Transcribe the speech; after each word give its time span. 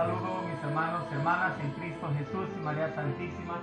Saludo 0.00 0.40
mis 0.48 0.64
hermanos 0.64 1.02
hermanas 1.12 1.52
en 1.60 1.72
Cristo 1.72 2.08
Jesús 2.16 2.48
y 2.56 2.60
María 2.64 2.90
Santísima. 2.94 3.60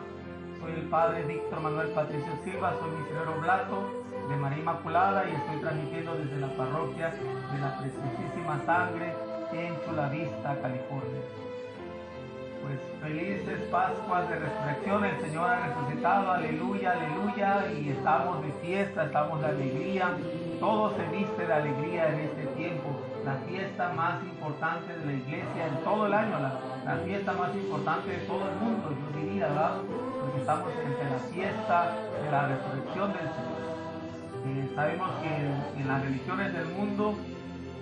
Soy 0.59 0.71
el 0.71 0.87
Padre 0.87 1.23
Víctor 1.23 1.61
Manuel 1.61 1.87
Patricio 1.87 2.31
Silva, 2.43 2.75
soy 2.79 2.91
misionero 2.91 3.41
blato 3.41 4.05
de 4.29 4.35
María 4.35 4.59
Inmaculada 4.59 5.27
y 5.27 5.33
estoy 5.33 5.57
transmitiendo 5.61 6.13
desde 6.13 6.37
la 6.37 6.49
parroquia 6.49 7.09
de 7.09 7.59
la 7.59 7.75
Preciosísima 7.79 8.61
Sangre 8.67 9.15
en 9.51 9.81
Chula 9.81 10.09
Vista, 10.09 10.61
California. 10.61 11.21
Pues 12.61 12.79
felices 13.01 13.59
Pascuas 13.71 14.29
de 14.29 14.37
Resurrección, 14.37 15.05
el 15.05 15.19
Señor 15.19 15.49
ha 15.49 15.65
resucitado, 15.65 16.31
aleluya, 16.33 16.91
aleluya, 16.91 17.71
y 17.71 17.89
estamos 17.89 18.43
de 18.43 18.51
fiesta, 18.61 19.05
estamos 19.05 19.41
de 19.41 19.47
alegría, 19.47 20.15
todo 20.59 20.95
se 20.95 21.03
viste 21.15 21.45
de 21.45 21.53
alegría 21.53 22.09
en 22.09 22.19
este 22.21 22.45
tiempo, 22.55 22.89
la 23.25 23.35
fiesta 23.47 23.93
más 23.93 24.23
importante 24.23 24.97
de 24.97 25.05
la 25.05 25.13
iglesia 25.13 25.67
en 25.67 25.83
todo 25.83 26.07
el 26.07 26.13
año, 26.13 26.39
la, 26.39 26.97
fiesta 27.05 27.33
más 27.33 27.53
importante 27.55 28.09
de 28.09 28.17
todo 28.19 28.49
el 28.49 28.55
mundo, 28.55 28.89
yo 28.89 29.19
diría, 29.19 29.47
¿verdad? 29.47 29.81
Porque 30.21 30.39
estamos 30.39 30.71
entre 30.85 31.09
la 31.09 31.19
fiesta 31.19 31.95
de 32.23 32.31
la 32.31 32.47
resurrección 32.47 33.13
del 33.13 33.27
Señor. 33.35 33.67
Eh, 34.47 34.71
sabemos 34.73 35.09
que 35.21 35.81
en 35.81 35.87
las 35.87 36.01
religiones 36.01 36.53
del 36.53 36.67
mundo, 36.67 37.15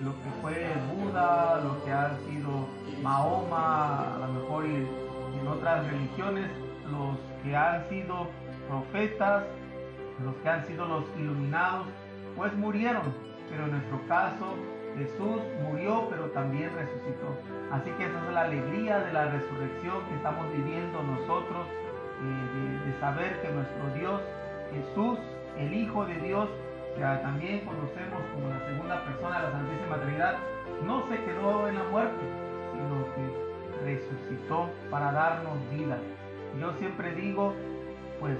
lo 0.03 0.11
que 0.11 0.29
fue 0.41 0.73
Buda, 0.95 1.61
lo 1.63 1.83
que 1.85 1.91
ha 1.91 2.17
sido 2.27 2.67
Mahoma, 3.03 4.15
a 4.15 4.17
lo 4.19 4.33
mejor 4.33 4.65
en 4.65 5.47
otras 5.47 5.85
religiones, 5.85 6.49
los 6.91 7.17
que 7.43 7.55
han 7.55 7.87
sido 7.89 8.27
profetas, 8.67 9.43
los 10.23 10.35
que 10.37 10.49
han 10.49 10.65
sido 10.65 10.85
los 10.87 11.03
iluminados, 11.17 11.87
pues 12.35 12.53
murieron. 12.55 13.13
Pero 13.49 13.65
en 13.65 13.71
nuestro 13.71 14.01
caso, 14.07 14.55
Jesús 14.97 15.41
murió, 15.63 16.07
pero 16.09 16.25
también 16.31 16.71
resucitó. 16.75 17.35
Así 17.71 17.91
que 17.91 18.05
esa 18.05 18.17
es 18.27 18.33
la 18.33 18.41
alegría 18.41 18.99
de 18.99 19.13
la 19.13 19.25
resurrección 19.25 20.03
que 20.09 20.15
estamos 20.15 20.45
viviendo 20.51 21.03
nosotros, 21.03 21.67
eh, 21.67 22.85
de 22.85 22.99
saber 22.99 23.41
que 23.41 23.49
nuestro 23.49 23.89
Dios, 23.99 24.21
Jesús, 24.73 25.19
el 25.57 25.73
Hijo 25.73 26.05
de 26.05 26.15
Dios, 26.15 26.49
que 26.95 27.01
también 27.01 27.59
conocemos 27.65 28.21
como 28.33 28.49
la 28.49 28.65
segunda 28.65 29.03
persona 29.03 29.39
de 29.39 29.43
la 29.43 29.51
Santísima 29.51 29.97
Trinidad, 29.97 30.35
no 30.85 31.07
se 31.07 31.23
quedó 31.23 31.67
en 31.67 31.75
la 31.75 31.83
muerte, 31.83 32.23
sino 32.71 33.05
que 33.15 33.45
resucitó 33.83 34.69
para 34.89 35.11
darnos 35.11 35.57
vida. 35.71 35.97
Yo 36.59 36.71
siempre 36.79 37.13
digo, 37.15 37.53
pues 38.19 38.37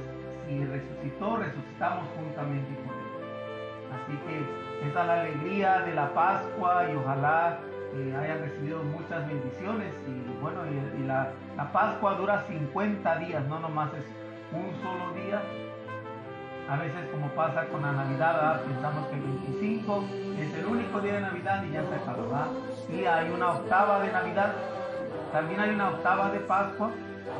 si 0.47 0.63
resucitó, 0.63 1.37
resucitamos 1.37 2.05
juntamente 2.15 2.75
con. 2.83 2.94
Así 3.95 4.17
que 4.27 4.89
esa 4.89 5.01
es 5.01 5.07
la 5.07 5.21
alegría 5.21 5.79
de 5.79 5.93
la 5.93 6.13
Pascua 6.13 6.85
y 6.91 6.95
ojalá 6.95 7.57
eh, 7.95 8.15
hayan 8.19 8.39
recibido 8.41 8.83
muchas 8.83 9.27
bendiciones. 9.27 9.93
Y 10.07 10.41
bueno, 10.41 10.59
y, 10.67 11.03
la, 11.03 11.31
la 11.55 11.71
Pascua 11.71 12.15
dura 12.15 12.45
50 12.47 13.17
días, 13.19 13.47
no 13.47 13.59
nomás 13.59 13.93
es 13.93 14.05
un 14.51 14.71
solo 14.81 15.13
día, 15.13 15.41
a 16.69 16.77
veces 16.77 17.07
como 17.11 17.27
pasa 17.29 17.65
con 17.67 17.81
la 17.83 17.91
Navidad, 17.91 18.61
pensamos 18.61 19.07
que 19.07 19.15
el 19.15 19.21
25 19.21 20.03
es 20.39 20.53
el 20.55 20.65
único 20.65 20.99
día 20.99 21.13
de 21.13 21.21
Navidad 21.21 21.63
y 21.63 21.71
ya 21.71 21.83
se 21.83 21.95
acabó. 21.95 22.31
Y 22.89 23.05
hay 23.05 23.29
una 23.29 23.51
octava 23.51 23.99
de 23.99 24.11
Navidad, 24.11 24.53
también 25.31 25.59
hay 25.59 25.69
una 25.71 25.89
octava 25.89 26.31
de 26.31 26.39
Pascua 26.39 26.89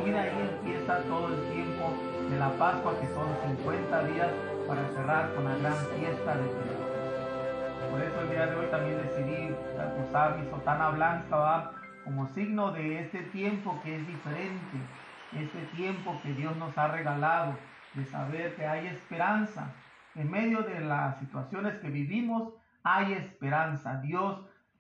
y 0.06 0.10
de 0.10 0.20
ahí 0.20 0.50
empieza 0.62 1.00
todo 1.04 1.28
el 1.28 1.42
tiempo 1.54 1.94
de 2.30 2.38
la 2.38 2.50
Pascua 2.52 2.94
que 3.00 3.08
son 3.08 3.28
50 3.58 4.04
días 4.06 4.30
para 4.68 4.88
cerrar 4.90 5.34
con 5.36 5.46
la 5.46 5.56
gran 5.58 5.76
fiesta 5.98 6.36
de 6.36 6.44
Dios. 6.44 7.92
Por 7.92 8.02
eso 8.02 8.22
el 8.22 8.30
día 8.30 8.48
de 8.48 8.56
hoy 8.56 8.66
también 8.68 8.98
decidí 8.98 9.56
usar 10.08 10.38
mi 10.38 10.50
sotana 10.50 10.90
blanca 10.90 11.36
¿va? 11.36 11.72
como 12.04 12.28
signo 12.28 12.72
de 12.72 13.02
este 13.02 13.22
tiempo 13.24 13.80
que 13.84 13.96
es 13.96 14.08
diferente, 14.08 14.78
este 15.34 15.62
tiempo 15.76 16.20
que 16.24 16.34
Dios 16.34 16.56
nos 16.58 16.78
ha 16.78 16.88
regalado 16.88 17.56
de 17.94 18.06
saber 18.06 18.56
que 18.56 18.66
hay 18.66 18.88
esperanza. 18.88 19.72
En 20.16 20.32
medio 20.32 20.62
de 20.64 20.80
las 20.82 21.20
situaciones 21.20 21.78
que 21.80 21.90
vivimos, 21.90 22.54
hay 22.84 23.14
esperanza. 23.14 24.02
Dios 24.02 24.40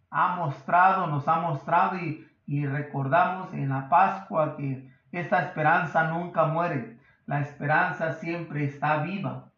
ha 0.09 0.35
mostrado, 0.35 1.07
nos 1.07 1.28
ha 1.28 1.40
mostrado 1.40 1.97
y, 1.97 2.66
recordamos 2.68 3.53
en 3.53 3.69
la 3.69 3.90
Pascua 3.90 4.56
que 4.56 4.90
esta 5.12 5.41
esperanza 5.41 6.07
nunca 6.07 6.45
muere. 6.45 6.97
La 7.25 7.41
esperanza 7.41 8.13
siempre 8.13 8.66
está 8.66 8.97
viva. 8.97 9.50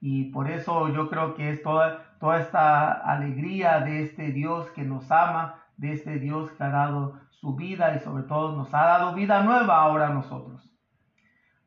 Y 0.00 0.30
por 0.30 0.50
eso 0.50 0.88
yo 0.88 1.08
creo 1.08 1.34
que 1.34 1.50
es 1.50 1.62
toda, 1.62 2.14
toda 2.20 2.40
esta 2.40 2.92
alegría 2.92 3.80
de 3.80 4.02
este 4.02 4.30
Dios 4.30 4.70
que 4.70 4.82
nos 4.82 5.10
ama, 5.10 5.62
de 5.76 5.92
este 5.92 6.18
Dios 6.18 6.50
que 6.52 6.64
ha 6.64 6.70
dado 6.70 7.20
su 7.30 7.54
vida 7.54 7.94
y 7.96 8.00
sobre 8.00 8.24
todo 8.24 8.56
nos 8.56 8.72
ha 8.74 8.84
dado 8.84 9.14
vida 9.14 9.42
nueva 9.42 9.76
ahora 9.76 10.08
a 10.08 10.14
nosotros. 10.14 10.68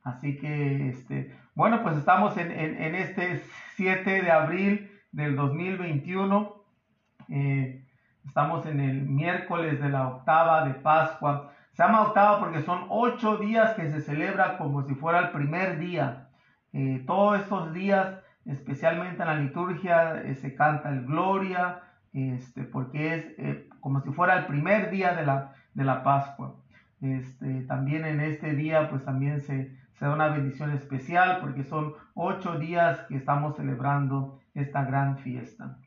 Así 0.03 0.37
que, 0.37 0.89
este, 0.89 1.35
bueno, 1.53 1.83
pues 1.83 1.97
estamos 1.97 2.35
en, 2.37 2.51
este 2.95 3.41
7 3.75 4.21
de 4.23 4.31
abril 4.31 4.91
del 5.11 5.35
2021. 5.35 6.55
Eh, 7.29 7.85
estamos 8.25 8.65
en 8.65 8.79
el 8.79 9.01
miércoles 9.03 9.79
de 9.79 9.89
la 9.89 10.07
octava 10.07 10.65
de 10.65 10.73
Pascua. 10.75 11.53
Se 11.73 11.83
llama 11.83 12.01
octava 12.01 12.39
porque 12.39 12.61
son 12.61 12.85
ocho 12.89 13.37
días 13.37 13.75
que 13.75 13.89
se 13.91 14.01
celebra 14.01 14.57
como 14.57 14.83
si 14.83 14.95
fuera 14.95 15.19
el 15.19 15.29
primer 15.29 15.79
día. 15.79 16.29
Eh, 16.73 17.03
todos 17.05 17.39
estos 17.41 17.73
días, 17.73 18.20
especialmente 18.45 19.21
en 19.21 19.27
la 19.27 19.35
liturgia, 19.35 20.21
eh, 20.21 20.35
se 20.35 20.55
canta 20.55 20.89
el 20.89 21.05
Gloria, 21.05 21.81
este, 22.13 22.63
porque 22.63 23.15
es 23.37 23.57
como 23.79 24.01
si 24.01 24.11
fuera 24.11 24.37
el 24.37 24.45
primer 24.45 24.89
día 24.89 25.13
de 25.13 25.25
la, 25.25 25.53
de 25.73 25.83
la 25.83 26.03
Pascua. 26.03 26.55
Este, 27.01 27.61
también 27.63 28.05
en 28.05 28.19
este 28.19 28.53
día, 28.53 28.89
pues 28.89 29.03
también 29.03 29.41
se, 29.41 29.75
se 29.93 30.05
da 30.05 30.13
una 30.13 30.27
bendición 30.27 30.71
especial 30.71 31.39
porque 31.41 31.63
son 31.63 31.93
ocho 32.13 32.59
días 32.59 33.01
que 33.07 33.15
estamos 33.15 33.55
celebrando 33.55 34.39
esta 34.53 34.83
gran 34.83 35.17
fiesta. 35.17 35.77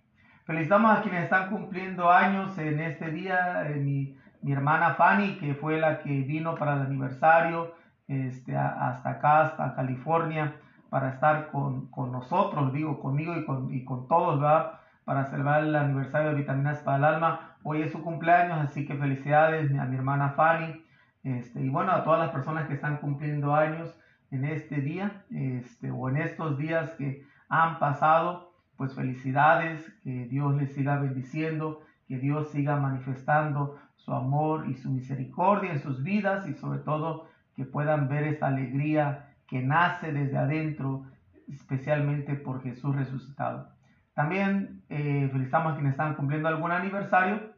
Felicitamos 0.45 0.99
a 0.99 1.03
quienes 1.03 1.25
están 1.25 1.51
cumpliendo 1.51 2.11
años 2.11 2.57
en 2.59 2.81
este 2.81 3.11
día. 3.11 3.67
Eh, 3.69 3.77
mi, 3.77 4.17
mi, 4.43 4.53
hermana 4.53 4.95
Fanny, 4.95 5.39
que 5.39 5.55
fue 5.55 5.79
la 5.79 6.01
que 6.01 6.21
vino 6.23 6.55
para 6.55 6.75
el 6.75 6.83
aniversario 6.83 7.75
este, 8.09 8.57
hasta 8.57 9.11
acá, 9.11 9.41
hasta 9.43 9.75
California, 9.75 10.55
para 10.95 11.09
estar 11.09 11.51
con, 11.51 11.89
con 11.89 12.13
nosotros, 12.13 12.73
digo, 12.73 13.01
conmigo 13.01 13.35
y 13.35 13.45
con, 13.45 13.75
y 13.75 13.85
con 13.85 14.07
todos, 14.07 14.39
¿verdad? 14.39 14.75
Para 15.05 15.25
celebrar 15.25 15.65
el 15.65 15.75
aniversario 15.75 16.29
de 16.29 16.37
Vitaminas 16.37 16.79
para 16.83 16.99
el 16.99 17.05
Alma. 17.05 17.57
Hoy 17.65 17.83
es 17.83 17.91
su 17.91 18.01
cumpleaños, 18.01 18.61
así 18.61 18.87
que 18.87 18.95
felicidades 18.95 19.77
a 19.77 19.87
mi 19.87 19.97
hermana 19.97 20.35
Fanny. 20.37 20.85
Este, 21.25 21.63
y 21.63 21.69
bueno, 21.69 21.91
a 21.91 22.05
todas 22.05 22.21
las 22.21 22.31
personas 22.31 22.69
que 22.69 22.75
están 22.75 22.99
cumpliendo 22.99 23.57
años 23.57 23.93
en 24.31 24.45
este 24.45 24.77
día 24.83 25.25
este, 25.31 25.91
o 25.91 26.09
en 26.09 26.19
estos 26.19 26.59
días 26.59 26.91
que 26.91 27.27
han 27.49 27.81
pasado, 27.81 28.53
pues 28.77 28.95
felicidades, 28.95 29.85
que 30.05 30.27
Dios 30.27 30.55
les 30.55 30.77
siga 30.77 30.99
bendiciendo, 30.99 31.81
que 32.07 32.19
Dios 32.19 32.53
siga 32.53 32.77
manifestando 32.77 33.81
su 33.97 34.13
amor 34.13 34.69
y 34.69 34.75
su 34.75 34.93
misericordia 34.93 35.73
en 35.73 35.81
sus 35.81 36.05
vidas 36.05 36.47
y 36.47 36.55
sobre 36.55 36.79
todo 36.79 37.27
que 37.57 37.65
puedan 37.65 38.09
ver 38.09 38.23
esa 38.23 38.47
alegría 38.47 39.34
que 39.49 39.63
nace 39.63 40.13
desde 40.13 40.39
adentro, 40.39 41.05
especialmente 41.49 42.35
por 42.35 42.63
Jesús 42.63 42.95
resucitado. 42.95 43.69
También 44.15 44.83
eh, 44.89 45.29
felicitamos 45.33 45.73
a 45.73 45.75
quienes 45.75 45.93
están 45.93 46.15
cumpliendo 46.15 46.49
algún 46.49 46.71
aniversario 46.71 47.53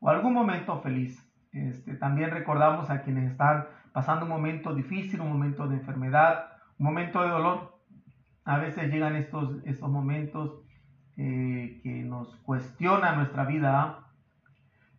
o 0.00 0.08
algún 0.08 0.32
momento 0.32 0.80
feliz. 0.80 1.22
Este, 1.52 1.94
también 1.94 2.30
recordamos 2.30 2.90
a 2.90 3.02
quienes 3.02 3.30
están 3.30 3.66
pasando 3.92 4.24
un 4.24 4.30
momento 4.30 4.74
difícil, 4.74 5.20
un 5.20 5.30
momento 5.30 5.66
de 5.66 5.76
enfermedad, 5.76 6.50
un 6.78 6.86
momento 6.86 7.22
de 7.22 7.28
dolor. 7.28 7.80
A 8.44 8.58
veces 8.58 8.92
llegan 8.92 9.16
estos, 9.16 9.64
estos 9.64 9.90
momentos 9.90 10.62
eh, 11.16 11.80
que 11.82 12.02
nos 12.04 12.36
cuestionan 12.36 13.16
nuestra 13.16 13.44
vida. 13.44 13.80
¿ah? 13.80 14.06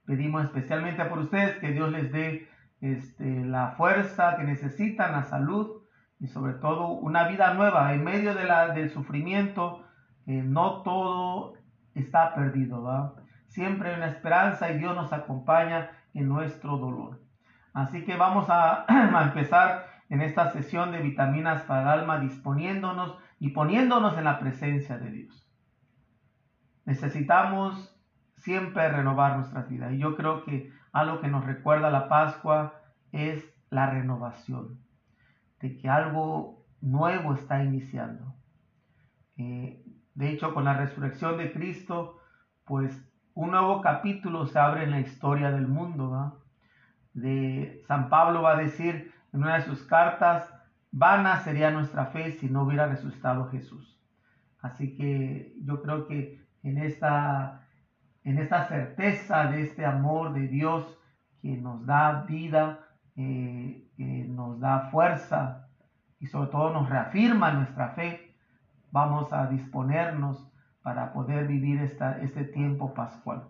Pedimos 0.06 0.44
especialmente 0.44 1.06
por 1.06 1.20
ustedes 1.20 1.58
que 1.58 1.72
Dios 1.72 1.92
les 1.92 2.12
dé 2.12 2.50
este, 2.82 3.46
la 3.46 3.72
fuerza 3.78 4.36
que 4.36 4.44
necesitan, 4.44 5.14
la 5.14 5.24
salud 5.24 5.77
y 6.20 6.28
sobre 6.28 6.54
todo 6.54 6.88
una 6.88 7.28
vida 7.28 7.54
nueva. 7.54 7.94
En 7.94 8.04
medio 8.04 8.34
de 8.34 8.46
la, 8.46 8.70
del 8.70 8.90
sufrimiento, 8.90 9.86
eh, 10.26 10.42
no 10.44 10.82
todo 10.82 11.54
está 11.94 12.34
perdido. 12.34 13.16
Siempre 13.48 13.90
hay 13.90 13.98
una 13.98 14.08
esperanza 14.08 14.72
y 14.72 14.78
Dios 14.78 14.96
nos 14.96 15.14
acompaña 15.14 15.92
en 16.14 16.28
nuestro 16.28 16.78
dolor. 16.78 17.22
Así 17.74 18.04
que 18.06 18.16
vamos 18.16 18.48
a, 18.50 18.86
empezar 19.24 19.88
en 20.10 20.22
esta 20.22 20.52
sesión 20.52 20.92
de 20.92 21.02
vitaminas 21.02 21.62
para 21.64 21.82
el 21.82 22.00
alma 22.00 22.20
disponiéndonos 22.20 23.18
y 23.40 23.50
poniéndonos 23.50 24.18
en 24.18 24.24
la 24.24 24.40
presencia 24.40 24.98
de 24.98 25.12
Dios. 25.12 25.48
Necesitamos 26.86 27.96
siempre 28.38 28.90
renovar 28.90 29.36
nuestras 29.36 29.68
vidas 29.70 29.94
y 29.94 29.98
yo 29.98 30.16
creo 30.16 30.44
que 30.44 30.72
algo 30.92 31.20
que 31.20 31.28
nos 31.28 31.46
recuerda 31.46 31.92
la 31.92 32.08
Pascua 32.08 32.82
es 33.12 33.46
la 33.70 33.90
renovación, 33.90 34.80
de 35.60 35.78
que 35.78 35.90
algo 35.90 36.66
nuevo 36.82 37.34
está 37.34 37.64
iniciando. 37.64 38.36
Eh, 39.38 39.84
de 40.14 40.30
hecho, 40.30 40.54
con 40.54 40.66
la 40.66 40.74
resurrección 40.74 41.38
de 41.38 41.52
Cristo, 41.52 42.20
pues 42.66 43.00
un 43.34 43.52
nuevo 43.52 43.82
capítulo 43.82 44.48
se 44.48 44.60
abre 44.60 44.84
en 44.84 44.92
la 44.92 45.00
historia 45.00 45.52
del 45.52 45.68
mundo. 45.68 46.10
¿va? 46.10 46.34
de 47.18 47.82
San 47.88 48.10
Pablo 48.10 48.44
va 48.44 48.54
a 48.54 48.62
decir 48.62 49.12
en 49.34 49.42
una 49.42 49.56
de 49.56 49.64
sus 49.64 49.82
cartas, 49.84 50.48
vana 50.92 51.40
sería 51.40 51.72
nuestra 51.72 52.06
fe 52.06 52.34
si 52.34 52.48
no 52.48 52.62
hubiera 52.62 52.88
resucitado 52.88 53.50
Jesús. 53.50 54.00
Así 54.62 54.96
que 54.96 55.56
yo 55.64 55.82
creo 55.82 56.08
que 56.08 56.40
en 56.62 56.78
esta, 56.78 57.68
en 58.24 58.38
esta 58.38 58.68
certeza 58.68 59.46
de 59.48 59.64
este 59.64 59.84
amor 59.84 60.34
de 60.34 60.48
Dios 60.48 61.00
que 61.42 61.58
nos 61.58 61.86
da 61.88 62.24
vida, 62.28 62.87
eh, 63.18 63.84
nos 64.30 64.60
da 64.60 64.90
fuerza 64.92 65.68
y 66.20 66.28
sobre 66.28 66.50
todo 66.50 66.72
nos 66.72 66.90
reafirma 66.90 67.52
nuestra 67.52 67.90
fe, 67.90 68.36
vamos 68.92 69.34
a 69.34 69.48
disponernos 69.48 70.52
para 70.84 71.12
poder 71.14 71.48
vivir 71.48 71.82
esta, 71.82 72.20
este 72.20 72.44
tiempo 72.44 72.94
pascual. 72.94 73.48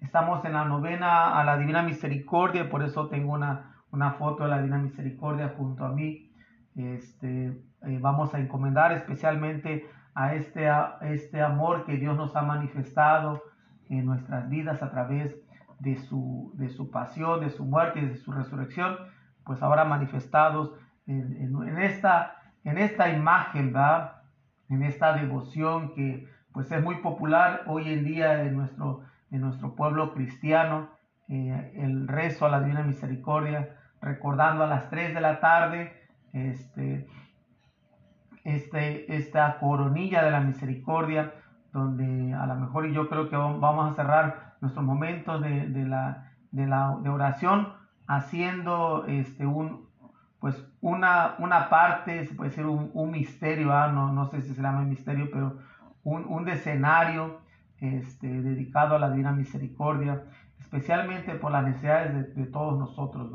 Estamos 0.00 0.44
en 0.44 0.54
la 0.54 0.64
novena 0.64 1.38
a 1.38 1.44
la 1.44 1.56
Divina 1.58 1.82
Misericordia, 1.82 2.68
por 2.68 2.82
eso 2.82 3.08
tengo 3.08 3.32
una, 3.32 3.82
una 3.90 4.12
foto 4.12 4.44
de 4.44 4.50
la 4.50 4.58
Divina 4.58 4.78
Misericordia 4.78 5.54
junto 5.56 5.84
a 5.84 5.92
mí. 5.92 6.32
Este, 6.74 7.46
eh, 7.82 7.98
vamos 8.00 8.34
a 8.34 8.38
encomendar 8.38 8.92
especialmente 8.92 9.86
a 10.14 10.34
este, 10.34 10.68
a 10.68 10.98
este 11.02 11.42
amor 11.42 11.84
que 11.84 11.96
Dios 11.96 12.16
nos 12.16 12.34
ha 12.34 12.42
manifestado 12.42 13.42
en 13.88 14.06
nuestras 14.06 14.48
vidas 14.48 14.82
a 14.82 14.90
través 14.90 15.36
de 15.78 15.96
su, 15.96 16.52
de 16.54 16.68
su 16.68 16.90
pasión, 16.90 17.40
de 17.40 17.50
su 17.50 17.64
muerte 17.64 18.00
y 18.00 18.06
de 18.06 18.16
su 18.16 18.32
resurrección, 18.32 18.96
pues 19.44 19.62
ahora 19.62 19.84
manifestados 19.84 20.72
en, 21.06 21.78
esta, 21.78 22.36
en 22.64 22.78
esta 22.78 23.10
imagen, 23.10 23.72
¿verdad? 23.72 24.22
en 24.68 24.82
esta 24.82 25.12
devoción 25.12 25.94
que 25.94 26.28
pues 26.52 26.70
es 26.72 26.82
muy 26.82 26.96
popular 26.96 27.62
hoy 27.66 27.92
en 27.92 28.04
día 28.04 28.42
en 28.42 28.56
nuestro, 28.56 29.02
en 29.30 29.42
nuestro 29.42 29.74
pueblo 29.74 30.14
cristiano, 30.14 30.88
el 31.28 32.08
rezo 32.08 32.46
a 32.46 32.48
la 32.48 32.60
Divina 32.60 32.82
Misericordia, 32.82 33.76
recordando 34.00 34.64
a 34.64 34.66
las 34.66 34.88
3 34.90 35.14
de 35.14 35.20
la 35.20 35.40
tarde 35.40 35.92
este, 36.32 37.06
este, 38.44 39.16
esta 39.16 39.58
coronilla 39.58 40.24
de 40.24 40.30
la 40.30 40.40
misericordia, 40.40 41.34
donde 41.72 42.32
a 42.32 42.46
lo 42.46 42.54
mejor 42.54 42.86
yo 42.90 43.08
creo 43.08 43.28
que 43.28 43.36
vamos 43.36 43.92
a 43.92 43.94
cerrar 43.94 44.45
nuestros 44.60 44.84
momentos 44.84 45.40
de, 45.42 45.68
de 45.68 45.86
la, 45.86 46.32
de, 46.50 46.66
la, 46.66 46.98
de 47.02 47.08
oración 47.08 47.72
haciendo 48.06 49.04
este, 49.06 49.46
un, 49.46 49.86
pues 50.40 50.66
una, 50.80 51.34
una 51.38 51.68
parte, 51.68 52.26
se 52.26 52.34
puede 52.34 52.50
decir 52.50 52.66
un, 52.66 52.90
un 52.94 53.10
misterio, 53.10 53.72
¿ah? 53.72 53.88
no, 53.88 54.12
no 54.12 54.26
sé 54.26 54.42
si 54.42 54.54
se 54.54 54.62
llama 54.62 54.82
misterio, 54.82 55.28
pero 55.32 55.58
un, 56.04 56.24
un 56.28 56.48
escenario 56.48 57.40
este, 57.78 58.28
dedicado 58.42 58.96
a 58.96 58.98
la 58.98 59.10
Divina 59.10 59.32
Misericordia, 59.32 60.22
especialmente 60.60 61.34
por 61.34 61.52
las 61.52 61.64
necesidades 61.64 62.34
de, 62.34 62.46
todos 62.46 62.78
nosotros. 62.78 63.32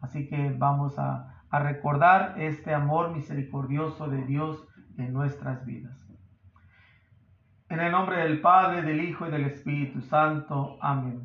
Así 0.00 0.28
que 0.28 0.54
vamos 0.56 0.98
a, 0.98 1.42
a 1.50 1.58
recordar 1.58 2.34
este 2.38 2.74
amor 2.74 3.12
misericordioso 3.14 4.08
de 4.08 4.24
Dios 4.24 4.66
en 4.98 5.12
nuestras 5.12 5.64
vidas. 5.64 6.05
En 7.68 7.80
el 7.80 7.90
nombre 7.90 8.18
del 8.18 8.40
Padre, 8.40 8.82
del 8.82 9.00
Hijo 9.00 9.26
y 9.26 9.30
del 9.30 9.46
Espíritu 9.46 10.00
Santo. 10.00 10.78
Amén. 10.80 11.24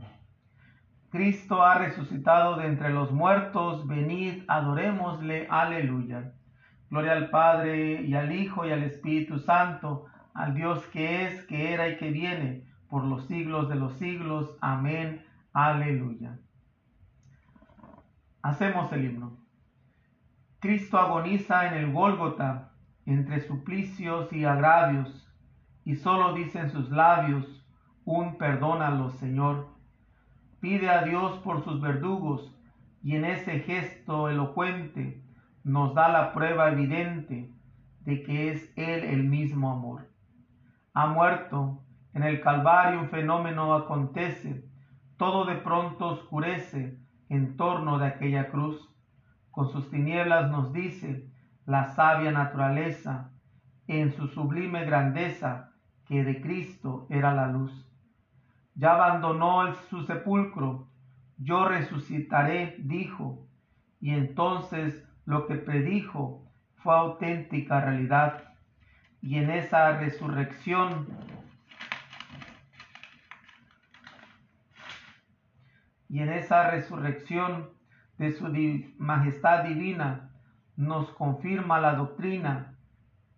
Cristo 1.11 1.61
ha 1.61 1.75
resucitado 1.75 2.55
de 2.57 2.65
entre 2.65 2.89
los 2.89 3.11
muertos, 3.11 3.85
venid, 3.85 4.43
adorémosle, 4.47 5.47
aleluya. 5.51 6.33
Gloria 6.89 7.11
al 7.11 7.29
Padre 7.29 8.01
y 8.01 8.15
al 8.15 8.31
Hijo 8.31 8.65
y 8.65 8.71
al 8.71 8.81
Espíritu 8.81 9.37
Santo, 9.37 10.07
al 10.33 10.55
Dios 10.55 10.83
que 10.87 11.27
es, 11.27 11.45
que 11.45 11.73
era 11.73 11.89
y 11.89 11.97
que 11.97 12.09
viene, 12.09 12.65
por 12.89 13.03
los 13.03 13.27
siglos 13.27 13.69
de 13.69 13.75
los 13.75 13.93
siglos. 13.99 14.57
Amén, 14.61 15.23
aleluya. 15.53 16.39
Hacemos 18.41 18.91
el 18.93 19.05
himno. 19.05 19.37
Cristo 20.59 20.97
agoniza 20.97 21.67
en 21.67 21.75
el 21.75 21.91
Gólgota, 21.91 22.71
entre 23.05 23.41
suplicios 23.41 24.33
y 24.33 24.45
agravios, 24.45 25.30
y 25.85 25.95
solo 25.95 26.33
dicen 26.33 26.69
sus 26.69 26.89
labios, 26.89 27.65
un 28.05 28.37
perdónalo, 28.37 29.09
Señor 29.11 29.71
pide 30.61 30.89
a 30.89 31.03
Dios 31.03 31.39
por 31.39 31.63
sus 31.63 31.81
verdugos 31.81 32.55
y 33.03 33.15
en 33.15 33.25
ese 33.25 33.59
gesto 33.61 34.29
elocuente 34.29 35.21
nos 35.63 35.93
da 35.95 36.07
la 36.07 36.33
prueba 36.33 36.71
evidente 36.71 37.51
de 38.01 38.23
que 38.23 38.51
es 38.51 38.71
Él 38.77 39.03
el 39.03 39.23
mismo 39.23 39.71
amor. 39.71 40.07
Ha 40.93 41.07
muerto, 41.07 41.83
en 42.13 42.23
el 42.23 42.41
Calvario 42.41 42.99
un 42.99 43.09
fenómeno 43.09 43.73
acontece, 43.73 44.63
todo 45.17 45.45
de 45.45 45.55
pronto 45.55 46.09
oscurece 46.09 46.97
en 47.29 47.57
torno 47.57 47.97
de 47.97 48.07
aquella 48.07 48.49
cruz. 48.49 48.87
Con 49.49 49.71
sus 49.71 49.89
tinieblas 49.89 50.51
nos 50.51 50.71
dice 50.73 51.27
la 51.65 51.87
sabia 51.95 52.31
naturaleza, 52.31 53.31
en 53.87 54.13
su 54.15 54.27
sublime 54.27 54.85
grandeza, 54.85 55.70
que 56.11 56.25
de 56.25 56.41
Cristo 56.41 57.07
era 57.09 57.33
la 57.33 57.47
luz. 57.47 57.71
Ya 58.75 58.95
abandonó 58.95 59.73
su 59.89 60.03
sepulcro, 60.03 60.89
yo 61.37 61.69
resucitaré, 61.69 62.75
dijo, 62.79 63.47
y 64.01 64.09
entonces 64.11 65.07
lo 65.23 65.47
que 65.47 65.55
predijo 65.55 66.45
fue 66.83 66.93
auténtica 66.93 67.79
realidad. 67.79 68.43
Y 69.21 69.37
en 69.37 69.51
esa 69.51 69.99
resurrección 69.99 71.07
y 76.09 76.19
en 76.19 76.29
esa 76.33 76.71
resurrección 76.71 77.69
de 78.17 78.33
su 78.33 78.53
majestad 78.97 79.63
divina 79.63 80.33
nos 80.75 81.09
confirma 81.11 81.79
la 81.79 81.93
doctrina 81.95 82.75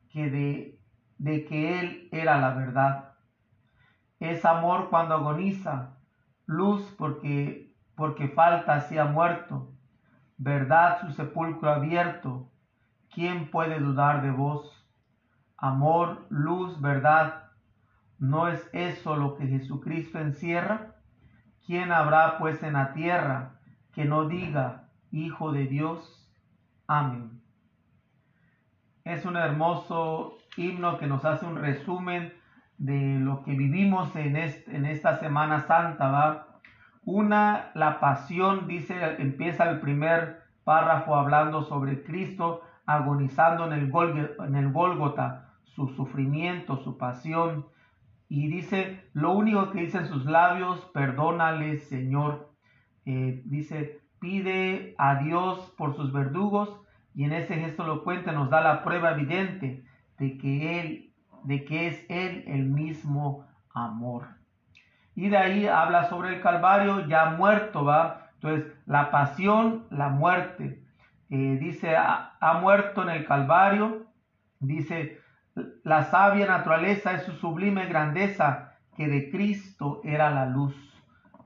que 0.10 0.32
de, 0.32 0.73
de 1.24 1.46
que 1.46 1.80
Él 1.80 2.10
era 2.12 2.38
la 2.38 2.54
verdad 2.54 3.14
es 4.20 4.46
amor 4.46 4.90
cuando 4.90 5.16
agoniza, 5.16 5.98
luz 6.46 6.82
porque, 6.98 7.76
porque 7.96 8.30
falta 8.30 8.80
si 8.82 8.98
ha 8.98 9.06
muerto, 9.06 9.74
verdad 10.38 11.02
su 11.02 11.12
sepulcro 11.12 11.70
abierto, 11.70 12.50
¿quién 13.14 13.52
puede 13.52 13.80
dudar 13.80 14.22
de 14.22 14.32
vos? 14.32 14.70
Amor, 15.58 16.26
luz, 16.30 16.80
verdad, 16.80 17.52
¿no 18.18 18.48
es 18.48 18.70
eso 18.72 19.18
lo 19.18 19.36
que 19.36 19.48
Jesucristo 19.48 20.20
encierra? 20.20 20.96
¿Quién 21.66 21.92
habrá 21.92 22.38
pues 22.38 22.64
en 22.64 22.74
la 22.74 22.94
tierra 22.94 23.60
que 23.94 24.06
no 24.06 24.28
diga, 24.28 24.90
Hijo 25.12 25.52
de 25.52 25.66
Dios? 25.66 26.30
Amén. 26.88 27.42
Es 29.04 29.26
un 29.26 29.36
hermoso 29.36 30.38
himno 30.58 30.98
que 30.98 31.08
nos 31.08 31.26
hace 31.26 31.46
un 31.46 31.58
resumen 31.58 32.34
de 32.78 33.20
lo 33.20 33.44
que 33.44 33.54
vivimos 33.54 34.16
en, 34.16 34.36
esta 34.36 35.18
Semana 35.20 35.62
Santa. 35.62 36.48
Una, 37.06 37.72
la 37.76 38.00
pasión, 38.00 38.68
dice, 38.68 38.96
empieza 39.20 39.70
el 39.70 39.80
primer 39.80 40.44
párrafo 40.64 41.16
hablando 41.16 41.64
sobre 41.64 42.04
Cristo 42.04 42.62
agonizando 42.86 43.66
en 43.66 43.74
el, 44.56 44.72
Gólgota, 44.72 45.54
su 45.64 45.88
sufrimiento, 45.90 46.78
su 46.78 46.98
pasión. 46.98 47.66
Y 48.30 48.48
dice, 48.48 49.04
lo 49.14 49.32
único 49.32 49.72
que 49.72 49.82
dice 49.82 50.00
en 50.00 50.08
sus 50.08 50.26
labios, 50.26 50.80
perdónale, 50.94 51.78
Señor. 51.78 52.52
Eh, 53.06 53.42
dice, 53.46 54.02
pide 54.20 54.96
a 54.98 55.16
Dios 55.16 55.74
por 55.78 55.96
sus 55.96 56.12
verdugos 56.12 56.80
y 57.16 57.26
en 57.26 57.34
ese 57.34 57.56
gesto 57.56 57.86
lo 57.86 58.04
cuenta, 58.04 58.32
nos 58.32 58.50
da 58.50 58.62
la 58.62 58.84
prueba 58.84 59.12
evidente 59.12 59.84
de 60.18 60.38
que 60.38 60.80
Él 60.80 61.14
de 61.44 61.66
que 61.66 61.88
es 61.88 62.06
Él 62.10 62.44
el 62.48 62.66
mismo 62.66 63.46
amor. 63.74 64.28
Y 65.16 65.30
de 65.30 65.38
ahí 65.38 65.68
habla 65.68 66.06
sobre 66.06 66.36
el 66.36 66.42
Calvario 66.42 67.08
ya 67.08 67.32
muerto, 67.32 67.86
¿va? 67.86 68.30
Entonces, 68.36 68.74
la 68.86 69.12
pasión, 69.12 69.86
la 69.92 70.10
muerte. 70.10 70.84
Eh, 71.30 71.58
dice, 71.60 71.96
ha, 71.96 72.60
muerto 72.62 73.04
en 73.04 73.10
el 73.10 73.26
Calvario. 73.26 74.08
Dice, 74.60 75.20
la 75.84 76.04
sabia 76.04 76.48
naturaleza 76.48 77.14
es 77.14 77.24
su 77.24 77.34
sublime 77.34 77.86
grandeza, 77.86 78.74
que 78.96 79.08
de 79.08 79.30
Cristo 79.30 80.02
era 80.04 80.32
la 80.32 80.46
luz. 80.46 80.76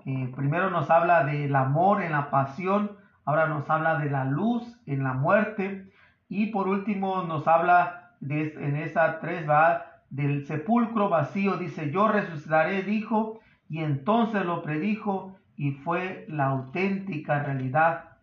Eh, 0.06 0.32
primero 0.36 0.70
nos 0.70 0.90
habla 0.90 1.26
del 1.26 1.56
amor 1.56 2.02
en 2.02 2.14
la 2.14 2.30
pasión, 2.30 2.98
ahora 3.26 3.48
nos 3.48 3.70
habla 3.70 4.00
de 4.00 4.10
la 4.10 4.24
luz 4.24 4.80
en 4.86 5.04
la 5.04 5.14
muerte. 5.14 5.92
Y 6.30 6.48
por 6.48 6.68
último 6.68 7.24
nos 7.24 7.48
habla 7.48 8.07
en 8.22 8.76
esa 8.78 9.20
tres 9.20 9.48
va 9.48 9.86
del 10.10 10.46
sepulcro 10.46 11.10
vacío, 11.10 11.58
dice, 11.58 11.92
yo 11.92 12.08
resucitaré, 12.08 12.84
dijo, 12.84 13.40
y 13.70 13.80
entonces 13.80 14.46
lo 14.46 14.62
predijo 14.62 15.36
y 15.56 15.72
fue 15.72 16.26
la 16.30 16.46
auténtica 16.46 17.44
realidad 17.44 18.18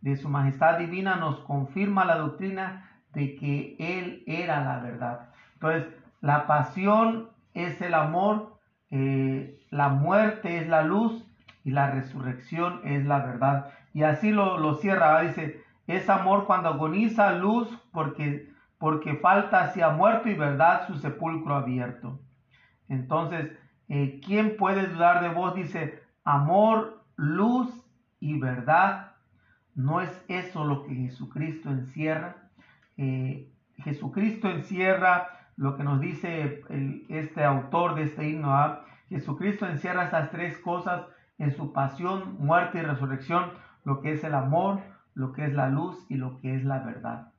de 0.00 0.16
su 0.16 0.28
majestad 0.28 0.78
divina, 0.78 1.16
nos 1.16 1.40
confirma 1.40 2.04
la 2.04 2.16
doctrina 2.16 2.90
de 3.14 3.36
que 3.36 3.76
Él 3.78 4.22
era 4.26 4.62
la 4.62 4.78
verdad. 4.80 5.30
Entonces, 5.54 5.86
la 6.20 6.46
pasión 6.46 7.30
es 7.54 7.80
el 7.80 7.94
amor, 7.94 8.58
eh, 8.90 9.58
la 9.70 9.88
muerte 9.88 10.58
es 10.58 10.68
la 10.68 10.82
luz 10.82 11.24
y 11.64 11.70
la 11.70 11.90
resurrección 11.90 12.80
es 12.84 13.06
la 13.06 13.20
verdad. 13.20 13.70
Y 13.94 14.02
así 14.02 14.30
lo, 14.30 14.58
lo 14.58 14.74
cierra, 14.74 15.22
dice, 15.22 15.62
es 15.86 16.08
amor 16.10 16.46
cuando 16.46 16.68
agoniza 16.68 17.32
luz 17.32 17.68
porque, 17.92 18.50
porque 18.84 19.14
falta 19.14 19.72
ha 19.82 19.88
muerto 19.88 20.28
y 20.28 20.34
verdad 20.34 20.86
su 20.86 20.96
sepulcro 20.96 21.54
abierto. 21.54 22.20
Entonces, 22.90 23.50
eh, 23.88 24.20
¿quién 24.22 24.58
puede 24.58 24.88
dudar 24.88 25.22
de 25.22 25.30
vos? 25.30 25.54
Dice, 25.54 26.02
amor, 26.22 27.02
luz 27.16 27.70
y 28.20 28.38
verdad. 28.38 29.12
¿No 29.74 30.02
es 30.02 30.10
eso 30.28 30.66
lo 30.66 30.84
que 30.84 30.94
Jesucristo 30.94 31.70
encierra? 31.70 32.36
Eh, 32.98 33.50
Jesucristo 33.78 34.50
encierra 34.50 35.30
lo 35.56 35.78
que 35.78 35.82
nos 35.82 35.98
dice 35.98 36.62
este 37.08 37.42
autor 37.42 37.94
de 37.94 38.02
este 38.02 38.28
himno. 38.28 38.54
¿ah? 38.54 38.84
Jesucristo 39.08 39.66
encierra 39.66 40.08
esas 40.08 40.30
tres 40.30 40.58
cosas 40.58 41.06
en 41.38 41.56
su 41.56 41.72
pasión, 41.72 42.36
muerte 42.38 42.80
y 42.80 42.82
resurrección, 42.82 43.50
lo 43.84 44.02
que 44.02 44.12
es 44.12 44.22
el 44.24 44.34
amor, 44.34 44.80
lo 45.14 45.32
que 45.32 45.46
es 45.46 45.54
la 45.54 45.70
luz 45.70 46.04
y 46.10 46.16
lo 46.16 46.38
que 46.42 46.54
es 46.54 46.66
la 46.66 46.80
verdad. 46.80 47.33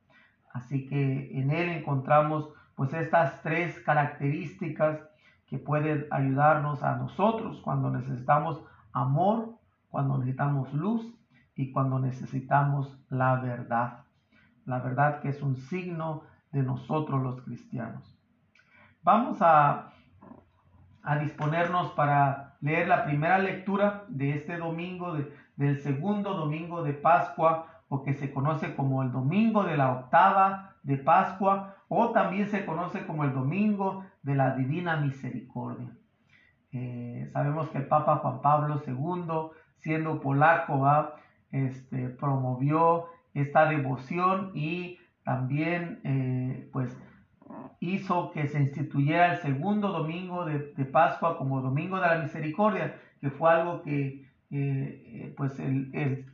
Así 0.56 0.86
que 0.86 1.38
en 1.38 1.50
él 1.50 1.68
encontramos 1.68 2.48
pues 2.76 2.94
estas 2.94 3.42
tres 3.42 3.78
características 3.80 5.00
que 5.46 5.58
pueden 5.58 6.06
ayudarnos 6.10 6.82
a 6.82 6.96
nosotros 6.96 7.60
cuando 7.60 7.90
necesitamos 7.90 8.62
amor, 8.94 9.54
cuando 9.90 10.16
necesitamos 10.16 10.72
luz 10.72 11.14
y 11.54 11.72
cuando 11.72 11.98
necesitamos 11.98 12.98
la 13.10 13.36
verdad. 13.36 14.04
La 14.64 14.78
verdad 14.78 15.20
que 15.20 15.28
es 15.28 15.42
un 15.42 15.56
signo 15.56 16.22
de 16.52 16.62
nosotros 16.62 17.22
los 17.22 17.42
cristianos. 17.42 18.18
Vamos 19.02 19.42
a, 19.42 19.92
a 21.02 21.18
disponernos 21.18 21.92
para 21.92 22.56
leer 22.62 22.88
la 22.88 23.04
primera 23.04 23.38
lectura 23.38 24.04
de 24.08 24.30
este 24.30 24.56
domingo, 24.56 25.18
del 25.56 25.80
segundo 25.82 26.32
domingo 26.32 26.82
de 26.82 26.94
Pascua, 26.94 27.75
o 27.88 28.02
que 28.02 28.14
se 28.14 28.32
conoce 28.32 28.74
como 28.74 29.02
el 29.02 29.12
domingo 29.12 29.64
de 29.64 29.76
la 29.76 29.92
octava 29.92 30.76
de 30.82 30.96
Pascua, 30.96 31.76
o 31.88 32.10
también 32.10 32.48
se 32.48 32.64
conoce 32.64 33.06
como 33.06 33.24
el 33.24 33.32
domingo 33.32 34.04
de 34.22 34.34
la 34.34 34.54
divina 34.54 34.96
misericordia. 34.96 35.90
Eh, 36.72 37.30
sabemos 37.32 37.68
que 37.70 37.78
el 37.78 37.86
Papa 37.86 38.16
Juan 38.16 38.42
Pablo 38.42 38.82
II, 38.86 39.50
siendo 39.78 40.20
polaco, 40.20 40.84
este, 41.52 42.08
promovió 42.08 43.06
esta 43.34 43.66
devoción 43.66 44.50
y 44.54 44.98
también 45.24 46.00
eh, 46.04 46.68
pues 46.72 46.96
hizo 47.80 48.30
que 48.32 48.48
se 48.48 48.60
instituyera 48.60 49.32
el 49.32 49.38
segundo 49.38 49.88
domingo 49.88 50.44
de, 50.44 50.58
Pascua 50.84 51.38
como 51.38 51.60
domingo 51.60 52.00
de 52.00 52.06
la 52.06 52.18
misericordia, 52.18 52.96
que 53.20 53.30
fue 53.30 53.50
algo 53.50 53.82
que 53.82 54.26
eh, 54.50 55.34
pues 55.36 55.60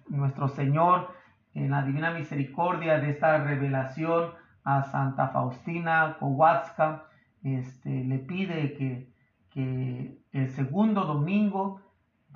nuestro 0.08 0.48
Señor 0.48 1.08
en 1.54 1.70
la 1.70 1.82
divina 1.82 2.10
misericordia 2.12 2.98
de 2.98 3.10
esta 3.10 3.38
revelación 3.38 4.30
a 4.64 4.84
Santa 4.84 5.28
Faustina 5.28 6.16
Kowalska, 6.18 7.04
este, 7.42 8.04
le 8.04 8.18
pide 8.18 8.74
que, 8.74 9.12
que 9.50 10.18
el 10.32 10.48
segundo 10.50 11.04
domingo 11.04 11.80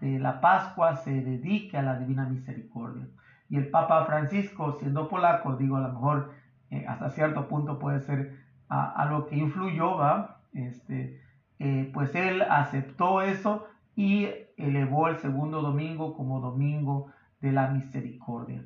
de 0.01 0.19
la 0.19 0.41
Pascua 0.41 0.97
se 0.97 1.23
dedique 1.23 1.79
a 1.79 1.83
la 1.83 1.99
divina 1.99 2.27
misericordia. 2.27 3.07
Y 3.49 3.57
el 3.57 3.69
Papa 3.69 4.05
Francisco, 4.05 4.73
siendo 4.73 5.09
polaco, 5.09 5.57
digo, 5.57 5.77
a 5.77 5.81
lo 5.81 5.93
mejor 5.93 6.35
eh, 6.71 6.85
hasta 6.89 7.11
cierto 7.11 7.49
punto 7.49 7.79
puede 7.79 8.01
ser 8.01 8.37
a, 8.69 9.25
que 9.29 9.37
influyó, 9.37 9.97
¿va? 9.97 10.41
Este, 10.53 11.21
eh, 11.59 11.91
pues 11.95 12.15
él 12.15 12.43
aceptó 12.43 13.23
eso 13.23 13.67
y 13.95 14.29
elevó 14.57 15.09
el 15.09 15.19
segundo 15.19 15.63
domingo 15.63 16.17
como 16.17 16.41
domingo 16.41 17.13
de 17.41 17.53
la 17.53 17.69
misericordia. 17.69 18.65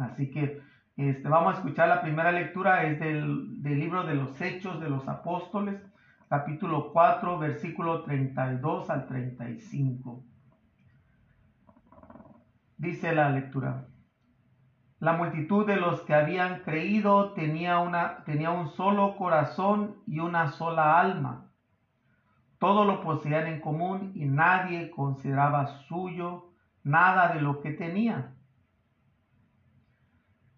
Así 0.00 0.30
que 0.30 0.60
este, 0.96 1.28
vamos 1.28 1.54
a 1.54 1.58
escuchar 1.58 1.88
la 1.88 2.02
primera 2.02 2.32
lectura, 2.32 2.84
es 2.84 2.98
del, 2.98 3.62
del 3.62 3.78
libro 3.78 4.04
de 4.04 4.14
los 4.14 4.40
Hechos 4.40 4.80
de 4.80 4.90
los 4.90 5.06
Apóstoles, 5.08 5.80
capítulo 6.28 6.92
4, 6.92 7.38
versículo 7.38 8.02
32 8.02 8.90
al 8.90 9.06
35. 9.06 10.24
Dice 12.76 13.14
la 13.14 13.30
lectura. 13.30 13.86
La 15.00 15.12
multitud 15.12 15.64
de 15.64 15.76
los 15.76 16.00
que 16.02 16.14
habían 16.14 16.62
creído 16.62 17.32
tenía, 17.32 17.78
una, 17.78 18.24
tenía 18.24 18.50
un 18.50 18.68
solo 18.68 19.16
corazón 19.16 20.02
y 20.06 20.18
una 20.18 20.48
sola 20.48 20.98
alma. 20.98 21.52
Todo 22.58 22.84
lo 22.84 23.00
poseían 23.02 23.46
en 23.46 23.60
común 23.60 24.10
y 24.16 24.24
nadie 24.24 24.90
consideraba 24.90 25.66
suyo 25.86 26.50
nada 26.82 27.32
de 27.32 27.40
lo 27.40 27.60
que 27.60 27.70
tenía. 27.70 28.34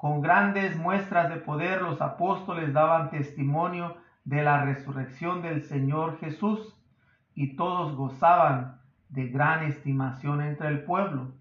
Con 0.01 0.23
grandes 0.23 0.79
muestras 0.79 1.29
de 1.29 1.37
poder 1.37 1.83
los 1.83 2.01
apóstoles 2.01 2.73
daban 2.73 3.11
testimonio 3.11 3.99
de 4.25 4.43
la 4.43 4.65
resurrección 4.65 5.43
del 5.43 5.63
Señor 5.63 6.19
Jesús 6.21 6.75
y 7.35 7.55
todos 7.55 7.95
gozaban 7.95 8.81
de 9.11 9.29
gran 9.29 9.63
estimación 9.63 10.41
entre 10.41 10.69
el 10.69 10.85
pueblo. 10.85 11.33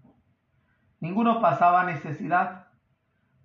Ninguno 1.00 1.40
pasaba 1.40 1.84
necesidad 1.84 2.66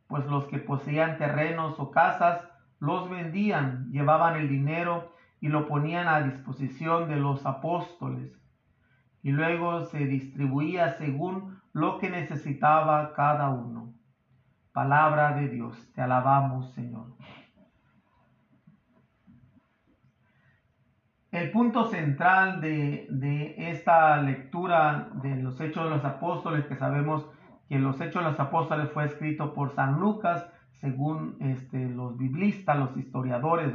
pues 0.08 0.26
los 0.26 0.48
que 0.48 0.58
poseían 0.58 1.18
terrenos 1.18 1.80
o 1.80 1.92
casas 1.92 2.46
los 2.82 3.10
vendían, 3.10 3.90
llevaban 3.92 4.36
el 4.36 4.50
dinero 4.50 5.14
y 5.40 5.48
lo 5.48 5.70
ponían 5.70 6.10
a 6.10 6.24
disposición 6.24 7.08
de 7.08 7.16
los 7.16 7.46
apóstoles. 7.46 8.38
Y 9.24 9.32
luego 9.32 9.86
se 9.86 10.00
distribuía 10.00 10.98
según 10.98 11.62
lo 11.72 12.00
que 12.00 12.10
necesitaba 12.10 13.14
cada 13.14 13.48
uno. 13.48 13.85
Palabra 14.76 15.32
de 15.32 15.48
Dios, 15.48 15.90
te 15.94 16.02
alabamos 16.02 16.74
Señor. 16.74 17.08
El 21.32 21.50
punto 21.52 21.86
central 21.86 22.60
de, 22.60 23.56
esta 23.58 24.22
lectura 24.22 25.12
de 25.24 25.38
los 25.38 25.62
Hechos 25.62 25.86
de 25.86 25.92
los 25.92 26.04
Apóstoles, 26.04 26.66
que 26.66 26.76
sabemos 26.76 27.26
que 27.70 27.80
los 27.80 28.02
Hechos 28.02 28.22
de 28.22 28.32
los 28.32 28.40
Apóstoles 28.42 28.92
fue 28.92 29.06
escrito 29.06 29.54
por 29.54 29.74
San 29.74 29.98
Lucas, 30.02 30.46
según 30.82 31.38
este, 31.40 31.88
los 31.88 32.18
biblistas, 32.18 32.78
los 32.78 32.98
historiadores, 32.98 33.74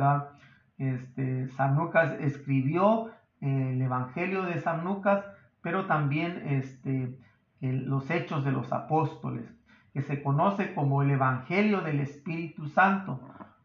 Este, 0.77 1.49
San 1.49 1.77
Lucas 1.77 2.15
escribió 2.21 3.09
eh, 3.41 3.71
el 3.73 3.81
Evangelio 3.81 4.43
de 4.43 4.61
San 4.61 4.85
Lucas, 4.85 5.25
pero 5.63 5.87
también 5.87 6.43
este, 6.47 7.19
los 7.63 8.11
Hechos 8.11 8.45
de 8.45 8.53
los 8.53 8.71
Apóstoles, 8.71 9.60
que 9.93 10.03
se 10.03 10.23
conoce 10.23 10.75
como 10.75 11.03
el 11.03 11.11
Evangelio 11.11 11.81
del 11.81 12.01
Espíritu 12.01 12.69
Santo. 12.69 13.21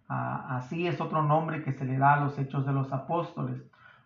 Ah, 0.08 0.58
así 0.58 0.88
es 0.88 1.02
otro 1.02 1.24
nombre 1.24 1.64
que 1.64 1.74
se 1.74 1.86
le 1.86 1.98
da 1.98 2.14
a 2.14 2.20
los 2.20 2.38
Hechos 2.38 2.66
de 2.66 2.74
los 2.74 2.92
Apóstoles. 2.92 3.62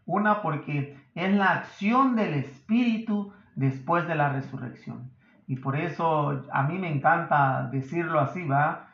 Una 0.06 0.42
porque 0.42 0.98
es 1.16 1.34
la 1.34 1.52
acción 1.52 2.16
del 2.16 2.34
Espíritu 2.34 3.34
después 3.56 4.08
de 4.08 4.16
la 4.16 4.30
resurrección. 4.30 5.12
Y 5.48 5.58
por 5.58 5.76
eso 5.76 6.44
a 6.52 6.64
mí 6.64 6.78
me 6.78 6.92
encanta 6.92 7.70
decirlo 7.72 8.20
así, 8.20 8.46
¿va? 8.46 8.88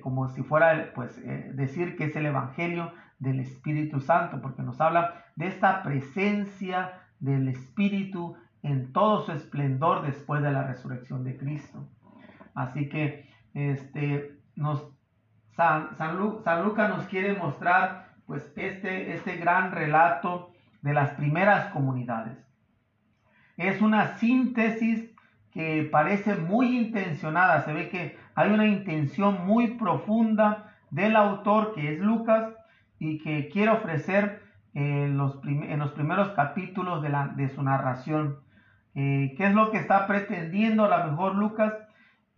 como 0.00 0.28
si 0.28 0.42
fuera, 0.42 0.90
pues, 0.94 1.16
eh, 1.18 1.52
decir 1.54 1.96
que 1.96 2.06
es 2.06 2.16
el 2.16 2.26
Evangelio 2.26 2.92
del 3.18 3.40
Espíritu 3.40 4.00
Santo, 4.00 4.40
porque 4.40 4.62
nos 4.62 4.80
habla 4.80 5.24
de 5.36 5.46
esta 5.46 5.82
presencia 5.82 6.92
del 7.20 7.48
Espíritu 7.48 8.36
en 8.62 8.92
todo 8.92 9.24
su 9.24 9.32
esplendor 9.32 10.02
después 10.02 10.42
de 10.42 10.50
la 10.50 10.64
resurrección 10.64 11.24
de 11.24 11.36
Cristo. 11.36 11.86
Así 12.58 12.88
que 12.88 13.30
este, 13.54 14.36
nos, 14.56 14.90
San, 15.54 15.96
San, 15.96 16.18
Lucas 16.18 16.90
nos 16.90 17.06
quiere 17.06 17.34
mostrar 17.34 18.08
pues, 18.26 18.52
este, 18.56 19.14
este 19.14 19.36
gran 19.36 19.70
relato 19.70 20.50
de 20.82 20.92
las 20.92 21.10
primeras 21.10 21.66
comunidades. 21.72 22.36
Es 23.56 23.80
una 23.80 24.18
síntesis 24.18 25.08
que 25.52 25.88
parece 25.90 26.34
muy 26.34 26.76
intencionada, 26.76 27.62
se 27.64 27.72
ve 27.72 27.88
que 27.90 28.18
hay 28.34 28.50
una 28.50 28.66
intención 28.66 29.46
muy 29.46 29.74
profunda 29.74 30.74
del 30.90 31.14
autor 31.14 31.74
que 31.74 31.94
es 31.94 32.00
Lucas 32.00 32.54
y 32.98 33.18
que 33.18 33.48
quiere 33.48 33.70
ofrecer 33.70 34.42
en 34.74 35.16
los, 35.16 35.38
en 35.44 35.78
los 35.78 35.92
primeros 35.92 36.30
capítulos 36.30 37.02
de, 37.02 37.08
la, 37.08 37.28
de 37.28 37.48
su 37.50 37.62
narración. 37.62 38.38
Eh, 38.96 39.34
¿Qué 39.36 39.46
es 39.46 39.54
lo 39.54 39.70
que 39.70 39.78
está 39.78 40.08
pretendiendo 40.08 40.84
a 40.84 40.98
lo 40.98 41.10
mejor 41.12 41.36
Lucas? 41.36 41.72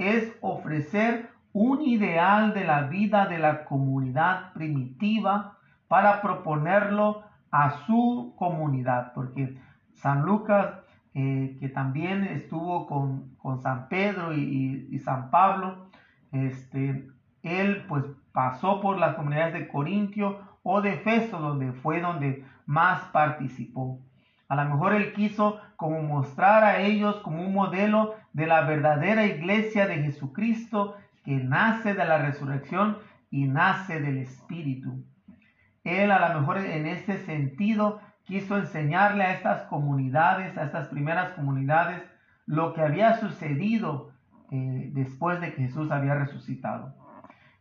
Es 0.00 0.36
ofrecer 0.40 1.30
un 1.52 1.82
ideal 1.82 2.54
de 2.54 2.64
la 2.64 2.82
vida 2.82 3.26
de 3.26 3.38
la 3.38 3.64
comunidad 3.64 4.52
primitiva 4.52 5.58
para 5.88 6.22
proponerlo 6.22 7.22
a 7.50 7.70
su 7.86 8.34
comunidad, 8.36 9.12
porque 9.14 9.56
San 9.94 10.22
Lucas 10.22 10.80
eh, 11.12 11.56
que 11.58 11.68
también 11.68 12.22
estuvo 12.22 12.86
con, 12.86 13.60
San 13.62 13.88
Pedro 13.88 14.32
y, 14.32 14.98
San 15.00 15.30
Pablo. 15.30 15.88
Este, 16.30 17.08
él 17.42 17.84
pues 17.88 18.04
pasó 18.32 18.80
por 18.80 18.98
las 18.98 19.16
comunidades 19.16 19.54
de 19.54 19.68
Corintio 19.68 20.38
o 20.62 20.80
de 20.80 20.94
Efeso, 20.94 21.40
donde 21.40 21.72
fue 21.72 22.00
donde 22.00 22.44
más 22.66 23.02
participó. 23.06 23.98
A 24.50 24.56
lo 24.56 24.64
mejor 24.68 24.94
Él 24.94 25.12
quiso 25.12 25.60
como 25.76 26.02
mostrar 26.02 26.64
a 26.64 26.80
ellos 26.80 27.20
como 27.20 27.40
un 27.40 27.54
modelo 27.54 28.16
de 28.32 28.48
la 28.48 28.62
verdadera 28.62 29.24
iglesia 29.24 29.86
de 29.86 30.02
Jesucristo 30.02 30.96
que 31.24 31.36
nace 31.36 31.94
de 31.94 32.04
la 32.04 32.18
resurrección 32.18 32.98
y 33.30 33.44
nace 33.44 34.00
del 34.00 34.18
Espíritu. 34.18 35.04
Él 35.84 36.10
a 36.10 36.28
lo 36.28 36.40
mejor 36.40 36.58
en 36.58 36.88
este 36.88 37.18
sentido 37.18 38.00
quiso 38.24 38.58
enseñarle 38.58 39.22
a 39.22 39.34
estas 39.34 39.62
comunidades, 39.68 40.58
a 40.58 40.64
estas 40.64 40.88
primeras 40.88 41.30
comunidades, 41.34 42.02
lo 42.44 42.74
que 42.74 42.80
había 42.80 43.18
sucedido 43.20 44.10
eh, 44.50 44.90
después 44.92 45.40
de 45.40 45.54
que 45.54 45.62
Jesús 45.62 45.92
había 45.92 46.16
resucitado. 46.16 46.92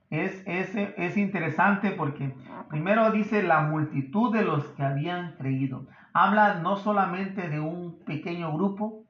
Es, 0.09 0.41
es, 0.47 0.75
es 0.75 1.17
interesante 1.17 1.91
porque 1.91 2.33
primero 2.67 3.11
dice 3.11 3.43
la 3.43 3.61
multitud 3.61 4.33
de 4.33 4.41
los 4.41 4.65
que 4.69 4.81
habían 4.81 5.33
creído. 5.33 5.85
Habla 6.21 6.55
no 6.55 6.75
solamente 6.75 7.47
de 7.47 7.61
un 7.61 7.99
pequeño 8.03 8.51
grupo, 8.51 9.05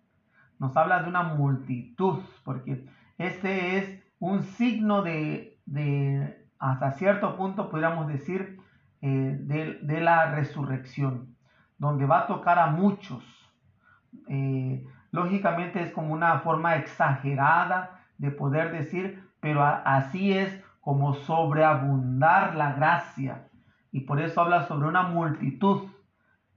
nos 0.59 0.77
habla 0.77 1.01
de 1.01 1.09
una 1.09 1.23
multitud, 1.23 2.19
porque 2.43 2.85
este 3.17 3.79
es 3.79 4.03
un 4.19 4.43
signo 4.43 5.01
de, 5.01 5.57
de 5.65 6.47
hasta 6.59 6.91
cierto 6.91 7.35
punto, 7.35 7.71
podríamos 7.71 8.07
decir, 8.09 8.59
eh, 9.01 9.37
de, 9.41 10.01
la 10.01 10.35
resurrección, 10.35 11.35
donde 11.79 12.05
va 12.05 12.19
a 12.19 12.27
tocar 12.27 12.59
a 12.59 12.67
muchos. 12.67 13.23
Eh, 14.27 14.85
lógicamente 15.09 15.81
es 15.81 15.91
como 15.91 16.13
una 16.13 16.41
forma 16.41 16.75
exagerada 16.75 18.01
de 18.19 18.29
poder 18.29 18.71
decir, 18.71 19.23
pero 19.39 19.63
así 19.63 20.33
es 20.33 20.63
como 20.79 21.15
sobreabundar 21.15 22.55
la 22.55 22.73
gracia. 22.73 23.47
Y 23.91 24.01
por 24.01 24.21
eso 24.21 24.41
habla 24.41 24.67
sobre 24.67 24.87
una 24.87 25.01
multitud. 25.01 25.89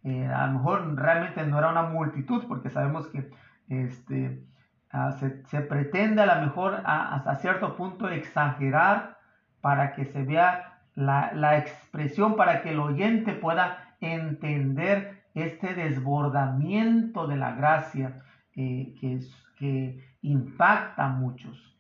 A 0.04 0.46
lo 0.46 0.54
mejor 0.54 0.96
realmente 0.96 1.46
no 1.46 1.58
era 1.58 1.70
una 1.70 1.84
multitud, 1.84 2.44
porque 2.48 2.70
sabemos 2.70 3.06
que 3.06 3.30
este, 3.68 4.44
ah, 4.90 5.12
se, 5.12 5.60
pretende 5.60 6.22
a 6.22 6.36
lo 6.36 6.46
mejor 6.46 6.82
hasta 6.84 7.36
cierto 7.36 7.76
punto 7.76 8.08
exagerar 8.08 9.18
para 9.60 9.92
que 9.94 10.04
se 10.04 10.24
vea 10.24 10.80
la, 10.94 11.56
expresión, 11.56 12.36
para 12.36 12.62
que 12.62 12.70
el 12.70 12.80
oyente 12.80 13.32
pueda 13.32 13.94
entender 14.00 15.22
este 15.34 15.74
desbordamiento 15.74 17.26
de 17.26 17.36
la 17.36 17.52
gracia 17.52 18.22
eh, 18.54 18.94
que, 19.00 19.20
que 19.56 20.04
impacta 20.22 21.06
a 21.06 21.08
muchos. 21.08 21.78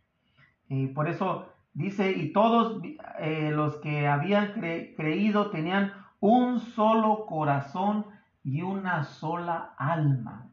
Eh, 0.70 0.90
por 0.94 1.08
eso 1.08 1.52
dice, 1.74 2.12
y 2.12 2.32
todos 2.32 2.80
eh, 3.18 3.50
los 3.52 3.76
que 3.76 4.08
habían 4.08 4.52
creído 4.52 5.50
tenían 5.50 5.92
un 6.20 6.60
solo 6.60 7.26
corazón 7.26 8.06
y 8.44 8.62
una 8.62 9.04
sola 9.04 9.74
alma. 9.76 10.48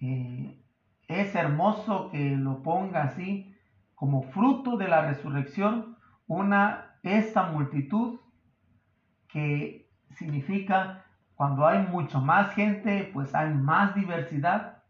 es 0.00 1.34
hermoso 1.34 2.10
que 2.10 2.36
lo 2.36 2.62
ponga 2.62 3.02
así, 3.04 3.54
como 3.94 4.22
fruto 4.22 4.76
de 4.76 4.88
la 4.88 5.02
resurrección, 5.02 5.96
una 6.26 6.96
esta 7.02 7.44
multitud 7.50 8.20
que 9.28 9.90
significa 10.10 11.04
cuando 11.34 11.66
hay 11.66 11.86
mucho 11.86 12.20
más 12.20 12.52
gente, 12.54 13.10
pues 13.12 13.34
hay 13.34 13.54
más 13.54 13.94
diversidad, 13.94 14.82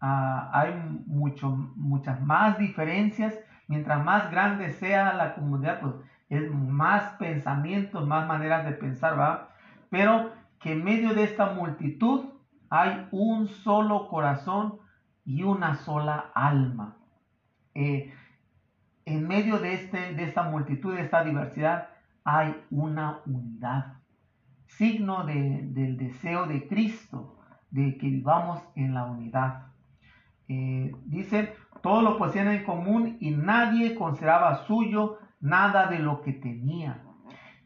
ah, 0.00 0.50
hay 0.52 0.74
mucho, 1.06 1.50
muchas 1.76 2.20
más 2.20 2.58
diferencias. 2.58 3.38
Mientras 3.68 4.04
más 4.04 4.30
grande 4.30 4.72
sea 4.72 5.12
la 5.14 5.34
comunidad, 5.34 5.80
pues 5.80 5.94
es 6.28 6.50
más 6.52 7.12
pensamientos, 7.18 8.06
más 8.06 8.26
maneras 8.26 8.64
de 8.64 8.72
pensar, 8.72 9.18
¿va? 9.18 9.50
Pero 9.90 10.32
que 10.60 10.72
en 10.72 10.84
medio 10.84 11.14
de 11.14 11.24
esta 11.24 11.52
multitud 11.52 12.26
hay 12.70 13.08
un 13.10 13.48
solo 13.48 14.08
corazón 14.08 14.78
y 15.24 15.42
una 15.42 15.74
sola 15.76 16.30
alma. 16.34 16.96
Eh, 17.74 18.12
en 19.04 19.26
medio 19.26 19.58
de, 19.58 19.74
este, 19.74 20.14
de 20.14 20.24
esta 20.24 20.42
multitud, 20.42 20.94
de 20.94 21.02
esta 21.02 21.24
diversidad, 21.24 21.88
hay 22.24 22.54
una 22.70 23.20
unidad. 23.26 23.94
Signo 24.66 25.24
del 25.24 25.96
deseo 25.96 26.46
de 26.46 26.68
Cristo, 26.68 27.38
de 27.70 27.96
que 27.96 28.06
vivamos 28.06 28.62
en 28.74 28.94
la 28.94 29.04
unidad. 29.04 29.68
Eh, 30.48 30.92
dice, 31.06 31.54
todo 31.82 32.02
lo 32.02 32.18
poseían 32.18 32.48
en 32.48 32.64
común 32.64 33.16
y 33.20 33.30
nadie 33.30 33.94
consideraba 33.94 34.66
suyo 34.66 35.18
nada 35.40 35.86
de 35.86 36.00
lo 36.00 36.20
que 36.22 36.32
tenía. 36.32 37.02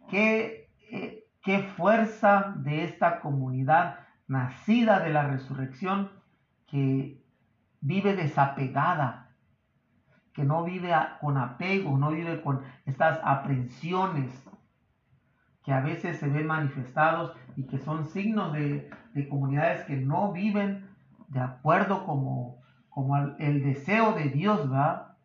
Qué, 0.09 0.71
eh, 0.91 1.22
qué 1.43 1.61
fuerza 1.61 2.55
de 2.57 2.85
esta 2.85 3.21
comunidad 3.21 4.01
nacida 4.29 5.01
de 5.01 5.11
la 5.11 5.27
resurrección 5.27 6.11
que 6.67 7.23
vive 7.81 8.17
desapegada 8.17 9.23
que 10.33 10.45
no 10.45 10.65
vive 10.65 10.95
con 11.21 11.37
apego, 11.37 11.97
no 11.99 12.11
vive 12.11 12.41
con 12.43 12.63
estas 12.87 13.21
aprensiones 13.23 14.31
que 15.63 15.73
a 15.73 15.81
veces 15.81 16.19
se 16.19 16.29
ven 16.29 16.47
manifestados 16.47 17.37
y 17.57 17.65
que 17.65 17.79
son 17.79 18.07
signos 18.07 18.53
de, 18.53 18.91
comunidades 19.29 19.85
que 19.85 19.97
no 19.97 20.33
viven 20.33 20.89
de 21.29 21.41
acuerdo 21.41 22.05
como, 22.05 22.61
como 22.89 23.17
el, 23.39 23.63
deseo 23.63 24.13
de 24.15 24.25
Dios, 24.25 24.73
¿va? 24.73 25.17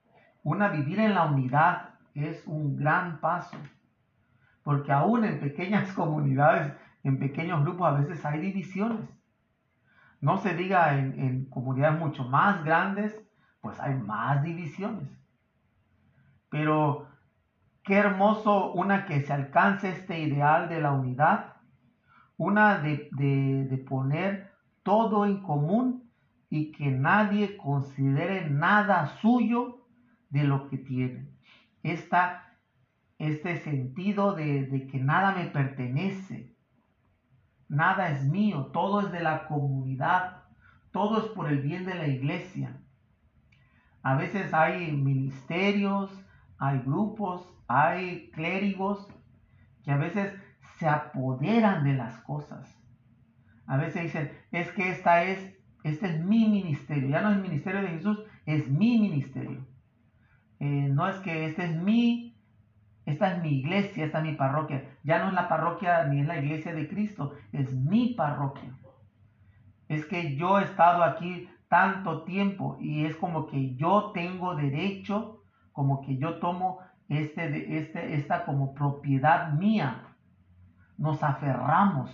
Una 0.44 0.68
vivir 0.70 1.00
en 1.00 1.16
la 1.16 1.26
unidad 1.26 1.90
es 2.14 2.46
un 2.46 2.78
gran 2.78 3.20
paso, 3.20 3.58
porque 4.68 4.92
aún 4.92 5.24
en 5.24 5.40
pequeñas 5.40 5.90
comunidades, 5.94 6.74
en 7.02 7.20
pequeños 7.20 7.64
grupos, 7.64 7.88
a 7.88 8.02
veces 8.02 8.26
hay 8.26 8.42
divisiones. 8.42 9.10
No 10.20 10.40
se 10.40 10.56
diga 10.56 10.98
en, 10.98 11.46
comunidades 11.46 11.98
mucho 11.98 12.26
más 12.26 12.66
grandes, 12.66 13.16
pues 13.62 13.80
hay 13.80 13.96
más 13.96 14.44
divisiones. 14.44 15.08
Pero 16.50 17.08
qué 17.86 17.96
hermoso 17.96 18.74
una 18.74 19.06
que 19.06 19.22
se 19.22 19.32
alcance 19.32 19.90
este 19.90 20.20
ideal 20.20 20.68
de 20.68 20.82
la 20.82 20.92
unidad, 20.92 21.54
una 22.36 22.80
de, 22.80 23.86
poner 23.88 24.52
todo 24.84 25.26
en 25.26 25.44
común 25.44 26.12
y 26.50 26.74
que 26.74 26.92
nadie 26.92 27.56
considere 27.56 28.50
nada 28.50 29.08
suyo 29.22 29.86
de 30.30 30.44
lo 30.44 30.68
que 30.68 30.78
tiene. 30.78 31.30
Esta, 31.84 32.47
este 33.20 33.58
sentido 33.58 34.34
de, 34.34 34.88
que 34.92 35.00
nada 35.00 35.34
me 35.34 35.46
pertenece, 35.46 36.56
nada 37.68 38.12
es 38.12 38.24
mío, 38.26 38.68
todo 38.68 39.02
es 39.02 39.12
de 39.12 39.22
la 39.22 39.48
comunidad, 39.48 40.44
todo 40.92 41.20
es 41.20 41.26
por 41.32 41.50
el 41.50 41.62
bien 41.62 41.86
de 41.86 41.96
la 41.96 42.08
iglesia. 42.08 42.78
A 44.04 44.16
veces 44.16 44.54
hay 44.54 44.92
ministerios, 44.92 46.12
hay 46.58 46.80
grupos, 46.80 47.54
hay 47.68 48.30
clérigos 48.32 49.08
que 49.84 49.92
a 49.92 49.98
veces 49.98 50.34
se 50.78 50.88
apoderan 50.88 51.84
de 51.84 51.94
las 51.94 52.20
cosas. 52.22 52.74
A 53.66 53.78
veces 53.78 54.04
dicen, 54.04 54.32
es 54.52 54.72
que 54.72 54.90
esta 54.90 55.24
es, 55.24 55.58
este 55.84 56.08
es 56.08 56.24
mi 56.24 56.48
ministerio. 56.48 57.10
Ya 57.10 57.22
no 57.22 57.32
es 57.32 57.38
el 57.38 57.42
ministerio 57.42 57.82
de 57.82 57.90
Jesús, 57.90 58.24
es 58.46 58.70
mi 58.70 58.98
ministerio. 59.00 59.66
Eh, 60.60 60.90
no 60.90 61.08
es 61.08 61.18
que 61.18 61.46
este 61.46 61.66
es 61.66 61.76
mi, 61.76 62.27
esta 63.08 63.32
es 63.32 63.42
mi 63.42 63.60
iglesia, 63.60 64.04
esta 64.04 64.18
es 64.18 64.26
mi 64.26 64.34
parroquia. 64.34 64.84
Ya 65.04 65.20
no 65.20 65.30
es 65.30 65.34
la 65.34 65.48
parroquia 65.48 66.04
ni 66.04 66.20
es 66.20 66.28
la 66.28 66.40
iglesia 66.40 66.74
de 66.74 66.90
Cristo, 66.90 67.36
es 67.54 67.74
mi 67.74 68.14
parroquia. 68.16 68.70
Es 69.88 70.06
que 70.06 70.36
yo 70.36 70.60
he 70.60 70.66
estado 70.66 71.06
aquí 71.06 71.50
tanto 71.70 72.24
tiempo 72.24 72.78
y 72.82 73.06
es 73.06 73.16
como 73.16 73.48
que 73.48 73.76
yo 73.76 74.12
tengo 74.14 74.56
derecho, 74.56 75.42
como 75.72 76.02
que 76.02 76.18
yo 76.18 76.40
tomo 76.40 76.80
este, 77.08 77.78
este, 77.78 78.16
esta 78.16 78.44
como 78.44 78.74
propiedad 78.74 79.54
mía. 79.54 80.04
Nos 80.98 81.24
aferramos. 81.24 82.12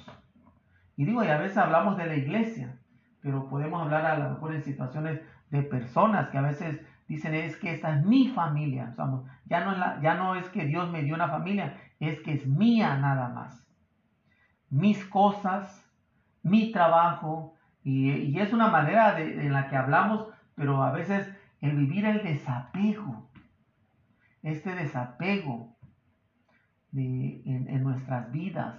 Y 0.95 1.05
digo, 1.05 1.23
y 1.23 1.27
a 1.27 1.39
veces 1.39 1.57
hablamos 1.57 1.97
de 1.97 2.05
la 2.05 2.15
iglesia, 2.15 2.77
pero 3.19 3.49
podemos 3.49 3.81
hablar 3.81 4.05
a 4.05 4.19
lo 4.19 4.29
mejor 4.29 4.53
en 4.53 4.61
situaciones 4.61 5.21
de 5.49 5.63
personas 5.63 6.29
que 6.29 6.37
a 6.37 6.41
veces 6.41 6.85
dicen 7.07 7.33
es 7.33 7.55
que 7.57 7.73
esta 7.73 7.95
es 7.95 8.05
mi 8.05 8.29
familia. 8.29 8.95
ya, 9.45 9.65
no 9.65 9.71
es 9.71 10.01
ya 10.01 10.15
no 10.15 10.35
es 10.35 10.47
que 10.49 10.65
Dios 10.65 10.89
me 10.91 11.03
dio 11.03 11.15
una 11.15 11.29
familia, 11.29 11.77
es 11.99 12.19
que 12.21 12.33
es 12.33 12.47
mía 12.47 12.97
nada 12.97 13.29
más. 13.29 13.65
Mis 14.69 15.03
cosas, 15.05 15.87
mi 16.41 16.71
trabajo, 16.71 17.53
y, 17.83 18.39
es 18.39 18.53
una 18.53 18.69
manera 18.69 19.19
en 19.19 19.51
la 19.51 19.67
que 19.69 19.75
hablamos, 19.75 20.27
pero 20.55 20.81
a 20.83 20.91
veces 20.91 21.29
el 21.61 21.75
vivir 21.75 22.05
el 22.05 22.23
desapego, 22.23 23.29
este 24.41 24.75
desapego 24.75 25.75
en, 26.93 27.83
nuestras 27.83 28.31
vidas, 28.31 28.75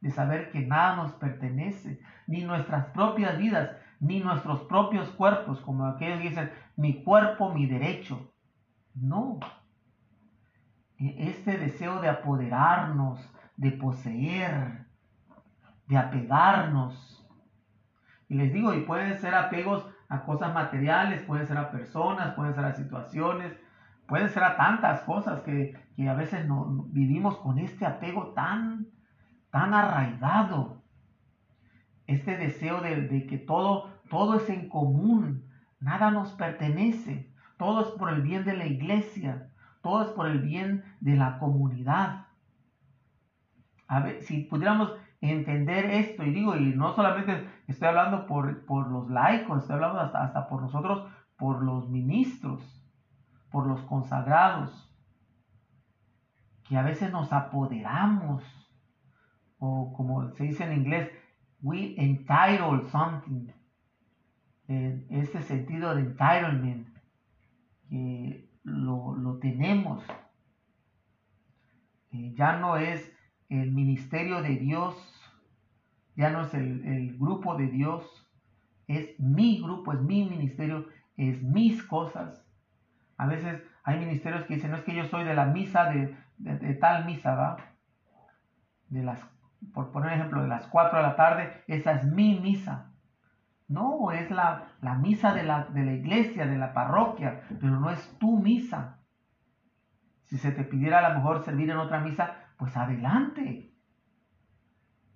de 0.00 0.10
saber 0.10 0.50
que 0.50 0.60
nada 0.60 0.96
nos 0.96 1.12
pertenece, 1.12 2.00
ni 2.26 2.42
nuestras 2.42 2.86
propias 2.86 3.38
vidas, 3.38 3.70
ni 4.00 4.20
nuestros 4.20 4.60
propios 4.62 5.08
cuerpos, 5.10 5.60
como 5.60 5.86
aquellos 5.86 6.20
dicen, 6.20 6.50
mi 6.76 7.02
cuerpo, 7.02 7.52
mi 7.52 7.66
derecho. 7.66 8.32
No. 8.94 9.38
E, 10.98 11.28
este 11.28 11.58
deseo 11.58 12.00
de 12.00 12.08
apoderarnos, 12.08 13.20
de 13.56 13.72
poseer, 13.72 14.86
de 15.86 15.96
apegarnos. 15.96 17.24
Y 18.28 18.34
les 18.34 18.52
digo, 18.52 18.74
y 18.74 18.80
pueden 18.80 19.18
ser 19.18 19.34
apegos 19.34 19.86
a 20.08 20.22
cosas 20.22 20.52
materiales, 20.54 21.22
pueden 21.22 21.46
ser 21.46 21.58
a 21.58 21.70
personas, 21.70 22.34
pueden 22.34 22.54
ser 22.54 22.64
a 22.64 22.72
situaciones, 22.72 23.52
pueden 24.06 24.28
ser 24.30 24.44
a 24.44 24.56
tantas 24.56 25.00
cosas 25.02 25.40
que, 25.42 25.74
a 26.08 26.14
veces 26.14 26.46
no, 26.46 26.86
vivimos 26.88 27.36
con 27.38 27.58
este 27.58 27.86
apego 27.86 28.32
tan, 28.34 28.86
tan 29.50 29.74
arraigado. 29.74 30.82
Este 32.06 32.36
deseo 32.36 32.80
de, 32.80 33.26
que 33.26 33.38
todo, 33.38 33.90
todo 34.08 34.36
es 34.36 34.48
en 34.48 34.68
común, 34.68 35.48
nada 35.80 36.10
nos 36.10 36.32
pertenece, 36.32 37.32
todo 37.58 37.82
es 37.82 37.88
por 37.98 38.12
el 38.12 38.22
bien 38.22 38.44
de 38.44 38.56
la 38.56 38.66
iglesia, 38.66 39.50
todo 39.82 40.02
es 40.02 40.10
por 40.10 40.26
el 40.26 40.40
bien 40.40 40.84
de 41.00 41.16
la 41.16 41.38
comunidad. 41.38 42.26
Si 44.20 44.42
pudiéramos 44.44 44.92
entender 45.20 45.90
esto, 45.90 46.22
y 46.22 46.32
digo, 46.32 46.56
y 46.56 46.74
no 46.74 46.94
solamente 46.94 47.48
estoy 47.66 47.88
hablando 47.88 48.26
por, 48.26 48.64
por 48.66 48.88
los 48.90 49.10
laicos, 49.10 49.62
estoy 49.62 49.74
hablando 49.74 50.00
hasta, 50.00 50.24
hasta 50.24 50.48
por 50.48 50.62
nosotros, 50.62 51.08
por 51.36 51.62
los 51.62 51.88
ministros, 51.88 52.62
por 53.50 53.66
los 53.66 53.80
consagrados, 53.82 54.92
que 56.64 56.76
a 56.76 56.82
veces 56.82 57.12
nos 57.12 57.32
apoderamos, 57.32 58.44
o 59.58 59.92
como 59.96 60.30
se 60.32 60.44
dice 60.44 60.64
en 60.64 60.72
inglés, 60.72 61.10
we 61.62 61.94
entitle 61.98 62.88
something, 62.90 63.48
en 64.68 65.06
ese 65.10 65.42
sentido 65.42 65.94
de 65.94 66.02
entitlement, 66.02 66.88
que 67.88 68.48
lo, 68.64 69.14
lo 69.16 69.38
tenemos. 69.38 70.02
Eh, 72.12 72.34
ya 72.36 72.58
no 72.58 72.76
es 72.76 73.12
el 73.48 73.72
ministerio 73.72 74.42
de 74.42 74.56
Dios, 74.56 74.94
ya 76.16 76.30
no 76.30 76.42
es 76.42 76.54
el, 76.54 77.16
grupo 77.18 77.56
de 77.56 77.66
Dios, 77.66 78.04
es 78.86 79.18
mi 79.20 79.60
grupo, 79.60 79.92
es 79.92 80.00
mi 80.00 80.24
ministerio, 80.24 80.88
es 81.16 81.42
mis 81.42 81.82
cosas. 81.82 82.44
A 83.16 83.26
veces 83.26 83.62
hay 83.84 83.98
ministerios 83.98 84.44
que 84.44 84.54
dicen, 84.54 84.70
no 84.70 84.76
es 84.76 84.82
que 84.82 84.94
yo 84.94 85.04
soy 85.04 85.24
de 85.24 85.34
la 85.34 85.46
misa, 85.46 85.90
de, 85.90 86.74
tal 86.80 87.04
misa, 87.04 87.34
¿va? 87.34 87.56
De 88.88 89.02
las, 89.02 89.20
por 89.74 89.90
poner 89.92 90.12
ejemplo, 90.12 90.42
de 90.42 90.48
las 90.48 90.66
4 90.68 90.98
de 90.98 91.02
la 91.02 91.16
tarde, 91.16 91.64
esa 91.66 91.92
es 91.92 92.04
mi 92.04 92.38
misa. 92.40 92.92
No, 93.68 94.12
es 94.12 94.30
la, 94.30 94.68
la 94.80 94.94
misa 94.94 95.34
de 95.34 95.42
la, 95.42 95.64
de 95.64 95.84
la 95.84 95.92
iglesia, 95.92 96.46
de 96.46 96.56
la 96.56 96.72
parroquia, 96.72 97.42
pero 97.48 97.80
no 97.80 97.90
es 97.90 98.18
tu 98.18 98.38
misa. 98.38 99.00
Si 100.24 100.38
se 100.38 100.52
te 100.52 100.64
pidiera 100.64 101.04
a 101.04 101.08
lo 101.08 101.16
mejor 101.16 101.44
servir 101.44 101.70
en 101.70 101.78
otra 101.78 102.00
misa, 102.00 102.36
pues 102.58 102.76
adelante. 102.76 103.72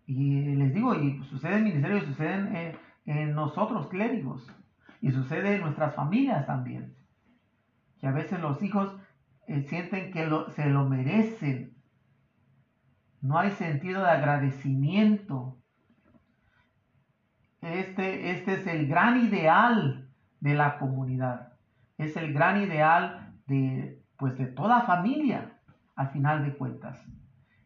Y 0.07 0.57
les 0.57 0.74
digo, 0.74 0.94
y 0.94 1.22
sucede 1.24 1.59
en 1.59 1.64
ministerio, 1.64 2.00
sucede 2.00 2.76
en, 3.07 3.35
nosotros 3.35 3.88
clérigos, 3.88 4.53
y 5.00 5.12
sucede 5.12 5.55
en 5.55 5.62
nuestras 5.62 5.94
familias 5.94 6.46
también. 6.46 6.96
Que 8.00 8.09
a 8.09 8.12
veces 8.12 8.40
los 8.40 8.62
hijos 8.62 8.96
eh, 9.46 9.62
sienten 9.62 10.12
que 10.12 10.29
se 10.50 10.68
lo 10.68 10.88
merecen. 10.88 11.76
No 13.20 13.38
hay 13.38 13.50
sentido 13.52 14.02
de 14.02 14.11
agradecimiento. 14.11 15.59
Este, 17.61 18.30
este 18.30 18.54
es 18.54 18.66
el 18.66 18.88
gran 18.88 19.24
ideal 19.24 20.09
de 20.40 20.54
la 20.54 20.78
comunidad. 20.78 21.52
Es 21.98 22.16
el 22.16 22.33
gran 22.33 22.62
ideal 22.62 23.35
de, 23.46 24.02
pues, 24.16 24.38
de 24.38 24.46
toda 24.46 24.83
familia, 24.83 25.52
al 25.96 26.09
final 26.09 26.44
de 26.44 26.56
cuentas 26.56 27.04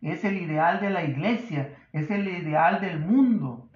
es 0.05 0.25
el 0.25 0.37
ideal 0.37 0.81
de 0.81 0.91
la 0.91 1.03
iglesia, 1.05 1.75
es 1.93 2.11
el 2.11 2.29
ideal 2.29 2.81
del 2.81 3.01
mundo. 3.01 3.71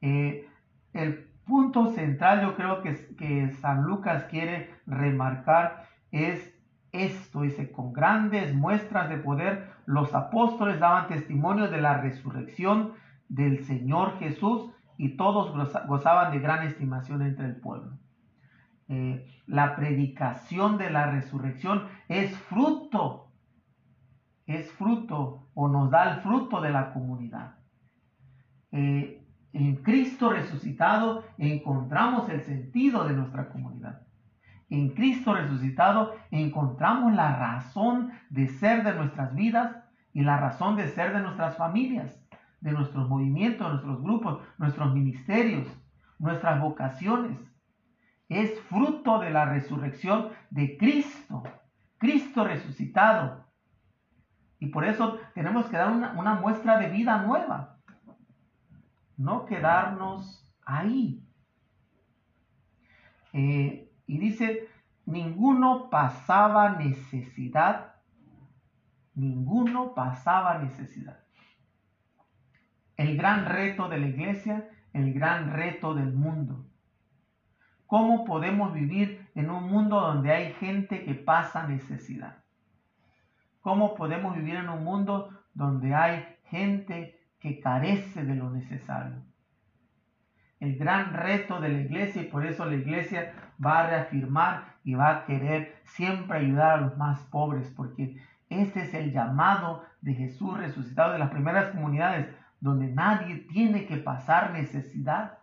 Eh, 0.00 0.48
el 0.92 1.28
punto 1.44 1.92
central 1.92 2.42
yo 2.42 2.54
creo 2.54 2.82
que, 2.82 2.94
que 3.16 3.50
San 3.60 3.82
Lucas 3.82 4.24
quiere 4.24 4.70
remarcar 4.86 5.86
es 6.12 6.56
esto, 6.98 7.42
dice, 7.42 7.70
con 7.72 7.92
grandes 7.92 8.54
muestras 8.54 9.08
de 9.08 9.18
poder, 9.18 9.70
los 9.86 10.14
apóstoles 10.14 10.80
daban 10.80 11.08
testimonio 11.08 11.68
de 11.68 11.80
la 11.80 12.00
resurrección 12.00 12.92
del 13.28 13.64
Señor 13.64 14.18
Jesús 14.18 14.70
y 14.96 15.16
todos 15.16 15.52
gozaban 15.86 16.32
de 16.32 16.40
gran 16.40 16.66
estimación 16.66 17.22
entre 17.22 17.46
el 17.46 17.56
pueblo. 17.56 17.98
Eh, 18.88 19.26
la 19.46 19.76
predicación 19.76 20.78
de 20.78 20.90
la 20.90 21.10
resurrección 21.10 21.84
es 22.08 22.36
fruto 22.36 23.28
es 24.48 24.72
fruto 24.72 25.46
o 25.54 25.68
nos 25.68 25.90
da 25.90 26.14
el 26.14 26.20
fruto 26.22 26.60
de 26.62 26.70
la 26.70 26.92
comunidad. 26.92 27.56
Eh, 28.72 29.22
en 29.52 29.76
Cristo 29.76 30.30
resucitado 30.30 31.24
encontramos 31.36 32.28
el 32.30 32.40
sentido 32.40 33.06
de 33.06 33.14
nuestra 33.14 33.50
comunidad. 33.50 34.06
En 34.70 34.90
Cristo 34.90 35.34
resucitado 35.34 36.14
encontramos 36.30 37.14
la 37.14 37.36
razón 37.36 38.12
de 38.30 38.48
ser 38.48 38.84
de 38.84 38.94
nuestras 38.94 39.34
vidas 39.34 39.76
y 40.12 40.22
la 40.22 40.38
razón 40.38 40.76
de 40.76 40.88
ser 40.88 41.12
de 41.14 41.20
nuestras 41.20 41.56
familias, 41.56 42.20
de 42.60 42.72
nuestros 42.72 43.08
movimientos, 43.08 43.68
nuestros 43.70 44.02
grupos, 44.02 44.42
nuestros 44.58 44.92
ministerios, 44.94 45.66
nuestras 46.18 46.60
vocaciones. 46.60 47.38
Es 48.28 48.60
fruto 48.68 49.20
de 49.20 49.30
la 49.30 49.46
resurrección 49.46 50.28
de 50.50 50.76
Cristo. 50.76 51.42
Cristo 51.98 52.44
resucitado 52.44 53.48
y 54.60 54.68
por 54.68 54.84
eso 54.84 55.18
tenemos 55.34 55.66
que 55.66 55.76
dar 55.76 55.90
una, 55.92 56.34
muestra 56.34 56.78
de 56.78 56.88
vida 56.90 57.22
nueva. 57.22 57.76
No 59.16 59.46
quedarnos 59.46 60.44
ahí. 60.64 61.22
Eh, 63.32 63.87
y 64.08 64.18
dice, 64.18 64.66
ninguno 65.04 65.90
pasaba 65.90 66.70
necesidad. 66.70 67.94
Ninguno 69.14 69.94
pasaba 69.94 70.58
necesidad. 70.58 71.20
El 72.96 73.16
gran 73.16 73.44
reto 73.44 73.88
de 73.88 73.98
la 73.98 74.06
iglesia, 74.08 74.68
el 74.94 75.12
gran 75.12 75.52
reto 75.52 75.94
del 75.94 76.12
mundo. 76.12 76.64
¿Cómo 77.86 78.24
podemos 78.24 78.72
vivir 78.72 79.28
en 79.34 79.50
un 79.50 79.64
mundo 79.64 80.00
donde 80.00 80.32
hay 80.32 80.52
gente 80.54 81.04
que 81.04 81.14
pasa 81.14 81.68
necesidad? 81.68 82.38
¿Cómo 83.60 83.94
podemos 83.94 84.34
vivir 84.36 84.56
en 84.56 84.70
un 84.70 84.84
mundo 84.84 85.38
donde 85.52 85.94
hay 85.94 86.24
gente 86.44 87.20
que 87.40 87.60
carece 87.60 88.24
de 88.24 88.34
lo 88.34 88.48
necesario? 88.50 89.22
El 90.60 90.78
gran 90.78 91.12
reto 91.12 91.60
de 91.60 91.68
la 91.68 91.80
iglesia 91.80 92.22
y 92.22 92.26
por 92.26 92.46
eso 92.46 92.64
la 92.64 92.76
iglesia 92.76 93.47
va 93.64 93.80
a 93.80 93.86
reafirmar 93.88 94.74
y 94.84 94.94
va 94.94 95.10
a 95.10 95.24
querer 95.24 95.76
siempre 95.84 96.38
ayudar 96.38 96.72
a 96.72 96.80
los 96.80 96.96
más 96.96 97.20
pobres 97.26 97.72
porque 97.76 98.16
ese 98.48 98.82
es 98.82 98.94
el 98.94 99.12
llamado 99.12 99.84
de 100.00 100.14
Jesús 100.14 100.56
resucitado 100.56 101.12
de 101.12 101.18
las 101.18 101.30
primeras 101.30 101.70
comunidades 101.72 102.28
donde 102.60 102.88
nadie 102.88 103.46
tiene 103.50 103.86
que 103.86 103.96
pasar 103.96 104.52
necesidad. 104.52 105.38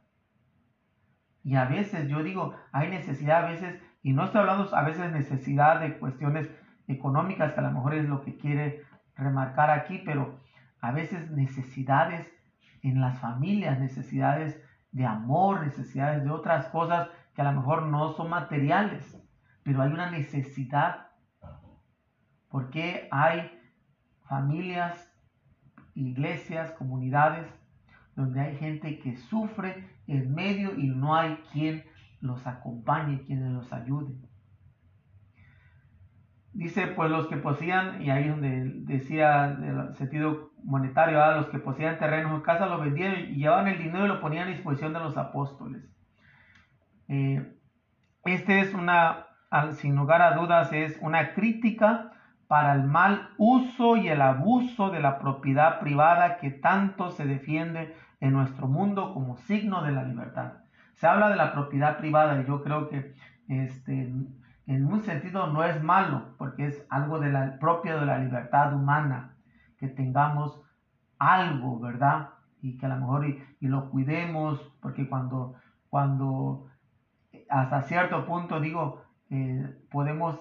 Y 1.44 1.56
a 1.56 1.66
veces 1.66 2.10
yo 2.10 2.24
digo, 2.24 2.56
hay 2.72 2.90
necesidad 2.90 3.46
a 3.46 3.48
veces, 3.48 3.80
y 4.02 4.14
no 4.14 4.26
estoy 4.26 4.42
hablando 4.42 4.76
a 4.76 4.84
veces 4.84 5.12
necesidad 5.12 5.80
de 5.80 5.98
cuestiones 5.98 6.50
económicas, 6.88 7.54
que 7.54 7.60
a 7.60 7.64
lo 7.64 7.72
mejor 7.72 7.94
es 7.94 8.10
lo 8.10 8.24
que 8.24 8.38
quiere 8.38 8.84
remarcar 9.16 9.70
aquí, 9.70 10.02
pero 10.04 10.40
a 10.82 10.92
veces 10.92 11.30
necesidades 11.32 12.32
en 12.82 13.02
las 13.02 13.20
familias, 13.20 13.80
necesidades 13.80 14.60
de 14.92 15.06
amor, 15.06 15.64
necesidades 15.64 16.24
de 16.24 16.32
otras 16.32 16.68
cosas 16.68 17.10
que 17.36 17.42
a 17.42 17.52
lo 17.52 17.60
mejor 17.60 17.84
no 17.84 18.14
son 18.14 18.30
materiales, 18.30 19.22
pero 19.64 19.82
hay 19.82 19.92
una 19.92 20.10
necesidad. 20.10 21.08
Porque 22.50 23.10
hay 23.12 23.52
familias, 24.24 25.14
iglesias, 25.94 26.72
comunidades 26.72 27.46
donde 28.16 28.40
hay 28.40 28.56
gente 28.56 29.00
que 29.00 29.18
sufre 29.18 29.90
en 30.08 30.34
medio 30.34 30.74
y 30.80 30.88
no 30.88 31.16
hay 31.16 31.36
quien 31.52 31.84
los 32.22 32.48
acompañe, 32.48 33.24
quien 33.24 33.54
los 33.54 33.72
ayude. 33.74 34.16
Dice, 36.54 36.88
pues 36.88 37.12
los 37.12 37.28
que 37.28 37.36
poseían, 37.36 38.02
y 38.02 38.10
ahí 38.10 38.30
donde 38.30 38.72
decía 38.86 39.46
el 39.46 39.94
sentido 39.96 40.52
monetario, 40.64 41.22
a 41.22 41.36
los 41.36 41.48
que 41.48 41.60
poseían 41.60 42.00
terrenos 42.00 42.34
en 42.34 42.42
casa 42.42 42.68
lo 42.68 42.80
vendían 42.80 43.32
y 43.32 43.36
llevaban 43.36 43.68
el 43.68 43.78
dinero 43.78 44.06
y 44.06 44.08
lo 44.08 44.22
ponían 44.22 44.48
a 44.48 44.52
disposición 44.52 44.94
de 44.94 45.00
los 45.00 45.18
apóstoles. 45.18 45.95
Eh, 47.08 47.56
este 48.24 48.60
es 48.60 48.74
una, 48.74 49.28
sin 49.74 49.96
lugar 49.96 50.22
a 50.22 50.36
dudas, 50.36 50.72
es 50.74 50.98
una 51.02 51.34
crítica 51.34 52.12
para 52.48 52.74
el 52.74 52.84
mal 52.84 53.30
uso 53.38 53.98
y 53.98 54.08
el 54.08 54.22
abuso 54.22 54.90
de 54.90 55.00
la 55.00 55.20
propiedad 55.20 55.80
privada 55.80 56.38
que 56.38 56.52
tanto 56.52 57.12
se 57.12 57.26
defiende 57.26 57.96
en 58.20 58.34
nuestro 58.34 58.68
mundo 58.68 59.14
como 59.14 59.38
signo 59.38 59.84
de 59.84 59.92
la 59.92 60.04
libertad. 60.04 60.54
Se 60.94 61.08
habla 61.08 61.30
de 61.30 61.36
la 61.36 61.54
propiedad 61.54 61.98
privada 61.98 62.42
y 62.42 62.46
yo 62.46 62.64
creo 62.64 62.90
que 62.90 63.14
este, 63.48 64.14
en 64.68 64.86
un 64.86 65.02
sentido 65.02 65.48
no 65.48 65.64
es 65.64 65.82
malo, 65.84 66.36
porque 66.38 66.68
es 66.68 66.86
algo 66.90 67.20
de 67.20 67.32
la, 67.32 67.60
propio 67.60 68.00
de 68.00 68.06
la 68.06 68.18
libertad 68.20 68.74
humana, 68.74 69.36
que 69.78 69.88
tengamos 69.88 70.62
algo, 71.20 71.80
¿verdad? 71.80 72.30
y 72.66 72.78
que 72.78 72.86
a 72.88 72.90
lo 72.90 72.98
mejor 72.98 73.28
y, 73.28 73.68
lo 73.68 73.90
cuidemos, 73.92 74.60
porque 74.82 75.08
cuando, 75.08 75.56
cuando 75.90 76.68
hasta 77.56 77.84
cierto 77.84 78.26
punto 78.26 78.60
digo, 78.60 79.02
eh, 79.30 79.74
podemos 79.90 80.38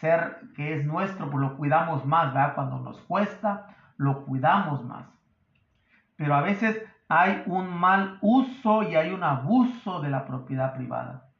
ser 0.00 0.40
que 0.54 0.76
es 0.76 0.84
nuestro, 0.84 1.30
pues 1.30 1.40
lo 1.40 1.56
cuidamos 1.56 2.04
más, 2.04 2.34
¿verdad? 2.34 2.54
Cuando 2.54 2.78
nos 2.80 3.00
cuesta, 3.00 3.68
lo 3.96 4.26
cuidamos 4.26 4.84
más. 4.84 5.06
Pero 6.16 6.34
a 6.34 6.42
veces 6.42 6.82
hay 7.08 7.42
un 7.46 7.72
mal 7.72 8.18
uso 8.20 8.82
y 8.82 8.94
hay 8.94 9.10
un 9.10 9.24
abuso 9.24 10.00
de 10.02 10.10
la 10.10 10.26
propiedad 10.26 10.74
privada. 10.74 11.30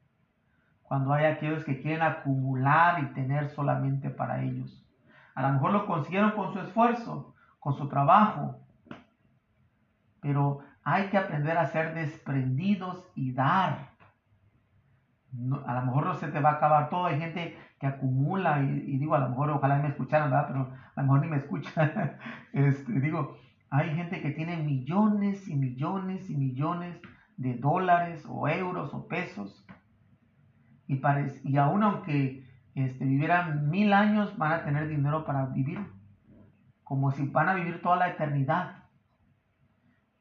Cuando 0.81 1.13
hay 1.13 1.25
aquellos 1.25 1.63
que 1.63 1.79
quieren 1.79 2.01
acumular 2.01 3.03
y 3.03 3.13
tener 3.13 3.49
solamente 3.49 4.09
para 4.09 4.41
ellos. 4.41 4.83
A 5.35 5.43
lo 5.43 5.49
mejor 5.49 5.71
lo 5.71 5.85
consiguieron 5.85 6.31
con 6.31 6.51
su 6.51 6.59
esfuerzo, 6.59 7.35
con 7.59 7.75
su 7.75 7.87
trabajo. 7.89 8.59
Pero 10.19 10.59
hay 10.83 11.09
que 11.09 11.17
aprender 11.17 11.57
a 11.57 11.67
ser 11.67 11.93
desprendidos 11.93 13.07
y 13.15 13.33
dar. 13.33 13.92
A 15.65 15.73
lo 15.73 15.85
mejor 15.85 16.05
no 16.05 16.15
se 16.15 16.27
te 16.27 16.39
va 16.39 16.51
a 16.51 16.53
acabar 16.53 16.89
todo. 16.89 17.05
Hay 17.05 17.19
gente 17.19 17.57
que 17.79 17.87
acumula 17.87 18.61
y, 18.61 18.97
digo, 18.97 19.15
a 19.15 19.19
lo 19.19 19.29
mejor 19.29 19.49
ojalá 19.49 19.79
me 19.79 19.89
escucharan, 19.89 20.29
¿verdad? 20.29 20.47
Pero 20.47 20.59
a 20.95 21.01
lo 21.01 21.03
mejor 21.03 21.21
ni 21.21 21.27
me 21.27 21.37
escuchan. 21.37 22.17
este, 22.53 22.99
digo, 22.99 23.37
hay 23.69 23.95
gente 23.95 24.21
que 24.21 24.31
tiene 24.31 24.57
millones 24.57 25.47
y 25.47 25.55
millones 25.55 26.29
y 26.29 26.37
millones 26.37 27.01
de 27.37 27.55
dólares 27.55 28.23
o 28.29 28.47
euros 28.47 28.93
o 28.93 29.07
pesos. 29.07 29.65
Y, 30.87 31.01
y 31.43 31.57
aún 31.57 31.83
aunque 31.83 32.47
este, 32.75 33.05
vivieran 33.05 33.69
mil 33.69 33.93
años, 33.93 34.37
van 34.37 34.51
a 34.51 34.63
tener 34.63 34.87
dinero 34.87 35.25
para 35.25 35.47
vivir. 35.47 35.79
Como 36.83 37.11
si 37.11 37.25
van 37.27 37.49
a 37.49 37.55
vivir 37.55 37.81
toda 37.81 37.95
la 37.95 38.09
eternidad. 38.09 38.83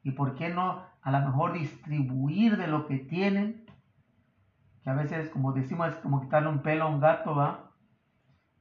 ¿Y 0.03 0.13
por 0.13 0.35
qué 0.35 0.49
no 0.49 0.83
a 1.03 1.11
lo 1.11 1.21
mejor 1.21 1.53
distribuir 1.53 2.57
de 2.57 2.67
lo 2.67 2.87
que 2.87 2.99
tienen? 2.99 3.62
Que 4.83 4.91
a 4.91 4.95
veces, 4.95 5.31
como 5.31 5.53
decimos, 5.53 5.89
es 5.89 5.97
como 5.97 6.21
quitarle 6.21 6.49
un 6.49 6.63
pelo 6.63 6.85
a 6.85 6.89
un 6.89 7.01
gato, 7.01 7.35
¿va? 7.35 7.71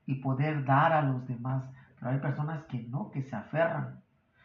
Y 0.05 0.15
poder 0.15 0.65
dar 0.65 0.93
a 0.93 1.01
los 1.01 1.27
demás. 1.27 1.63
Pero 1.99 2.11
hay 2.11 2.19
personas 2.19 2.63
que 2.65 2.83
no, 2.83 3.11
que 3.11 3.23
se 3.23 3.35
aferran. 3.35 4.01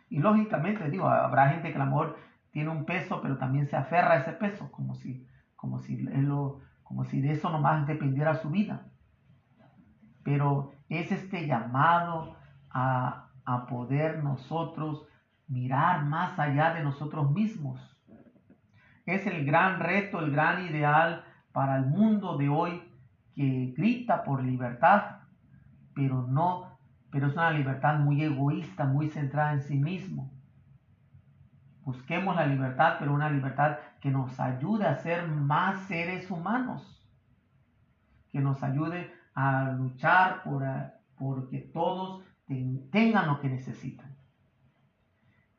Y 0.08 0.18
lógicamente, 0.20 0.88
digo, 0.90 1.08
habrá 1.08 1.50
gente 1.50 1.70
que 1.70 1.76
a 1.76 1.84
lo 1.84 1.86
mejor 1.86 2.18
tiene 2.50 2.70
un 2.70 2.84
peso, 2.84 3.20
pero 3.20 3.36
también 3.36 3.66
se 3.66 3.76
aferra 3.76 4.12
a 4.12 4.18
ese 4.18 4.32
peso, 4.32 4.70
como 4.72 4.94
si, 4.94 5.26
como 5.56 5.78
si, 5.80 5.98
lo, 5.98 6.60
como 6.82 7.04
si 7.04 7.20
de 7.20 7.32
eso 7.32 7.50
nomás 7.50 7.86
dependiera 7.86 8.36
su 8.36 8.48
vida. 8.48 8.86
Pero 10.22 10.72
es 10.88 11.12
este 11.12 11.46
llamado 11.46 12.36
a, 12.70 13.28
a 13.44 13.66
poder 13.66 14.24
nosotros 14.24 15.06
mirar 15.48 16.04
más 16.04 16.38
allá 16.38 16.72
de 16.72 16.82
nosotros 16.82 17.30
mismos. 17.30 17.80
Es 19.04 19.26
el 19.26 19.44
gran 19.44 19.80
reto, 19.80 20.20
el 20.20 20.32
gran 20.32 20.64
ideal 20.64 21.25
para 21.56 21.78
el 21.78 21.86
mundo 21.86 22.36
de 22.36 22.50
hoy 22.50 22.82
que 23.34 23.72
grita 23.74 24.24
por 24.24 24.44
libertad, 24.44 25.20
pero 25.94 26.26
no 26.28 26.76
pero 27.10 27.28
es 27.28 27.32
una 27.32 27.50
libertad 27.50 27.98
muy 27.98 28.22
egoísta, 28.22 28.84
muy 28.84 29.08
centrada 29.08 29.54
en 29.54 29.62
sí 29.62 29.78
mismo. 29.78 30.30
Busquemos 31.82 32.36
la 32.36 32.46
libertad, 32.46 32.96
pero 32.98 33.14
una 33.14 33.30
libertad 33.30 33.78
que 34.02 34.10
nos 34.10 34.38
ayude 34.38 34.86
a 34.86 34.96
ser 34.96 35.28
más 35.28 35.80
seres 35.86 36.30
humanos, 36.30 37.08
que 38.30 38.40
nos 38.40 38.62
ayude 38.62 39.10
a 39.34 39.70
luchar 39.70 40.42
por, 40.42 41.48
que 41.48 41.60
todos 41.60 42.22
tengan 42.90 43.28
lo 43.28 43.40
que 43.40 43.48
necesitan. 43.48 44.14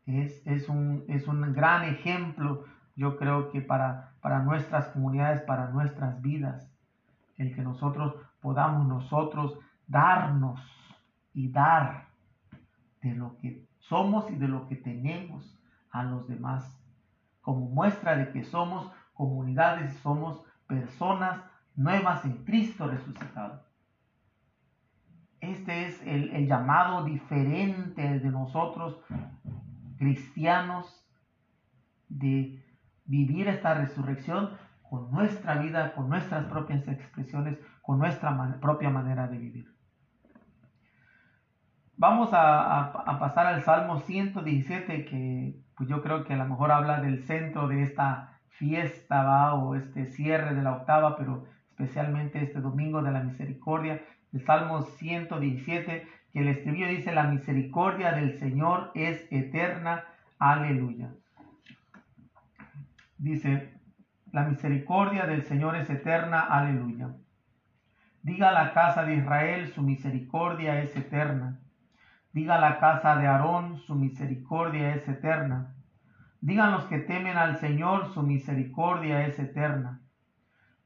Es, 0.05 0.69
un, 0.69 1.05
es 1.07 1.27
un 1.27 1.53
gran 1.53 1.85
ejemplo, 1.85 2.65
yo 2.95 3.17
creo 3.17 3.49
que 3.49 3.61
para, 3.61 4.11
para 4.27 4.39
nuestras 4.39 4.87
comunidades, 4.87 5.39
para 5.43 5.69
nuestras 5.69 6.21
vidas, 6.21 6.69
el 7.37 7.55
que 7.55 7.61
nosotros 7.61 8.13
podamos 8.41 8.85
nosotros 8.85 9.57
darnos 9.87 10.59
y 11.33 11.47
dar 11.47 12.09
de 13.01 13.15
lo 13.15 13.37
que 13.37 13.65
somos 13.79 14.29
y 14.29 14.35
de 14.35 14.49
lo 14.49 14.67
que 14.67 14.75
tenemos 14.75 15.57
a 15.91 16.03
los 16.03 16.27
demás, 16.27 16.77
como 17.39 17.69
muestra 17.69 18.17
de 18.17 18.33
que 18.33 18.43
somos 18.43 18.91
comunidades, 19.13 19.95
somos 19.99 20.43
personas 20.67 21.39
nuevas 21.77 22.25
en 22.25 22.43
Cristo 22.43 22.85
resucitado. 22.85 23.63
Este 25.39 25.87
es 25.87 26.05
el, 26.05 26.31
el 26.31 26.47
llamado 26.47 27.05
diferente 27.05 28.19
de 28.19 28.29
nosotros, 28.29 28.99
cristianos, 29.97 31.07
de 32.09 32.66
vivir 33.07 33.47
esta 33.47 33.73
resurrección 33.73 34.51
con 34.89 35.11
nuestra 35.11 35.55
vida, 35.55 35.93
con 35.93 36.09
nuestras 36.09 36.45
propias 36.45 36.87
expresiones, 36.87 37.57
con 37.81 37.99
nuestra 37.99 38.59
propia 38.61 38.89
manera 38.89 39.27
de 39.27 39.37
vivir. 39.37 39.77
Vamos 41.95 42.29
a, 42.31 43.17
pasar 43.19 43.47
al 43.47 43.63
Salmo 43.63 43.99
117, 44.01 45.05
que 45.05 45.59
pues 45.75 45.89
yo 45.89 46.03
creo 46.03 46.23
que 46.23 46.33
a 46.33 46.37
lo 46.37 46.45
mejor 46.45 46.71
habla 46.71 47.01
del 47.01 47.23
centro 47.23 47.67
de 47.67 47.83
esta 47.83 48.39
fiesta, 48.49 49.23
¿va? 49.23 49.55
o 49.55 49.75
este 49.75 50.05
cierre 50.05 50.53
de 50.53 50.61
la 50.61 50.73
octava, 50.73 51.15
pero 51.17 51.45
especialmente 51.69 52.43
este 52.43 52.61
domingo 52.61 53.01
de 53.01 53.11
la 53.11 53.23
misericordia. 53.23 54.01
El 54.31 54.45
Salmo 54.45 54.81
117, 54.81 56.07
que 56.33 56.39
el 56.39 56.47
estribillo 56.49 56.87
dice, 56.87 57.13
la 57.13 57.23
misericordia 57.23 58.11
del 58.11 58.37
Señor 58.37 58.91
es 58.93 59.25
eterna, 59.31 60.03
aleluya. 60.37 61.11
Dice, 63.17 63.73
la 64.31 64.43
misericordia 64.43 65.25
del 65.25 65.43
Señor 65.43 65.75
es 65.75 65.89
eterna, 65.89 66.41
aleluya. 66.41 67.15
Diga 68.21 68.51
la 68.51 68.73
casa 68.73 69.03
de 69.03 69.15
Israel, 69.15 69.67
su 69.67 69.81
misericordia 69.81 70.81
es 70.81 70.95
eterna. 70.95 71.59
Diga 72.33 72.59
la 72.59 72.79
casa 72.79 73.15
de 73.15 73.27
Aarón, 73.27 73.77
su 73.77 73.95
misericordia 73.95 74.93
es 74.93 75.07
eterna. 75.07 75.73
Digan 76.41 76.71
los 76.71 76.85
que 76.85 76.99
temen 76.99 77.37
al 77.37 77.57
Señor, 77.57 78.13
su 78.13 78.21
misericordia 78.21 79.25
es 79.25 79.39
eterna. 79.39 80.01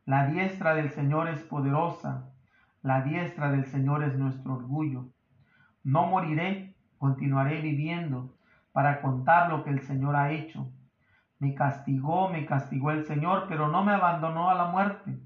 La 0.05 0.27
diestra 0.27 0.73
del 0.73 0.91
Señor 0.91 1.27
es 1.27 1.41
poderosa, 1.41 2.29
la 2.81 3.01
diestra 3.01 3.51
del 3.51 3.65
Señor 3.65 4.03
es 4.03 4.15
nuestro 4.15 4.53
orgullo. 4.53 5.09
No 5.83 6.05
moriré, 6.07 6.75
continuaré 6.97 7.61
viviendo 7.61 8.33
para 8.71 9.01
contar 9.01 9.49
lo 9.49 9.63
que 9.63 9.71
el 9.71 9.81
Señor 9.81 10.15
ha 10.15 10.31
hecho. 10.31 10.71
Me 11.41 11.55
castigó, 11.55 12.29
me 12.29 12.45
castigó 12.45 12.91
el 12.91 13.03
Señor, 13.03 13.47
pero 13.49 13.67
no 13.67 13.83
me 13.83 13.93
abandonó 13.93 14.51
a 14.51 14.53
la 14.53 14.65
muerte. 14.65 15.19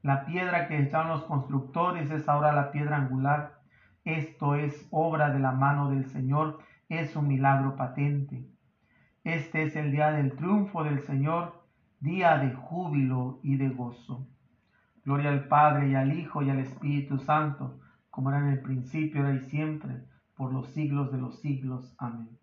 La 0.00 0.24
piedra 0.24 0.68
que 0.68 0.80
echaron 0.80 1.08
los 1.08 1.24
constructores 1.24 2.12
es 2.12 2.28
ahora 2.28 2.52
la 2.52 2.70
piedra 2.70 2.98
angular. 2.98 3.60
Esto 4.04 4.54
es 4.54 4.86
obra 4.92 5.30
de 5.30 5.40
la 5.40 5.50
mano 5.50 5.90
del 5.90 6.06
Señor, 6.06 6.60
es 6.88 7.16
un 7.16 7.26
milagro 7.26 7.74
patente. 7.74 8.48
Este 9.24 9.64
es 9.64 9.74
el 9.74 9.90
día 9.90 10.12
del 10.12 10.36
triunfo 10.36 10.84
del 10.84 11.00
Señor, 11.00 11.60
día 11.98 12.38
de 12.38 12.52
júbilo 12.54 13.40
y 13.42 13.56
de 13.56 13.70
gozo. 13.70 14.28
Gloria 15.04 15.30
al 15.30 15.48
Padre 15.48 15.88
y 15.88 15.96
al 15.96 16.16
Hijo 16.16 16.44
y 16.44 16.50
al 16.50 16.60
Espíritu 16.60 17.18
Santo, 17.18 17.80
como 18.10 18.30
era 18.30 18.38
en 18.38 18.50
el 18.50 18.62
principio, 18.62 19.22
ahora 19.22 19.34
y 19.34 19.50
siempre, 19.50 20.04
por 20.36 20.52
los 20.52 20.68
siglos 20.68 21.10
de 21.10 21.18
los 21.18 21.40
siglos. 21.40 21.96
Amén. 21.98 22.35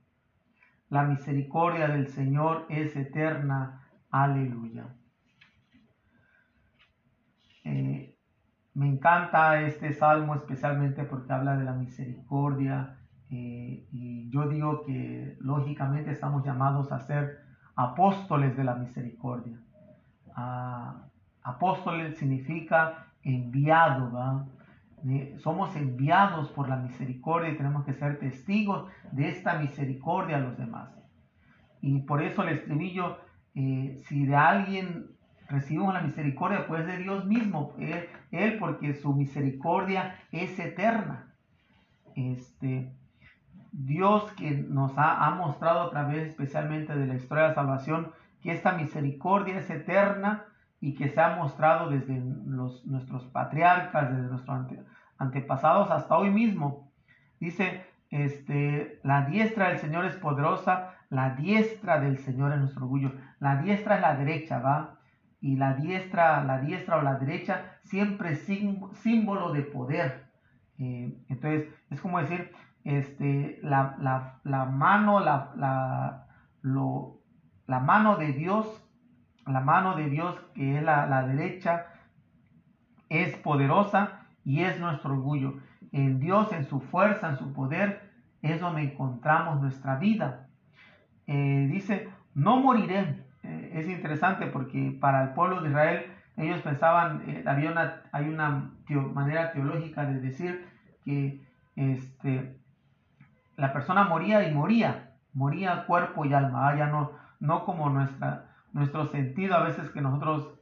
La 0.93 1.01
misericordia 1.01 1.88
del 1.88 2.08
Señor 2.08 2.67
es 2.69 2.95
eterna. 2.95 3.82
Aleluya. 4.12 4.93
Eh, 7.63 8.15
me 8.75 8.88
encanta 8.89 9.60
este 9.62 9.93
salmo 9.93 10.36
especialmente 10.36 11.03
porque 11.03 11.34
habla 11.34 11.58
de 11.58 11.63
la 11.63 11.73
misericordia 11.73 12.99
eh, 13.32 13.88
y 13.91 14.29
yo 14.29 14.47
digo 14.47 14.84
que 14.86 15.36
lógicamente 15.39 16.12
estamos 16.12 16.45
llamados 16.45 16.91
a 16.91 16.99
ser 16.99 17.39
apóstoles 17.75 18.56
de 18.56 18.63
la 18.63 18.75
misericordia. 18.75 19.60
Ah, 20.36 21.08
apóstoles 21.41 22.19
significa 22.19 23.08
enviado, 23.23 24.12
eh, 24.12 24.62
somos 25.39 25.75
enviados 25.75 26.49
por 26.49 26.69
la 26.69 26.77
misericordia 26.77 27.51
y 27.51 27.57
tenemos 27.57 27.85
que 27.85 27.93
ser 27.93 28.19
testigos 28.19 28.89
de 29.11 29.29
esta 29.29 29.59
misericordia 29.59 30.37
a 30.37 30.39
los 30.39 30.57
demás. 30.57 30.89
Y 31.81 31.99
por 31.99 32.21
eso 32.23 32.43
el 32.43 32.49
estribillo, 32.49 33.17
eh, 33.55 34.01
si 34.07 34.25
de 34.25 34.35
alguien 34.35 35.07
recibimos 35.49 35.93
la 35.93 36.01
misericordia 36.01 36.65
pues 36.67 36.85
de 36.87 36.97
Dios 36.97 37.25
mismo, 37.25 37.73
él, 38.31 38.57
porque 38.57 38.93
su 38.93 39.13
misericordia 39.13 40.15
es 40.31 40.57
eterna. 40.57 41.33
Este, 42.15 42.91
Dios 43.71 44.31
que 44.33 44.51
nos 44.51 44.93
ha, 44.97 45.29
mostrado 45.31 45.81
a 45.81 45.89
través 45.89 46.29
especialmente 46.29 46.95
de 46.95 47.07
la 47.07 47.15
historia 47.15 47.43
de 47.43 47.49
la 47.49 47.55
salvación 47.55 48.11
que 48.41 48.51
esta 48.51 48.73
misericordia 48.73 49.57
es 49.57 49.69
eterna 49.69 50.45
y 50.79 50.95
que 50.95 51.09
se 51.09 51.19
ha 51.19 51.35
mostrado 51.35 51.89
desde 51.89 52.21
los, 52.45 52.85
nuestros 52.85 53.25
patriarcas, 53.25 54.11
desde 54.11 54.29
nuestros 54.29 54.57
antepasados 55.23 55.89
hasta 55.91 56.17
hoy 56.17 56.29
mismo. 56.29 56.91
Dice, 57.39 57.86
este, 58.09 58.99
la 59.03 59.25
diestra 59.25 59.69
del 59.69 59.79
Señor 59.79 60.05
es 60.05 60.15
poderosa, 60.15 60.93
la 61.09 61.31
diestra 61.31 61.99
del 61.99 62.19
Señor 62.19 62.53
es 62.53 62.59
nuestro 62.59 62.83
orgullo. 62.83 63.12
La 63.39 63.57
diestra 63.57 63.95
es 63.95 64.01
la 64.01 64.15
derecha, 64.15 64.59
¿va? 64.59 64.99
Y 65.41 65.55
la 65.55 65.73
diestra, 65.73 66.43
la 66.43 66.59
diestra 66.59 66.97
o 66.97 67.01
la 67.01 67.15
derecha 67.15 67.79
siempre 67.83 68.33
es 68.33 68.47
símbolo 68.93 69.51
de 69.51 69.62
poder. 69.62 70.25
Eh, 70.77 71.17
entonces, 71.29 71.67
es 71.89 72.01
como 72.01 72.19
decir, 72.19 72.51
este, 72.83 73.59
la, 73.62 74.39
mano, 74.71 75.19
la, 75.19 75.51
la, 75.55 76.27
la 77.67 77.79
mano 77.79 78.17
de 78.17 78.33
Dios, 78.33 78.65
la 79.45 79.59
mano 79.59 79.95
de 79.95 80.09
Dios 80.09 80.39
que 80.55 80.77
es 80.77 80.83
la, 80.83 81.05
la 81.07 81.27
derecha, 81.27 81.88
es 83.09 83.36
poderosa 83.38 84.22
y 84.45 84.63
es 84.63 84.79
nuestro 84.79 85.13
orgullo. 85.13 85.56
En 85.91 86.19
Dios, 86.19 86.51
en 86.51 86.65
su 86.65 86.79
fuerza, 86.82 87.29
en 87.29 87.38
su 87.38 87.53
poder, 87.53 88.10
es 88.41 88.60
donde 88.60 88.84
encontramos 88.84 89.62
nuestra 89.62 89.95
vida. 89.97 90.47
Eh, 91.27 91.67
dice, 91.71 92.10
no 92.36 92.58
moriré. 92.58 93.23
Eh, 93.43 93.71
es 93.75 93.88
interesante 93.88 94.47
porque 94.47 94.97
para 94.99 95.23
el 95.23 95.29
pueblo 95.29 95.62
de 95.62 95.69
Israel, 95.69 96.06
ellos 96.38 96.62
pensaban, 96.62 97.23
eh, 97.27 97.43
había 97.45 97.71
una, 97.71 98.01
hay 98.12 98.27
una 98.27 98.71
manera 99.13 99.51
teológica 99.53 100.06
de 100.06 100.19
decir 100.19 100.67
que 101.06 101.41
este, 101.75 102.58
la 103.56 103.71
persona 103.71 104.06
moría 104.06 104.47
y 104.47 104.53
moría, 104.53 105.12
moría 105.34 105.86
cuerpo 105.86 106.25
y 106.25 106.34
alma, 106.34 106.69
ah, 106.69 106.75
ya 106.75 106.88
no, 106.88 107.12
no 107.39 107.65
como 107.65 107.89
nuestra, 107.89 108.45
nuestro 108.73 109.06
sentido 109.08 109.56
a 109.56 109.63
veces 109.63 109.89
que 109.89 110.01
nosotros 110.01 110.60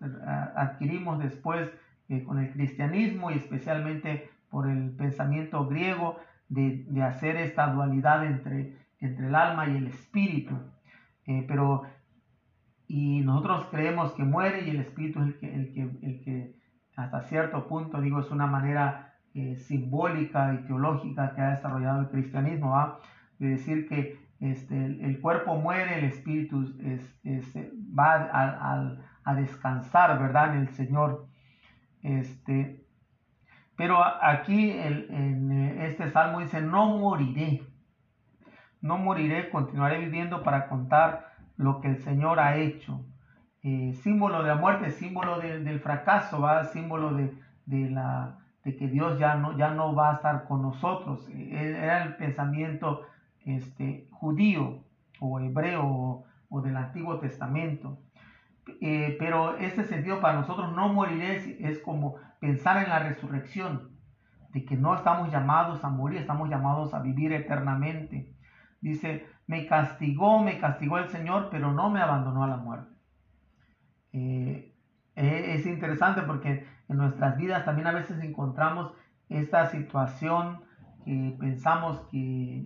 adquirimos 0.55 1.19
después 1.19 1.71
con 2.19 2.39
el 2.39 2.51
cristianismo 2.51 3.31
y 3.31 3.35
especialmente 3.35 4.29
por 4.49 4.69
el 4.69 4.91
pensamiento 4.91 5.65
griego 5.67 6.17
de, 6.49 7.01
hacer 7.01 7.37
esta 7.37 7.71
dualidad 7.71 8.25
entre, 8.25 8.75
entre 8.99 9.27
el 9.27 9.35
alma 9.35 9.67
y 9.67 9.77
el 9.77 9.87
espíritu. 9.87 10.55
Eh, 11.25 11.45
pero, 11.47 11.83
y 12.87 13.21
nosotros 13.21 13.67
creemos 13.71 14.11
que 14.11 14.23
muere 14.23 14.65
y 14.65 14.71
el 14.71 14.81
espíritu 14.81 15.21
es 15.21 15.27
el 15.27 15.39
que, 15.39 15.55
el 15.55 15.73
que, 15.73 15.81
el 15.81 16.21
que 16.21 16.55
hasta 16.97 17.21
cierto 17.21 17.67
punto, 17.67 18.01
digo, 18.01 18.19
es 18.19 18.29
una 18.31 18.47
manera 18.47 19.15
eh, 19.33 19.55
simbólica 19.55 20.53
y 20.53 20.65
teológica 20.67 21.33
que 21.33 21.41
ha 21.41 21.51
desarrollado 21.51 22.01
el 22.01 22.09
cristianismo, 22.09 22.71
¿va? 22.71 22.99
de 23.39 23.47
decir 23.47 23.87
que 23.87 24.19
este, 24.41 24.75
el, 24.75 25.21
cuerpo 25.21 25.55
muere, 25.55 25.99
el 25.99 26.05
espíritu 26.05 26.75
es, 26.83 27.01
va 27.97 28.13
a, 28.13 28.97
a, 29.23 29.35
descansar, 29.35 30.19
¿verdad? 30.19 30.55
En 30.55 30.61
el 30.61 30.69
Señor. 30.69 31.30
Este, 32.03 32.85
pero 33.75 34.03
aquí 34.03 34.71
en 34.71 35.51
eh, 35.51 35.87
este 35.87 36.09
salmo 36.11 36.39
dice, 36.39 36.61
no 36.61 36.97
moriré, 36.97 37.63
no 38.81 38.97
moriré, 38.97 39.49
continuaré 39.49 39.99
viviendo 39.99 40.43
para 40.43 40.67
contar 40.67 41.31
lo 41.57 41.81
que 41.81 41.89
el 41.89 41.97
Señor 41.97 42.39
ha 42.39 42.57
hecho. 42.57 43.05
Eh, 43.63 43.93
símbolo 44.01 44.41
de 44.41 44.49
la 44.49 44.55
muerte, 44.55 44.89
símbolo 44.89 45.39
del 45.39 45.79
fracaso, 45.79 46.41
¿va? 46.41 46.63
símbolo 46.65 47.13
de, 47.13 47.89
la, 47.89 48.39
de 48.63 48.75
que 48.75 48.87
Dios 48.87 49.19
ya 49.19 49.35
no, 49.35 49.55
ya 49.55 49.71
no 49.71 49.93
va 49.93 50.11
a 50.11 50.15
estar 50.15 50.45
con 50.45 50.63
nosotros. 50.63 51.27
Eh, 51.29 51.75
era 51.77 52.03
el 52.03 52.15
pensamiento 52.15 53.03
este, 53.45 54.07
judío 54.11 54.83
o 55.19 55.39
hebreo 55.39 56.25
o 56.49 56.61
del 56.61 56.75
Antiguo 56.75 57.19
Testamento. 57.19 57.99
Eh, 58.79 59.15
pero 59.19 59.57
este 59.57 59.83
sentido 59.83 60.21
para 60.21 60.39
nosotros 60.39 60.73
no 60.75 60.89
moriré 60.89 61.57
es, 61.67 61.79
como 61.79 62.15
pensar 62.39 62.83
en 62.83 62.89
la 62.89 62.99
resurrección, 62.99 63.89
de 64.49 64.65
que 64.65 64.75
no 64.75 64.95
estamos 64.95 65.31
llamados 65.31 65.83
a 65.83 65.89
morir, 65.89 66.19
estamos 66.19 66.49
llamados 66.49 66.93
a 66.93 66.99
vivir 66.99 67.31
eternamente. 67.31 68.33
Dice, 68.81 69.25
me 69.47 69.65
castigó, 69.65 70.43
me 70.43 70.59
castigó 70.59 70.97
el 70.97 71.09
Señor, 71.09 71.49
pero 71.49 71.71
no 71.71 71.89
me 71.89 72.01
abandonó 72.01 72.43
a 72.43 72.47
la 72.47 72.57
muerte. 72.57 72.91
Eh, 74.13 74.75
eh, 75.15 75.53
es 75.55 75.65
interesante 75.65 76.21
porque 76.23 76.67
en 76.89 76.97
nuestras 76.97 77.37
vidas 77.37 77.63
también 77.63 77.87
a 77.87 77.93
veces 77.93 78.21
encontramos 78.21 78.91
esta 79.29 79.67
situación 79.67 80.61
que 81.05 81.35
pensamos 81.39 82.01
que, 82.11 82.65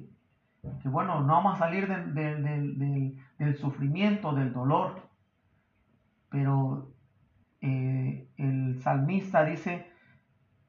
que 0.81 0.89
bueno, 0.89 1.21
no 1.21 1.33
vamos 1.33 1.55
a 1.55 1.59
salir 1.59 1.87
del 1.87 3.57
sufrimiento, 3.57 4.33
del 4.33 4.51
dolor 4.51 5.05
pero 6.35 6.91
eh, 7.61 8.27
el 8.35 8.81
salmista 8.81 9.45
dice, 9.45 9.89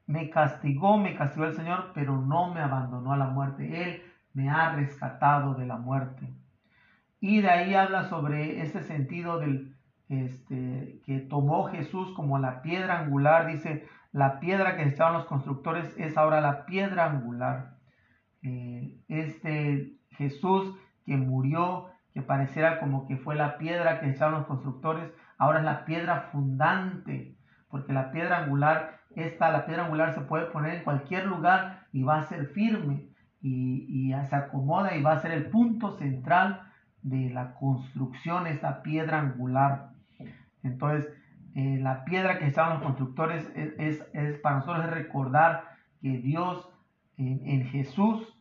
me 0.05 0.29
castigó, 0.29 0.97
me 0.97 1.13
castigó 1.13 1.45
el 1.45 1.55
Señor, 1.55 1.91
pero 1.93 2.21
no 2.21 2.53
me 2.53 2.61
abandonó 2.61 3.11
a 3.11 3.17
la 3.17 3.27
muerte. 3.27 3.83
Él 3.83 4.01
me 4.31 4.49
ha 4.49 4.71
rescatado 4.71 5.55
de 5.55 5.65
la 5.65 5.75
muerte. 5.75 6.33
Y 7.19 7.41
de 7.41 7.49
ahí 7.49 7.75
habla 7.75 8.05
sobre 8.05 8.61
ese 8.61 8.81
sentido 8.81 9.39
del, 9.39 9.75
este, 10.07 11.01
que 11.05 11.19
tomó 11.19 11.65
Jesús 11.65 12.13
como 12.13 12.39
la 12.39 12.61
piedra 12.61 13.01
angular. 13.01 13.47
Dice, 13.47 13.85
la 14.13 14.39
piedra 14.39 14.77
que 14.77 14.83
estaban 14.83 15.15
los 15.15 15.25
constructores 15.25 15.93
es 15.97 16.15
ahora 16.17 16.39
la 16.39 16.65
piedra 16.65 17.11
angular. 17.11 17.75
Eh, 18.41 19.01
este 19.09 19.97
Jesús 20.11 20.77
que 21.05 21.17
murió, 21.17 21.89
que 22.17 22.23
pareciera 22.23 22.79
como 22.79 23.05
que 23.05 23.15
fue 23.15 23.35
la 23.35 23.59
piedra 23.59 23.99
que 23.99 24.09
estaban 24.09 24.39
los 24.39 24.47
constructores, 24.47 25.11
ahora 25.37 25.59
es 25.59 25.65
la 25.65 25.85
piedra 25.85 26.29
fundante, 26.31 27.37
porque 27.69 27.93
la 27.93 28.09
piedra 28.09 28.39
angular, 28.39 29.01
esta, 29.15 29.51
la 29.51 29.67
piedra 29.67 29.85
angular 29.85 30.15
se 30.15 30.21
puede 30.21 30.47
poner 30.47 30.73
en 30.73 30.83
cualquier 30.83 31.27
lugar 31.27 31.85
y 31.93 32.01
va 32.01 32.17
a 32.17 32.23
ser 32.23 32.47
firme 32.47 33.05
y, 33.39 34.11
se 34.27 34.35
acomoda 34.35 34.97
y 34.97 35.03
va 35.03 35.11
a 35.11 35.19
ser 35.19 35.29
el 35.29 35.45
punto 35.51 35.95
central 35.99 36.63
de 37.03 37.29
la 37.29 37.53
construcción, 37.53 38.47
esta 38.47 38.81
piedra 38.81 39.19
angular. 39.19 39.91
Entonces, 40.63 41.13
eh, 41.53 41.77
la 41.79 42.03
piedra 42.03 42.39
que 42.39 42.47
estaban 42.47 42.79
los 42.79 42.83
constructores 42.83 43.47
es, 43.55 44.03
para 44.41 44.55
nosotros 44.55 44.85
es 44.85 44.91
recordar 44.91 45.65
que 46.01 46.17
Dios 46.17 46.67
en, 47.17 47.63
Jesús 47.65 48.36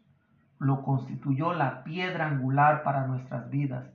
lo 0.58 0.82
constituyó 0.82 1.52
la 1.52 1.84
piedra 1.84 2.28
angular 2.28 2.82
para 2.82 3.06
nuestras 3.06 3.50
vidas. 3.50 3.90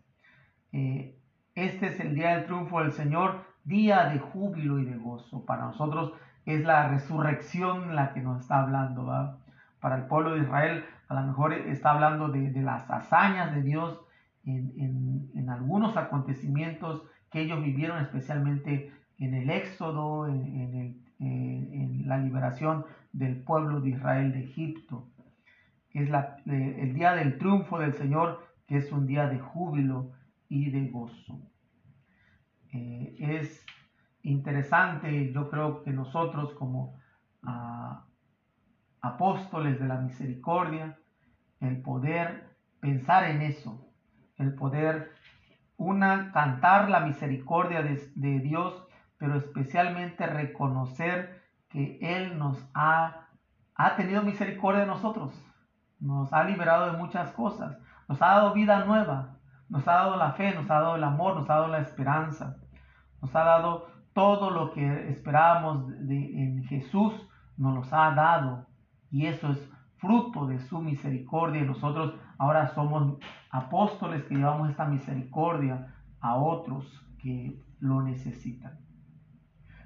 Eh, 0.72 1.18
este 1.56 1.88
es 1.88 2.00
el 2.00 2.16
día 2.16 2.36
del 2.36 2.46
triunfo 2.46 2.80
del 2.82 2.92
Señor, 2.92 3.44
día 3.64 4.06
de 4.10 4.20
júbilo 4.20 4.80
y 4.80 4.86
de 4.86 4.98
gozo. 4.98 5.46
Para 5.46 5.66
nosotros 5.66 6.14
es 6.46 6.64
la 6.64 6.88
resurrección 6.88 7.96
la 7.96 8.14
que 8.14 8.22
nos 8.22 8.42
está 8.42 8.62
hablando. 8.62 9.40
Para 9.80 9.98
el 9.98 10.04
pueblo 10.04 10.34
de 10.34 10.42
Israel 10.42 10.86
a 11.12 11.16
lo 11.16 11.28
mejor 11.28 11.54
está 11.54 11.92
hablando 11.92 12.30
de, 12.30 12.50
las 12.62 12.90
hazañas 12.90 13.54
de 13.54 13.62
Dios 13.64 14.00
en, 14.46 15.50
algunos 15.50 15.98
acontecimientos 15.98 17.04
que 17.30 17.42
ellos 17.42 17.62
vivieron, 17.62 18.02
especialmente 18.02 18.94
en 19.20 19.34
el 19.34 19.50
éxodo, 19.50 20.28
en, 20.28 21.02
la 22.08 22.18
liberación 22.18 22.86
del 23.12 23.36
pueblo 23.44 23.82
de 23.82 23.90
Israel 23.90 24.32
de 24.32 24.46
Egipto. 24.46 25.06
Es 25.94 26.10
el 26.46 26.94
día 26.94 27.14
del 27.16 27.38
triunfo 27.38 27.80
del 27.80 27.94
Señor, 27.94 28.46
que 28.68 28.78
es 28.78 28.92
un 28.92 29.06
día 29.06 29.28
de 29.28 29.40
júbilo 29.40 30.12
y 30.48 30.72
de 30.72 30.88
gozo. 30.88 31.40
Eh, 32.74 33.16
es 33.20 33.66
interesante, 34.24 35.32
yo 35.34 35.50
creo 35.50 35.84
que 35.84 35.92
nosotros 35.92 36.54
como 36.54 36.98
ah, 37.44 38.06
apóstoles 39.02 39.80
de 39.80 39.88
la 39.88 39.98
misericordia, 39.98 40.98
el 41.60 41.82
poder 41.82 42.50
pensar 42.80 43.26
en 43.30 43.42
eso, 43.42 43.88
el 44.38 44.54
poder, 44.54 45.12
una, 45.78 46.32
cantar 46.32 46.90
la 46.90 47.02
misericordia 47.02 47.82
de, 47.82 48.02
de 48.16 48.40
Dios, 48.40 48.88
pero 49.18 49.36
especialmente 49.36 50.26
reconocer 50.28 51.42
que 51.70 52.00
Él 52.02 52.38
nos 52.38 52.58
ha, 52.74 53.28
ha 53.76 53.96
tenido 53.96 54.24
misericordia 54.24 54.82
de 54.82 54.88
nosotros, 54.88 55.34
nos 56.02 56.34
ha 56.34 56.44
liberado 56.44 56.92
de 56.92 56.98
muchas 56.98 57.32
cosas, 57.32 57.78
nos 58.10 58.22
ha 58.22 58.28
dado 58.28 58.54
vida 58.54 58.84
nueva, 58.84 59.38
nos 59.70 59.88
ha 59.88 59.94
dado 59.94 60.18
la 60.18 60.34
fe, 60.34 60.54
nos 60.54 60.70
ha 60.70 60.82
dado 60.82 60.98
el 60.98 61.04
amor, 61.04 61.36
nos 61.36 61.50
ha 61.50 61.54
dado 61.54 61.68
la 61.70 61.80
esperanza. 61.80 62.58
Nos 63.22 63.34
ha 63.36 63.44
dado 63.44 63.88
todo 64.14 64.50
lo 64.50 64.74
que 64.74 65.10
esperábamos 65.10 65.90
en 66.10 66.64
Jesús, 66.66 67.14
nos 67.56 67.76
los 67.76 67.94
ha 67.94 68.12
dado. 68.12 68.68
Y 69.12 69.28
eso 69.28 69.52
es 69.52 69.70
fruto 69.98 70.48
de 70.48 70.60
su 70.60 70.82
misericordia. 70.82 71.64
Nosotros 71.64 72.16
ahora 72.38 72.68
somos 72.74 73.18
apóstoles 73.52 74.24
que 74.24 74.36
llevamos 74.36 74.70
esta 74.70 74.86
misericordia 74.86 75.94
a 76.20 76.36
otros 76.36 76.86
que 77.20 77.58
lo 77.80 78.02
necesitan. 78.02 78.80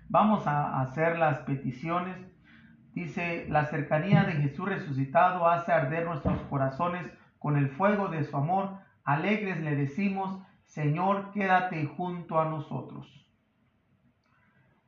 Vamos 0.08 0.48
a 0.48 0.80
hacer 0.82 1.20
las 1.20 1.40
peticiones. 1.40 2.18
Dice, 2.96 3.46
la 3.50 3.66
cercanía 3.66 4.24
de 4.24 4.34
Jesús 4.34 4.68
resucitado 4.68 5.48
hace 5.48 5.72
arder 5.72 6.06
nuestros 6.06 6.40
corazones 6.50 7.06
con 7.38 7.58
el 7.58 7.70
fuego 7.70 8.08
de 8.08 8.24
su 8.24 8.36
amor 8.36 8.84
Alegres 9.06 9.62
le 9.62 9.76
decimos, 9.76 10.42
Señor, 10.64 11.32
quédate 11.32 11.86
junto 11.86 12.42
a 12.42 12.46
nosotros. 12.46 13.08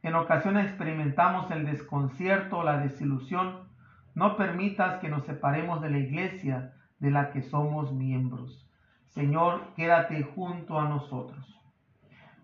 En 0.01 0.15
ocasiones 0.15 0.65
experimentamos 0.65 1.51
el 1.51 1.67
desconcierto, 1.67 2.63
la 2.63 2.79
desilusión. 2.79 3.67
No 4.15 4.35
permitas 4.35 4.99
que 4.99 5.09
nos 5.09 5.23
separemos 5.25 5.81
de 5.81 5.91
la 5.91 5.99
iglesia 5.99 6.73
de 6.97 7.11
la 7.11 7.29
que 7.29 7.43
somos 7.43 7.93
miembros. 7.93 8.67
Señor, 9.09 9.75
quédate 9.75 10.23
junto 10.23 10.79
a 10.79 10.89
nosotros. 10.89 11.61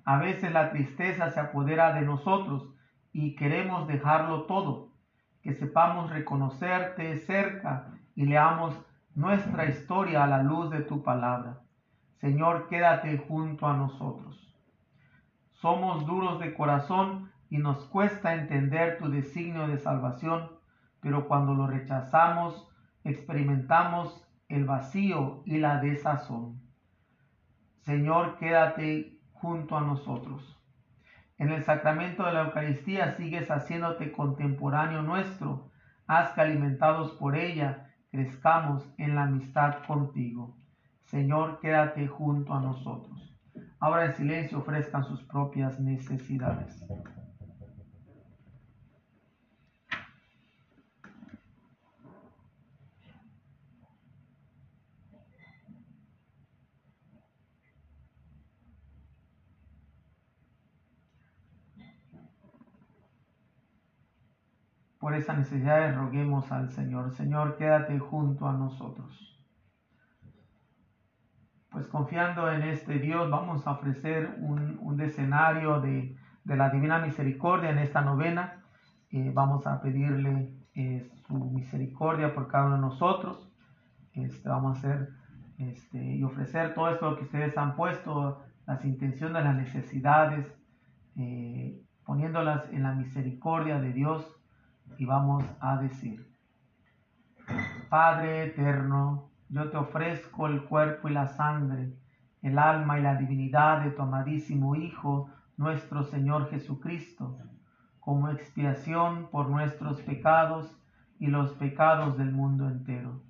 A 0.05 0.17
veces 0.17 0.51
la 0.51 0.69
tristeza 0.69 1.31
se 1.31 1.39
apodera 1.39 1.93
de 1.93 2.01
nosotros 2.01 2.69
y 3.11 3.35
queremos 3.35 3.87
dejarlo 3.87 4.43
todo, 4.43 4.92
que 5.43 5.53
sepamos 5.53 6.09
reconocerte 6.09 7.17
cerca 7.17 7.93
y 8.15 8.25
leamos 8.25 8.75
nuestra 9.13 9.65
historia 9.65 10.23
a 10.23 10.27
la 10.27 10.41
luz 10.41 10.71
de 10.71 10.81
tu 10.81 11.03
palabra. 11.03 11.59
Señor, 12.19 12.69
quédate 12.69 13.17
junto 13.17 13.67
a 13.67 13.75
nosotros. 13.75 14.55
Somos 15.51 16.05
duros 16.05 16.39
de 16.39 16.53
corazón 16.53 17.31
y 17.49 17.57
nos 17.57 17.85
cuesta 17.85 18.33
entender 18.33 18.97
tu 18.97 19.09
designio 19.09 19.67
de 19.67 19.77
salvación, 19.77 20.49
pero 21.01 21.27
cuando 21.27 21.53
lo 21.53 21.67
rechazamos, 21.67 22.67
experimentamos 23.03 24.25
el 24.47 24.65
vacío 24.65 25.43
y 25.45 25.57
la 25.57 25.79
desazón. 25.79 26.61
Señor, 27.81 28.37
quédate 28.37 29.19
junto 29.33 29.77
a 29.77 29.81
nosotros. 29.81 30.57
En 31.37 31.51
el 31.51 31.63
sacramento 31.63 32.25
de 32.25 32.33
la 32.33 32.43
Eucaristía 32.43 33.11
sigues 33.13 33.49
haciéndote 33.49 34.11
contemporáneo 34.11 35.01
nuestro. 35.01 35.71
Haz 36.07 36.33
que 36.33 36.41
alimentados 36.41 37.11
por 37.13 37.35
ella 37.35 37.89
crezcamos 38.11 38.87
en 38.97 39.15
la 39.15 39.23
amistad 39.23 39.83
contigo. 39.87 40.55
Señor, 41.05 41.59
quédate 41.59 42.07
junto 42.07 42.53
a 42.53 42.61
nosotros. 42.61 43.35
Ahora 43.79 44.05
en 44.05 44.15
silencio 44.15 44.59
ofrezcan 44.59 45.03
sus 45.03 45.23
propias 45.23 45.79
necesidades. 45.79 46.83
Por 65.03 65.15
esas 65.15 65.37
necesidades 65.37 65.97
roguemos 65.97 66.49
al 66.53 66.69
Señor. 66.69 67.11
Señor, 67.11 67.57
quédate 67.57 67.99
junto 67.99 68.47
a 68.47 68.53
nosotros. 68.53 69.37
Pues 71.69 71.87
confiando 71.87 72.49
en 72.49 72.61
este 72.61 72.99
Dios, 72.99 73.29
vamos 73.29 73.67
a 73.67 73.71
ofrecer 73.71 74.33
un, 74.39 74.79
un 74.81 75.01
escenario 75.01 75.81
de, 75.81 76.15
la 76.45 76.69
Divina 76.69 76.99
Misericordia 76.99 77.71
en 77.71 77.79
esta 77.79 77.99
novena. 77.99 78.63
Eh, 79.09 79.29
vamos 79.33 79.67
a 79.67 79.81
pedirle 79.81 80.53
eh, 80.73 81.11
su 81.27 81.33
misericordia 81.33 82.33
por 82.33 82.47
cada 82.47 82.67
uno 82.67 82.75
de 82.75 82.81
nosotros. 82.83 83.51
Este, 84.13 84.47
vamos 84.47 84.77
a 84.77 84.79
hacer 84.79 85.09
este, 85.57 86.01
y 86.01 86.23
ofrecer 86.23 86.73
todo 86.73 86.89
esto 86.89 87.17
que 87.17 87.25
ustedes 87.25 87.57
han 87.57 87.75
puesto, 87.75 88.41
las 88.65 88.85
intenciones, 88.85 89.43
las 89.43 89.57
necesidades, 89.57 90.47
eh, 91.17 91.83
poniéndolas 92.05 92.71
en 92.71 92.83
la 92.83 92.93
misericordia 92.93 93.81
de 93.81 93.91
Dios 93.91 94.39
y 94.97 95.05
vamos 95.05 95.43
a 95.59 95.77
decir, 95.77 96.33
Padre 97.89 98.45
eterno, 98.45 99.29
yo 99.49 99.69
te 99.69 99.77
ofrezco 99.77 100.47
el 100.47 100.63
cuerpo 100.63 101.09
y 101.09 101.13
la 101.13 101.27
sangre, 101.27 101.93
el 102.41 102.57
alma 102.57 102.97
y 102.97 103.03
la 103.03 103.15
divinidad 103.15 103.81
de 103.83 103.91
tu 103.91 104.01
amadísimo 104.01 104.75
Hijo, 104.75 105.29
nuestro 105.57 106.03
Señor 106.03 106.49
Jesucristo, 106.49 107.37
como 107.99 108.29
expiación 108.29 109.29
por 109.31 109.49
nuestros 109.49 110.01
pecados 110.01 110.75
y 111.19 111.27
los 111.27 111.51
pecados 111.51 112.17
del 112.17 112.31
mundo 112.31 112.67
entero. 112.67 113.21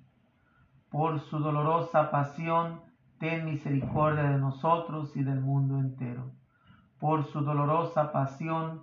Por 0.90 1.20
su 1.20 1.38
dolorosa 1.38 2.10
pasión, 2.10 2.80
ten 3.18 3.44
misericordia 3.44 4.24
de 4.24 4.38
nosotros 4.38 5.16
y 5.16 5.22
del 5.22 5.40
mundo 5.40 5.78
entero. 5.78 6.32
Por 6.98 7.24
su 7.24 7.42
dolorosa 7.42 8.12
pasión, 8.12 8.82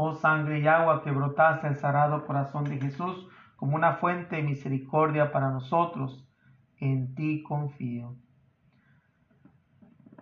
oh 0.00 0.14
sangre 0.14 0.60
y 0.60 0.68
agua 0.68 1.02
que 1.02 1.10
brotaste 1.10 1.66
el 1.66 1.76
sagrado 1.76 2.24
corazón 2.24 2.62
de 2.62 2.78
Jesús 2.78 3.26
como 3.56 3.74
una 3.74 3.94
fuente 3.94 4.36
de 4.36 4.44
misericordia 4.44 5.32
para 5.32 5.50
nosotros, 5.50 6.24
en 6.78 7.16
ti 7.16 7.42
confío. 7.42 8.14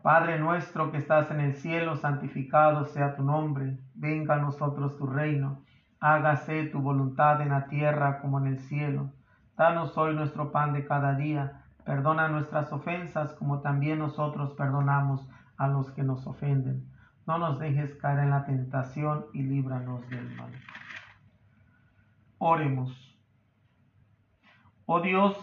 Padre 0.01 0.39
nuestro 0.39 0.91
que 0.91 0.97
estás 0.97 1.31
en 1.31 1.41
el 1.41 1.57
cielo, 1.57 1.97
santificado 1.97 2.87
sea 2.87 3.17
tu 3.17 3.23
nombre, 3.23 3.79
venga 3.95 4.37
a 4.37 4.39
nosotros 4.39 4.97
tu 4.97 5.07
reino, 5.07 5.61
hágase 6.01 6.65
tu 6.69 6.81
voluntad 6.81 7.43
en 7.43 7.51
la 7.51 7.67
tierra 7.67 8.23
como 8.23 8.39
en 8.39 8.47
el 8.47 8.59
cielo. 8.61 9.11
Danos 9.59 9.99
hoy 9.99 10.15
nuestro 10.15 10.53
pan 10.53 10.73
de 10.73 10.87
cada 10.87 11.17
día, 11.17 11.65
perdona 11.85 12.29
nuestras 12.29 12.73
ofensas 12.73 13.35
como 13.35 13.61
también 13.61 13.99
nosotros 13.99 14.55
perdonamos 14.55 15.29
a 15.59 15.69
los 15.69 15.91
que 15.91 16.03
nos 16.03 16.27
ofenden 16.27 16.96
no 17.27 17.39
nos 17.39 17.59
dejes 17.59 17.95
caer 17.97 18.21
en 18.21 18.31
la 18.31 18.45
tentación 18.45 19.27
y 19.35 19.43
líbranos 19.43 20.09
del 20.09 20.35
mal. 20.37 20.53
Oremos. 22.39 23.17
Oh 24.87 25.01
Dios, 25.01 25.37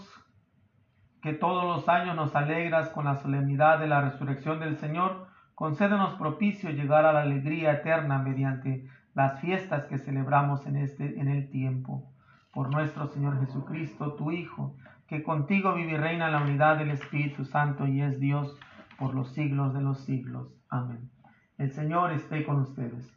que 1.22 1.34
todos 1.34 1.66
los 1.66 1.90
años 1.90 2.16
nos 2.16 2.36
alegras 2.36 2.90
con 2.90 3.06
la 3.06 3.18
solemnidad 3.18 3.80
de 3.80 3.88
la 3.88 4.02
resurrección 4.02 4.60
del 4.60 4.78
Señor, 4.78 5.28
concédenos 5.56 6.16
propicio 6.16 6.70
llegar 6.70 7.06
a 7.06 7.14
la 7.14 7.22
alegría 7.22 7.74
eterna 7.74 8.20
mediante 8.20 8.88
las 9.14 9.42
fiestas 9.42 9.86
que 9.86 9.98
celebramos 9.98 10.66
en, 10.66 10.78
este, 10.78 11.20
en 11.20 11.28
el 11.28 11.50
tiempo. 11.50 12.10
Por 12.54 12.72
nuestro 12.72 13.08
Señor 13.08 13.40
Jesucristo, 13.46 14.14
tu 14.14 14.32
Hijo, 14.32 14.78
que 15.08 15.24
contigo 15.24 15.74
vive 15.74 15.94
y 15.94 15.98
reina 15.98 16.28
en 16.28 16.34
la 16.34 16.42
unidad 16.42 16.78
del 16.78 16.92
Espíritu 16.92 17.46
Santo 17.46 17.88
y 17.88 18.02
es 18.02 18.20
Dios 18.20 18.58
por 18.98 19.14
los 19.14 19.34
siglos 19.34 19.74
de 19.74 19.82
los 19.82 20.00
siglos. 20.06 20.54
Amén. 20.70 21.10
El 21.58 21.72
Señor 21.72 22.12
esté 22.12 22.46
con 22.46 22.62
ustedes. 22.62 23.12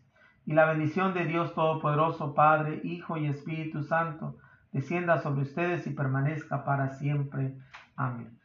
Y 0.45 0.53
la 0.53 0.67
bendición 0.67 1.15
de 1.15 1.25
Dios 1.25 1.55
Todopoderoso, 1.55 2.35
Padre, 2.35 2.81
Hijo 2.85 3.17
y 3.17 3.27
Espíritu 3.27 3.83
Santo, 3.83 4.37
descienda 4.73 5.19
sobre 5.19 5.43
ustedes 5.43 5.87
y 5.87 5.91
permanezca 5.91 6.65
para 6.65 6.91
siempre. 6.91 7.57
Amén. 7.97 8.39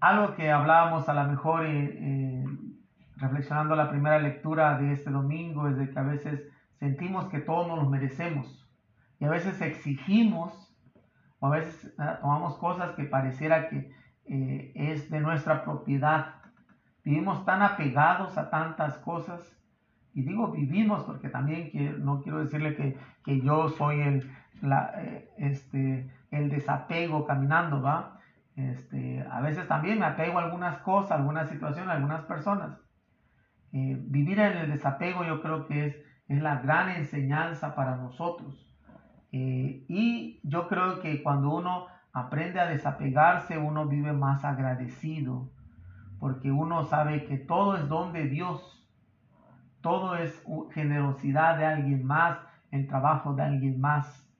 Algo 0.00 0.34
que 0.34 0.50
hablábamos 0.50 1.08
a 1.08 1.14
lo 1.14 1.24
mejor 1.30 1.66
eh, 1.66 1.98
eh, 2.00 2.44
reflexionando 3.16 3.76
la 3.76 3.90
primera 3.90 4.18
lectura 4.18 4.78
de 4.78 4.92
este 4.92 5.10
domingo 5.10 5.68
es 5.68 5.76
de 5.76 5.90
que 5.90 5.98
a 5.98 6.02
veces 6.02 6.42
sentimos 6.78 7.26
que 7.26 7.40
todos 7.40 7.68
nos 7.68 7.78
lo 7.78 7.90
merecemos 7.90 8.66
y 9.18 9.26
a 9.26 9.30
veces 9.30 9.60
exigimos 9.60 10.74
o 11.38 11.46
a 11.48 11.50
veces 11.50 11.94
ah, 11.98 12.18
tomamos 12.22 12.56
cosas 12.56 12.92
que 12.92 13.04
pareciera 13.04 13.68
que 13.68 13.92
eh, 14.24 14.72
es 14.74 15.10
de 15.10 15.20
nuestra 15.20 15.64
propiedad 15.64 16.39
Vivimos 17.04 17.44
tan 17.44 17.62
apegados 17.62 18.36
a 18.38 18.50
tantas 18.50 18.98
cosas. 18.98 19.56
Y 20.12 20.22
digo 20.22 20.48
vivimos 20.48 21.04
porque 21.04 21.28
también 21.28 21.70
no 22.04 22.20
quiero 22.20 22.40
decirle 22.40 22.74
que, 23.24 23.40
yo 23.40 23.68
soy 23.68 24.00
el, 24.00 24.30
eh, 24.62 25.30
este, 25.38 26.10
el 26.30 26.50
desapego 26.50 27.26
caminando, 27.26 27.80
¿va? 27.80 28.18
Este, 28.56 29.24
a 29.30 29.40
veces 29.40 29.68
también 29.68 29.98
me 29.98 30.06
apego 30.06 30.38
a 30.38 30.44
algunas 30.44 30.78
cosas, 30.78 31.12
algunas 31.12 31.48
situaciones, 31.48 31.90
algunas 31.90 32.22
personas. 32.22 32.78
Eh, 33.72 33.96
vivir 34.00 34.40
en 34.40 34.56
el 34.56 34.70
desapego 34.70 35.24
yo 35.24 35.40
creo 35.42 35.66
que 35.66 35.86
es, 35.86 35.96
es 36.28 36.42
la 36.42 36.56
gran 36.56 36.90
enseñanza 36.90 37.74
para 37.74 37.96
nosotros. 37.96 38.66
Eh, 39.32 39.84
y 39.88 40.40
yo 40.42 40.68
creo 40.68 41.00
que 41.00 41.22
cuando 41.22 41.50
uno 41.50 41.86
aprende 42.12 42.60
a 42.60 42.66
desapegarse, 42.66 43.58
uno 43.58 43.86
vive 43.86 44.12
más 44.12 44.44
agradecido, 44.44 45.50
porque 46.20 46.52
uno 46.52 46.84
sabe 46.84 47.24
que 47.24 47.38
todo 47.38 47.76
es 47.76 47.88
don 47.88 48.12
de 48.12 48.28
Dios, 48.28 48.86
todo 49.80 50.16
es 50.16 50.44
generosidad 50.72 51.56
de 51.56 51.64
alguien 51.64 52.04
más, 52.04 52.38
el 52.70 52.86
trabajo 52.86 53.32
de 53.32 53.42
alguien 53.42 53.80
más. 53.80 54.30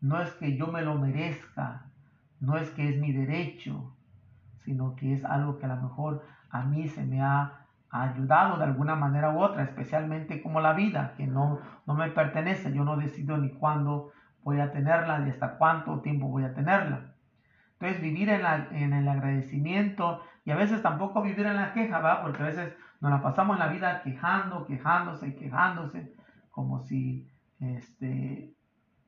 No 0.00 0.20
es 0.20 0.32
que 0.32 0.56
yo 0.56 0.66
me 0.66 0.82
lo 0.82 0.96
merezca, 0.96 1.86
no 2.40 2.56
es 2.56 2.68
que 2.70 2.88
es 2.88 3.00
mi 3.00 3.12
derecho, 3.12 3.96
sino 4.56 4.96
que 4.96 5.14
es 5.14 5.24
algo 5.24 5.58
que 5.58 5.66
a 5.66 5.74
lo 5.76 5.80
mejor 5.80 6.24
a 6.50 6.64
mí 6.64 6.88
se 6.88 7.04
me 7.04 7.22
ha 7.22 7.66
ayudado 7.88 8.58
de 8.58 8.64
alguna 8.64 8.96
manera 8.96 9.30
u 9.30 9.40
otra, 9.40 9.62
especialmente 9.62 10.42
como 10.42 10.60
la 10.60 10.72
vida, 10.72 11.14
que 11.16 11.28
no, 11.28 11.60
no 11.86 11.94
me 11.94 12.10
pertenece, 12.10 12.72
yo 12.72 12.84
no 12.84 12.96
decido 12.96 13.38
ni 13.38 13.50
cuándo 13.50 14.10
voy 14.42 14.58
a 14.58 14.72
tenerla, 14.72 15.20
ni 15.20 15.30
hasta 15.30 15.56
cuánto 15.56 16.00
tiempo 16.00 16.26
voy 16.26 16.42
a 16.44 16.54
tenerla. 16.54 17.12
Entonces 17.74 18.02
vivir 18.02 18.28
en, 18.28 18.44
en 18.72 18.92
el 18.92 19.08
agradecimiento 19.08 20.20
y 20.44 20.50
a 20.50 20.56
veces 20.56 20.82
tampoco 20.82 21.22
vivir 21.22 21.46
en 21.46 21.56
la 21.56 21.72
queja, 21.72 22.00
¿va? 22.00 22.22
Porque 22.22 22.42
a 22.42 22.46
veces 22.46 22.74
nos 23.00 23.10
la 23.10 23.22
pasamos 23.22 23.58
la 23.58 23.68
vida 23.68 24.02
quejando, 24.02 24.66
quejándose 24.66 25.28
y 25.28 25.36
quejándose, 25.36 26.12
como 26.50 26.80
si, 26.80 27.28
este, 27.60 28.54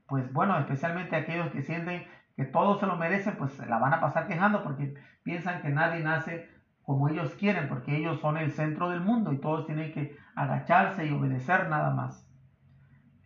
pues 0.07 0.33
bueno, 0.33 0.59
especialmente 0.59 1.17
aquellos 1.17 1.51
que 1.51 1.63
sienten 1.63 2.05
que 2.37 2.45
todos 2.45 2.81
se 2.81 2.87
lo 2.87 2.97
merecen, 2.97 3.37
pues 3.37 3.53
se 3.53 3.67
la 3.67 3.79
van 3.79 3.95
a 3.95 4.01
pasar 4.01 4.27
quejando 4.27 4.63
porque 4.63 4.95
piensan 5.23 5.63
que 5.63 5.71
nadie 5.71 6.03
nace 6.03 6.49
como 6.83 7.09
ellos 7.09 7.35
quieren, 7.35 7.69
porque 7.69 7.97
ellos 7.97 8.21
son 8.21 8.37
el 8.37 8.51
centro 8.53 8.91
del 8.91 9.01
mundo 9.01 9.33
y 9.33 9.39
todos 9.39 9.67
tienen 9.67 9.93
que 9.93 10.17
agacharse 10.35 11.07
y 11.07 11.13
obedecer 11.13 11.69
nada 11.69 11.91
más. 11.91 12.29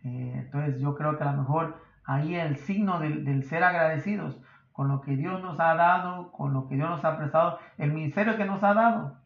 Eh, 0.03 0.33
entonces 0.35 0.79
yo 0.79 0.95
creo 0.95 1.17
que 1.17 1.23
a 1.23 1.31
lo 1.31 1.39
mejor 1.39 1.81
ahí 2.05 2.35
el 2.35 2.55
signo 2.57 2.99
del 2.99 3.43
ser 3.43 3.63
agradecidos 3.63 4.41
con 4.79 4.87
lo 4.87 5.01
que 5.01 5.17
Dios 5.17 5.41
nos 5.41 5.59
ha 5.59 5.75
dado, 5.75 6.31
con 6.31 6.53
lo 6.53 6.69
que 6.69 6.75
Dios 6.75 6.89
nos 6.89 7.03
ha 7.03 7.17
prestado, 7.17 7.59
el 7.77 7.91
ministerio 7.91 8.37
que 8.37 8.45
nos 8.45 8.63
ha 8.63 8.73
dado. 8.73 9.19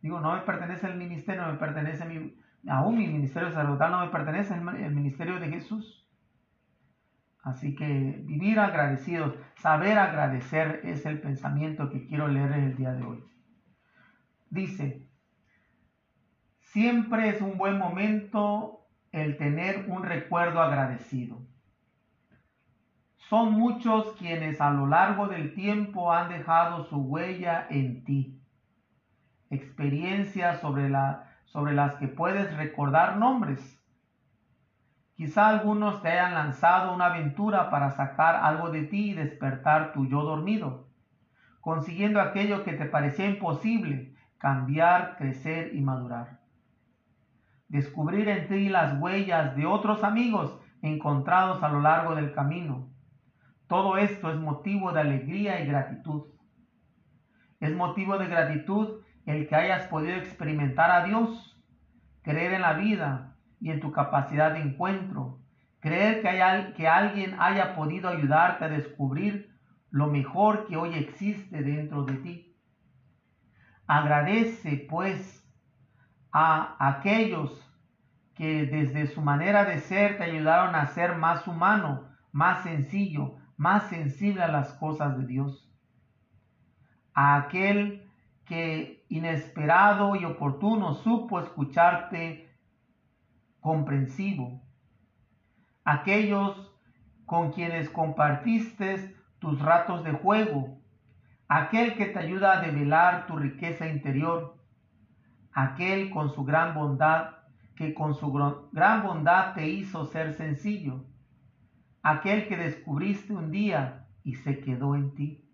Digo, 0.00 0.20
no 0.20 0.34
me 0.34 0.42
pertenece 0.42 0.86
el 0.86 0.96
ministerio, 0.96 1.44
me 1.44 1.58
pertenece 1.58 2.04
mi, 2.04 2.38
aún 2.68 2.96
mi 2.96 3.08
ministerio 3.08 3.50
sacerdotal, 3.50 3.90
no 3.90 4.06
me 4.06 4.12
pertenece 4.12 4.54
el, 4.54 4.68
el 4.84 4.94
ministerio 4.94 5.40
de 5.40 5.48
Jesús. 5.48 6.08
Así 7.42 7.74
que 7.74 8.22
vivir 8.26 8.60
agradecidos, 8.60 9.34
saber 9.56 9.98
agradecer 9.98 10.82
es 10.84 11.04
el 11.04 11.20
pensamiento 11.20 11.90
que 11.90 12.06
quiero 12.06 12.28
leer 12.28 12.52
el 12.52 12.76
día 12.76 12.92
de 12.92 13.02
hoy. 13.02 13.24
Dice, 14.50 15.04
siempre 16.60 17.30
es 17.30 17.40
un 17.40 17.58
buen 17.58 17.76
momento 17.76 18.86
el 19.10 19.36
tener 19.36 19.86
un 19.88 20.04
recuerdo 20.04 20.62
agradecido. 20.62 21.44
Son 23.28 23.54
muchos 23.54 24.12
quienes 24.18 24.60
a 24.60 24.70
lo 24.70 24.86
largo 24.86 25.26
del 25.26 25.52
tiempo 25.52 26.12
han 26.12 26.28
dejado 26.28 26.84
su 26.84 26.98
huella 26.98 27.66
en 27.70 28.04
ti. 28.04 28.40
Experiencias 29.50 30.60
sobre, 30.60 30.88
la, 30.88 31.24
sobre 31.46 31.74
las 31.74 31.96
que 31.96 32.06
puedes 32.06 32.56
recordar 32.56 33.16
nombres. 33.16 33.82
Quizá 35.16 35.48
algunos 35.48 36.02
te 36.02 36.10
hayan 36.10 36.34
lanzado 36.34 36.94
una 36.94 37.06
aventura 37.06 37.68
para 37.68 37.90
sacar 37.90 38.36
algo 38.36 38.70
de 38.70 38.84
ti 38.84 39.10
y 39.10 39.14
despertar 39.14 39.92
tu 39.92 40.06
yo 40.06 40.22
dormido, 40.22 40.86
consiguiendo 41.60 42.20
aquello 42.20 42.62
que 42.62 42.74
te 42.74 42.84
parecía 42.84 43.26
imposible, 43.26 44.14
cambiar, 44.38 45.16
crecer 45.16 45.74
y 45.74 45.80
madurar. 45.80 46.38
Descubrir 47.66 48.28
en 48.28 48.46
ti 48.46 48.68
las 48.68 49.00
huellas 49.00 49.56
de 49.56 49.66
otros 49.66 50.04
amigos 50.04 50.56
encontrados 50.80 51.60
a 51.64 51.68
lo 51.68 51.80
largo 51.80 52.14
del 52.14 52.32
camino 52.32 52.94
todo 53.68 53.96
esto 53.96 54.30
es 54.30 54.36
motivo 54.36 54.92
de 54.92 55.00
alegría 55.00 55.60
y 55.60 55.66
gratitud. 55.66 56.26
Es 57.60 57.74
motivo 57.74 58.18
de 58.18 58.26
gratitud 58.26 59.00
el 59.24 59.48
que 59.48 59.56
hayas 59.56 59.86
podido 59.88 60.16
experimentar 60.16 60.90
a 60.90 61.04
Dios, 61.04 61.60
creer 62.22 62.52
en 62.52 62.62
la 62.62 62.74
vida 62.74 63.36
y 63.60 63.70
en 63.70 63.80
tu 63.80 63.90
capacidad 63.90 64.52
de 64.52 64.60
encuentro, 64.60 65.40
creer 65.80 66.22
que, 66.22 66.74
que 66.76 66.88
alguien 66.88 67.36
haya 67.40 67.74
podido 67.74 68.08
ayudarte 68.08 68.66
a 68.66 68.68
descubrir 68.68 69.56
lo 69.90 70.08
mejor 70.08 70.66
que 70.66 70.76
hoy 70.76 70.94
existe 70.94 71.62
dentro 71.62 72.04
de 72.04 72.14
ti. 72.18 72.56
Agradece 73.86 74.86
pues 74.88 75.44
a 76.30 76.76
aquellos 76.78 77.62
que 78.34 78.66
desde 78.66 79.06
su 79.06 79.22
manera 79.22 79.64
de 79.64 79.78
ser 79.78 80.18
te 80.18 80.24
ayudaron 80.24 80.74
a 80.74 80.86
ser 80.88 81.16
más 81.16 81.48
humano, 81.48 82.10
más 82.32 82.62
sencillo, 82.62 83.36
más 83.56 83.88
sensible 83.88 84.42
a 84.42 84.48
las 84.48 84.72
cosas 84.74 85.18
de 85.18 85.26
Dios. 85.26 85.68
A 87.14 87.36
aquel 87.36 88.08
que 88.44 89.04
inesperado 89.08 90.14
y 90.16 90.24
oportuno 90.24 90.94
supo 90.94 91.40
escucharte 91.40 92.50
comprensivo. 93.60 94.62
Aquellos 95.84 96.72
con 97.24 97.52
quienes 97.52 97.88
compartiste 97.90 99.16
tus 99.38 99.60
ratos 99.60 100.04
de 100.04 100.12
juego. 100.12 100.78
Aquel 101.48 101.94
que 101.94 102.06
te 102.06 102.18
ayuda 102.18 102.58
a 102.58 102.60
develar 102.60 103.26
tu 103.26 103.36
riqueza 103.36 103.88
interior. 103.88 104.56
Aquel 105.52 106.10
con 106.10 106.34
su 106.34 106.44
gran 106.44 106.74
bondad, 106.74 107.30
que 107.76 107.94
con 107.94 108.14
su 108.14 108.32
gran 108.72 109.02
bondad 109.02 109.54
te 109.54 109.66
hizo 109.68 110.04
ser 110.04 110.34
sencillo 110.34 111.04
aquel 112.08 112.46
que 112.46 112.56
descubriste 112.56 113.32
un 113.32 113.50
día 113.50 114.06
y 114.22 114.36
se 114.36 114.60
quedó 114.60 114.94
en 114.94 115.12
ti, 115.16 115.44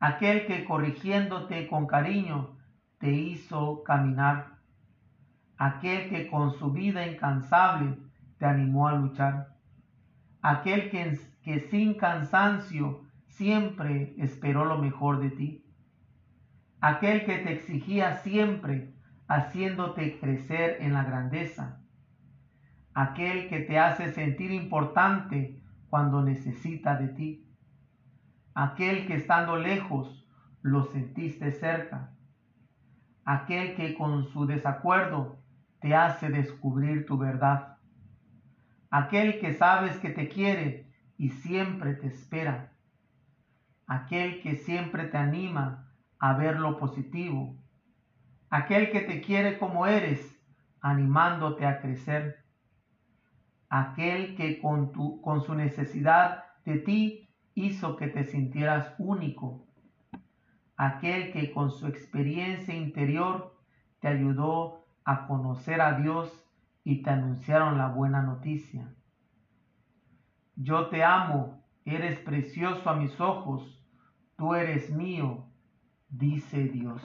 aquel 0.00 0.46
que 0.46 0.64
corrigiéndote 0.64 1.68
con 1.68 1.86
cariño 1.86 2.56
te 2.98 3.12
hizo 3.12 3.84
caminar, 3.84 4.58
aquel 5.56 6.08
que 6.08 6.28
con 6.28 6.50
su 6.50 6.72
vida 6.72 7.06
incansable 7.06 7.98
te 8.38 8.46
animó 8.46 8.88
a 8.88 8.96
luchar, 8.96 9.54
aquel 10.42 10.90
que, 10.90 11.16
que 11.44 11.60
sin 11.60 11.94
cansancio 11.94 13.04
siempre 13.28 14.16
esperó 14.18 14.64
lo 14.64 14.78
mejor 14.78 15.20
de 15.20 15.30
ti, 15.30 15.64
aquel 16.80 17.24
que 17.24 17.38
te 17.38 17.52
exigía 17.52 18.16
siempre 18.16 18.92
haciéndote 19.28 20.18
crecer 20.18 20.78
en 20.80 20.94
la 20.94 21.04
grandeza, 21.04 21.83
aquel 22.94 23.48
que 23.48 23.60
te 23.60 23.78
hace 23.78 24.12
sentir 24.12 24.52
importante 24.52 25.60
cuando 25.90 26.22
necesita 26.22 26.96
de 26.96 27.08
ti, 27.08 27.48
aquel 28.54 29.06
que 29.06 29.16
estando 29.16 29.56
lejos 29.56 30.28
lo 30.62 30.84
sentiste 30.84 31.50
cerca, 31.50 32.14
aquel 33.24 33.74
que 33.74 33.94
con 33.94 34.24
su 34.24 34.46
desacuerdo 34.46 35.42
te 35.80 35.94
hace 35.94 36.30
descubrir 36.30 37.04
tu 37.04 37.18
verdad, 37.18 37.78
aquel 38.90 39.40
que 39.40 39.54
sabes 39.54 39.98
que 39.98 40.10
te 40.10 40.28
quiere 40.28 40.88
y 41.18 41.30
siempre 41.30 41.94
te 41.94 42.06
espera, 42.06 42.72
aquel 43.86 44.40
que 44.40 44.56
siempre 44.56 45.04
te 45.06 45.18
anima 45.18 45.92
a 46.20 46.34
ver 46.34 46.60
lo 46.60 46.78
positivo, 46.78 47.56
aquel 48.50 48.90
que 48.90 49.00
te 49.00 49.20
quiere 49.20 49.58
como 49.58 49.86
eres, 49.86 50.40
animándote 50.80 51.66
a 51.66 51.80
crecer 51.80 52.43
aquel 53.74 54.36
que 54.36 54.60
con, 54.60 54.92
tu, 54.92 55.20
con 55.20 55.42
su 55.42 55.52
necesidad 55.56 56.44
de 56.64 56.78
ti 56.78 57.28
hizo 57.54 57.96
que 57.96 58.06
te 58.06 58.22
sintieras 58.22 58.94
único, 58.98 59.66
aquel 60.76 61.32
que 61.32 61.52
con 61.52 61.72
su 61.72 61.88
experiencia 61.88 62.72
interior 62.72 63.58
te 63.98 64.06
ayudó 64.06 64.86
a 65.04 65.26
conocer 65.26 65.80
a 65.80 65.98
Dios 65.98 66.32
y 66.84 67.02
te 67.02 67.10
anunciaron 67.10 67.76
la 67.76 67.88
buena 67.88 68.22
noticia. 68.22 68.94
Yo 70.54 70.86
te 70.86 71.02
amo, 71.02 71.60
eres 71.84 72.20
precioso 72.20 72.88
a 72.88 72.94
mis 72.94 73.20
ojos, 73.20 73.84
tú 74.36 74.54
eres 74.54 74.88
mío, 74.88 75.48
dice 76.08 76.68
Dios. 76.68 77.02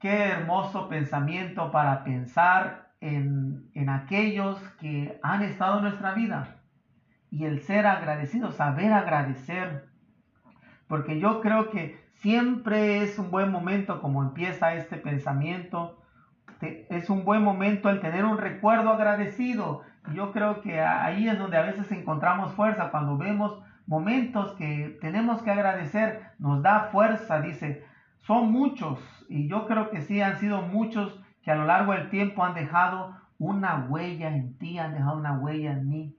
Qué 0.00 0.24
hermoso 0.24 0.88
pensamiento 0.88 1.70
para 1.70 2.02
pensar 2.02 2.91
en, 3.02 3.88
aquellos 3.88 4.60
que 4.80 5.18
han 5.22 5.42
estado 5.42 5.78
en 5.78 5.84
nuestra 5.84 6.14
vida 6.14 6.56
y 7.30 7.44
el 7.44 7.60
ser 7.60 7.86
agradecido, 7.86 8.52
saber 8.52 8.92
agradecer. 8.92 9.88
Porque 10.86 11.18
yo 11.18 11.40
creo 11.40 11.70
que 11.70 12.00
siempre 12.14 13.02
es 13.02 13.18
un 13.18 13.30
buen 13.30 13.50
momento 13.50 14.00
como 14.00 14.22
empieza 14.22 14.74
este 14.74 14.96
pensamiento. 14.96 15.98
Es 16.60 17.10
un 17.10 17.24
buen 17.24 17.42
momento 17.42 17.90
el 17.90 18.00
tener 18.00 18.24
un 18.24 18.38
recuerdo 18.38 18.90
agradecido. 18.90 19.82
Yo 20.14 20.30
creo 20.32 20.60
que 20.60 20.80
ahí 20.80 21.28
es 21.28 21.38
donde 21.38 21.56
a 21.56 21.62
veces 21.62 21.90
encontramos 21.90 22.52
fuerza. 22.52 22.90
Cuando 22.90 23.16
vemos 23.16 23.60
momentos 23.86 24.52
que 24.52 24.96
tenemos 25.00 25.42
que 25.42 25.50
agradecer, 25.50 26.22
nos 26.38 26.62
da 26.62 26.88
fuerza. 26.92 27.40
Dice, 27.40 27.84
son 28.20 28.52
muchos. 28.52 29.00
Y 29.28 29.48
yo 29.48 29.66
creo 29.66 29.90
que 29.90 30.02
sí 30.02 30.20
han 30.20 30.38
sido 30.38 30.62
muchos 30.62 31.20
que 31.42 31.50
a 31.50 31.56
lo 31.56 31.64
largo 31.64 31.92
del 31.92 32.10
tiempo 32.10 32.44
han 32.44 32.54
dejado 32.54 33.16
una 33.38 33.86
huella 33.88 34.28
en 34.28 34.56
ti, 34.58 34.78
han 34.78 34.94
dejado 34.94 35.18
una 35.18 35.38
huella 35.38 35.72
en 35.72 35.88
mí. 35.88 36.16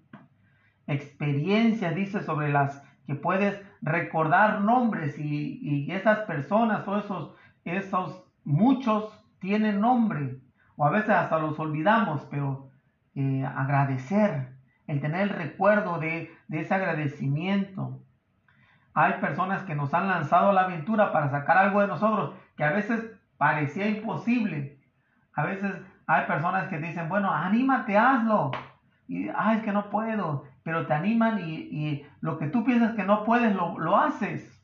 Experiencias, 0.88 1.96
dice, 1.96 2.22
sobre 2.24 2.52
las 2.52 2.84
que 3.08 3.16
puedes 3.16 3.62
recordar 3.82 4.62
nombres 4.62 5.18
y, 5.18 5.60
y 5.62 5.92
esas 5.92 6.20
personas 6.20 6.88
o 6.88 6.98
esos, 6.98 7.36
esos 7.66 8.24
muchos 8.44 9.20
tienen 9.40 9.82
nombre 9.82 10.40
o 10.76 10.86
a 10.86 10.90
veces 10.90 11.12
hasta 11.12 11.40
los 11.40 11.60
olvidamos, 11.60 12.26
pero 12.30 12.70
eh, 13.16 13.46
agradecer, 13.46 14.50
el 14.88 15.00
tener 15.00 15.22
el 15.22 15.30
recuerdo 15.30 16.00
de, 16.00 16.32
de 16.48 16.62
ese 16.62 16.74
agradecimiento. 16.74 18.00
Hay 18.94 19.14
personas 19.22 19.64
que 19.64 19.76
nos 19.76 19.94
han 19.94 20.08
lanzado 20.08 20.50
a 20.50 20.54
la 20.54 20.62
aventura 20.62 21.12
para 21.12 21.30
sacar 21.30 21.58
algo 21.58 21.82
de 21.82 21.88
nosotros 21.88 22.36
que 22.58 22.64
a 22.64 22.72
veces 22.72 23.12
parecía 23.38 23.88
imposible. 23.88 24.78
A 25.36 25.44
veces 25.44 25.76
hay 26.06 26.26
personas 26.26 26.68
que 26.68 26.78
dicen, 26.78 27.10
bueno, 27.10 27.32
anímate, 27.32 27.98
hazlo. 27.98 28.52
Y, 29.08 29.30
ay, 29.36 29.58
es 29.58 29.64
que 29.64 29.72
no 29.72 29.90
puedo, 29.90 30.46
pero 30.64 30.86
te 30.86 30.94
animan 30.94 31.40
y, 31.40 31.54
y 31.54 32.06
lo 32.22 32.38
que 32.38 32.48
tú 32.48 32.64
piensas 32.64 32.96
que 32.96 33.04
no 33.04 33.24
puedes, 33.24 33.56
lo, 33.56 33.78
lo, 33.80 33.98
haces. 33.98 34.62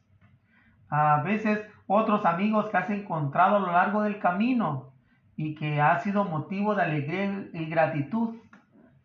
A 0.89 1.21
veces 1.23 1.61
otros 1.87 2.25
amigos 2.25 2.69
que 2.69 2.77
has 2.77 2.89
encontrado 2.89 3.57
a 3.57 3.59
lo 3.59 3.71
largo 3.71 4.03
del 4.03 4.19
camino 4.19 4.91
y 5.35 5.55
que 5.55 5.81
ha 5.81 5.99
sido 5.99 6.25
motivo 6.25 6.75
de 6.75 6.83
alegría 6.83 7.47
y 7.53 7.65
gratitud. 7.65 8.35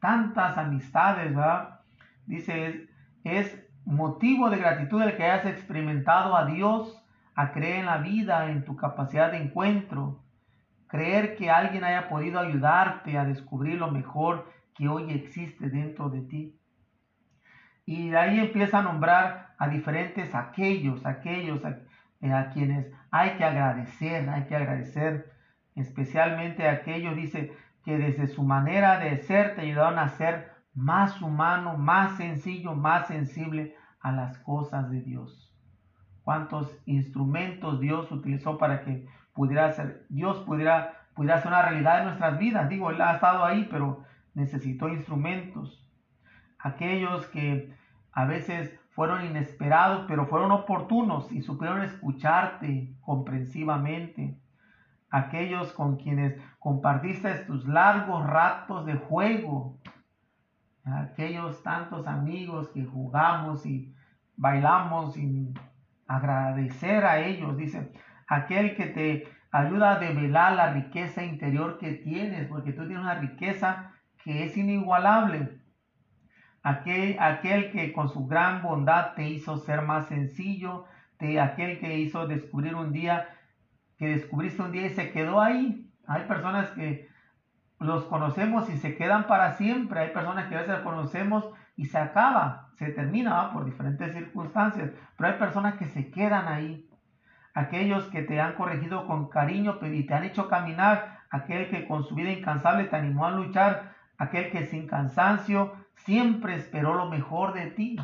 Tantas 0.01 0.59
amistades, 0.59 1.35
¿verdad? 1.35 1.81
Dice, 2.27 2.67
es, 2.67 2.89
es 3.25 3.65
motivo 3.85 4.51
de 4.51 4.59
gratitud 4.59 5.03
el 5.03 5.17
que 5.17 5.25
hayas 5.25 5.47
experimentado 5.47 6.37
a 6.37 6.47
Dios, 6.47 7.03
a 7.35 7.53
creer 7.53 7.81
en 7.81 7.87
la 7.87 7.99
vida, 7.99 8.51
en 8.51 8.65
tu 8.65 8.77
capacidad 8.77 9.31
de 9.31 9.39
encuentro, 9.39 10.24
creer 10.95 11.34
que 11.34 11.51
alguien 11.51 11.82
haya 11.82 12.09
podido 12.09 12.38
ayudarte 12.38 13.18
a 13.18 13.24
descubrir 13.24 13.80
lo 13.80 13.90
mejor 13.90 14.49
que 14.76 14.86
hoy 14.86 15.11
existe 15.11 15.68
dentro 15.68 16.09
de 16.09 16.20
ti. 16.20 16.57
Y 17.84 18.11
de 18.11 18.16
ahí 18.16 18.38
empieza 18.38 18.78
a 18.78 18.82
nombrar 18.82 19.57
a 19.59 19.66
diferentes 19.66 20.32
aquellos, 20.36 21.05
aquellos 21.05 21.64
a, 21.64 21.80
eh, 22.20 22.32
a 22.32 22.51
quienes 22.51 22.86
hay 23.11 23.30
que 23.30 23.42
agradecer, 23.45 24.28
hay 24.28 24.45
que 24.45 24.55
agradecer, 24.55 25.32
especialmente 25.74 26.68
a 26.68 26.74
aquellos, 26.74 27.16
dice, 27.16 27.53
que 27.84 27.99
desde 27.99 28.28
su 28.28 28.45
manera 28.45 29.01
de 29.01 29.16
ser 29.16 29.57
te 29.57 29.62
ayudaron 29.62 29.99
a 29.99 30.11
ser 30.11 30.53
más 30.74 31.20
humano, 31.20 31.76
más 31.76 32.16
sencillo, 32.18 32.76
más 32.76 33.09
sensible 33.09 33.74
a 33.99 34.12
las 34.12 34.38
cosas 34.38 34.92
de 34.92 35.01
Dios. 35.01 35.53
Cuántos 36.22 36.72
instrumentos 36.86 37.80
Dios 37.80 38.12
utilizó 38.12 38.59
para 38.59 38.84
que 38.84 39.09
pudiera 39.35 39.72
ser, 39.72 40.07
Dios 40.09 40.39
pudiera, 40.41 41.03
pudiera 41.14 41.41
ser 41.41 41.49
una 41.49 41.62
realidad 41.62 41.99
en 41.99 42.05
nuestras 42.05 42.39
vidas. 42.39 42.68
Digo, 42.68 42.91
Él 42.91 43.01
ha 43.01 43.14
estado 43.14 43.45
ahí, 43.45 43.68
pero 43.70 44.05
necesitó 44.35 44.89
instrumentos. 44.89 45.87
Aquellos 46.59 47.26
que 47.26 47.74
a 48.12 48.24
veces 48.24 48.78
fueron 48.91 49.26
inesperados, 49.26 50.05
pero 50.07 50.26
fueron 50.26 50.53
oportunos 50.53 51.30
y 51.32 51.43
supieron 51.43 51.82
escucharte 51.82 52.95
comprensivamente. 53.01 54.39
Aquellos 55.11 55.72
con 55.72 55.97
quienes 55.97 56.41
compartiste 56.59 57.35
tus 57.41 57.66
largos 57.66 58.24
ratos 58.26 58.87
de 58.87 58.95
juego. 58.95 59.78
Aquellos 60.85 61.62
tantos 61.62 62.07
amigos 62.07 62.68
que 62.68 62.85
jugamos 62.85 63.66
y 63.66 63.95
bailamos 64.37 65.16
y 65.16 65.53
agradecer 66.07 67.05
a 67.05 67.20
ellos. 67.20 67.57
Dice, 67.57 67.93
aquel 68.27 68.77
que 68.77 68.87
te 68.87 69.29
ayuda 69.51 69.93
a 69.93 69.99
develar 69.99 70.55
la 70.55 70.72
riqueza 70.72 71.25
interior 71.25 71.79
que 71.79 71.93
tienes, 71.93 72.49
porque 72.49 72.72
tú 72.72 72.87
tienes 72.87 73.03
una 73.05 73.14
riqueza 73.14 73.93
que 74.22 74.45
es 74.45 74.57
inigualable 74.57 75.61
aquel, 76.64 77.16
aquel 77.20 77.70
que 77.70 77.93
con 77.93 78.09
su 78.09 78.27
gran 78.27 78.62
bondad 78.62 79.12
te 79.14 79.29
hizo 79.29 79.59
ser 79.59 79.83
más 79.83 80.09
sencillo, 80.09 80.87
de 81.20 81.41
aquel 81.41 81.79
que 81.79 81.99
hizo 81.99 82.27
descubrir 82.27 82.75
un 82.75 82.91
día, 82.91 83.29
que 83.99 84.09
descubriste 84.09 84.62
un 84.62 84.72
día 84.72 84.87
y 84.87 84.91
se 84.91 85.12
quedó 85.12 85.41
ahí. 85.41 85.91
Hay 86.07 86.25
personas 86.25 86.70
que 86.70 87.09
los 87.79 88.05
conocemos 88.05 88.68
y 88.68 88.79
se 88.79 88.97
quedan 88.97 89.27
para 89.27 89.53
siempre, 89.53 90.01
hay 90.01 90.11
personas 90.11 90.47
que 90.47 90.57
a 90.57 90.62
veces 90.62 90.79
conocemos 90.81 91.49
y 91.77 91.87
se 91.87 91.99
acaba, 91.99 92.70
se 92.79 92.91
termina 92.91 93.53
por 93.53 93.64
diferentes 93.64 94.12
circunstancias, 94.12 94.91
pero 95.16 95.31
hay 95.33 95.39
personas 95.39 95.75
que 95.75 95.87
se 95.87 96.11
quedan 96.11 96.49
ahí. 96.49 96.89
Aquellos 97.55 98.07
que 98.07 98.23
te 98.23 98.41
han 98.41 98.55
corregido 98.55 99.07
con 99.07 99.29
cariño 99.29 99.79
y 99.83 100.05
te 100.05 100.15
han 100.15 100.25
hecho 100.25 100.49
caminar, 100.49 101.21
aquel 101.31 101.69
que 101.71 101.87
con 101.87 102.05
su 102.05 102.15
vida 102.15 102.31
incansable 102.31 102.85
te 102.85 102.97
animó 102.97 103.27
a 103.27 103.31
luchar, 103.31 103.95
aquel 104.19 104.51
que 104.51 104.67
sin 104.67 104.87
cansancio 104.87 105.73
siempre 105.95 106.57
esperó 106.57 106.95
lo 106.95 107.09
mejor 107.09 107.55
de 107.55 107.71
ti. 107.71 107.97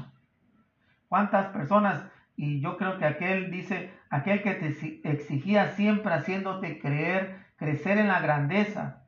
¿Cuántas 1.09 1.47
personas? 1.49 2.05
Y 2.37 2.61
yo 2.61 2.77
creo 2.77 2.99
que 2.99 3.05
aquel 3.05 3.51
dice, 3.51 3.93
aquel 4.09 4.43
que 4.43 4.55
te 4.55 5.11
exigía 5.11 5.73
siempre 5.73 6.15
haciéndote 6.15 6.79
creer, 6.79 7.45
crecer 7.57 7.99
en 7.99 8.09
la 8.09 8.21
grandeza, 8.21 9.03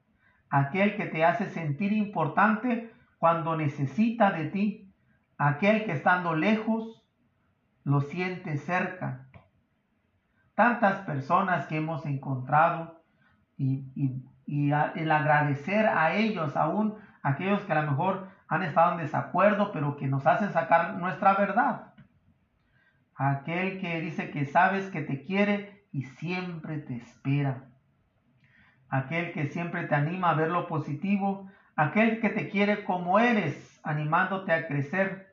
aquel 0.51 0.97
que 0.97 1.07
te 1.07 1.25
hace 1.25 1.49
sentir 1.49 1.93
importante 1.93 2.93
cuando 3.19 3.57
necesita 3.57 4.33
de 4.33 4.47
ti, 4.47 4.93
aquel 5.39 5.85
que 5.85 5.93
estando 5.93 6.35
lejos 6.35 7.05
lo 7.85 8.01
siente 8.01 8.59
cerca. 8.59 9.29
Tantas 10.55 11.01
personas 11.01 11.67
que 11.67 11.77
hemos 11.79 12.05
encontrado 12.07 13.03
y, 13.57 14.23
y 14.47 14.71
el 14.71 15.13
agradecer 15.13 15.87
a 15.87 16.15
ellos, 16.15 16.57
aún 16.57 16.97
aquellos 17.23 17.63
que 17.63 17.73
a 17.73 17.83
lo 17.83 17.91
mejor 17.91 18.29
han 18.49 18.63
estado 18.63 18.93
en 18.93 18.99
desacuerdo, 18.99 19.73
pero 19.73 19.97
que 19.97 20.09
nos 20.09 20.27
hacen 20.27 20.53
sacar 20.53 20.95
nuestra 20.95 21.35
verdad. 21.35 21.95
Aquel 23.15 23.81
que 23.81 24.01
dice 24.01 24.31
que 24.31 24.45
sabes 24.47 24.91
que 24.91 25.03
te 25.03 25.23
quiere 25.23 25.87
y 25.93 26.03
siempre 26.03 26.79
te 26.79 26.97
espera. 26.97 27.65
Aquel 28.89 29.33
que 29.33 29.47
siempre 29.47 29.87
te 29.87 29.95
anima 29.95 30.31
a 30.31 30.35
ver 30.35 30.51
lo 30.51 30.67
positivo. 30.67 31.51
Aquel 31.77 32.21
que 32.21 32.29
te 32.29 32.51
quiere 32.51 32.85
como 32.85 33.19
eres, 33.19 33.81
animándote 33.85 34.53
a 34.53 34.67
crecer. 34.67 35.32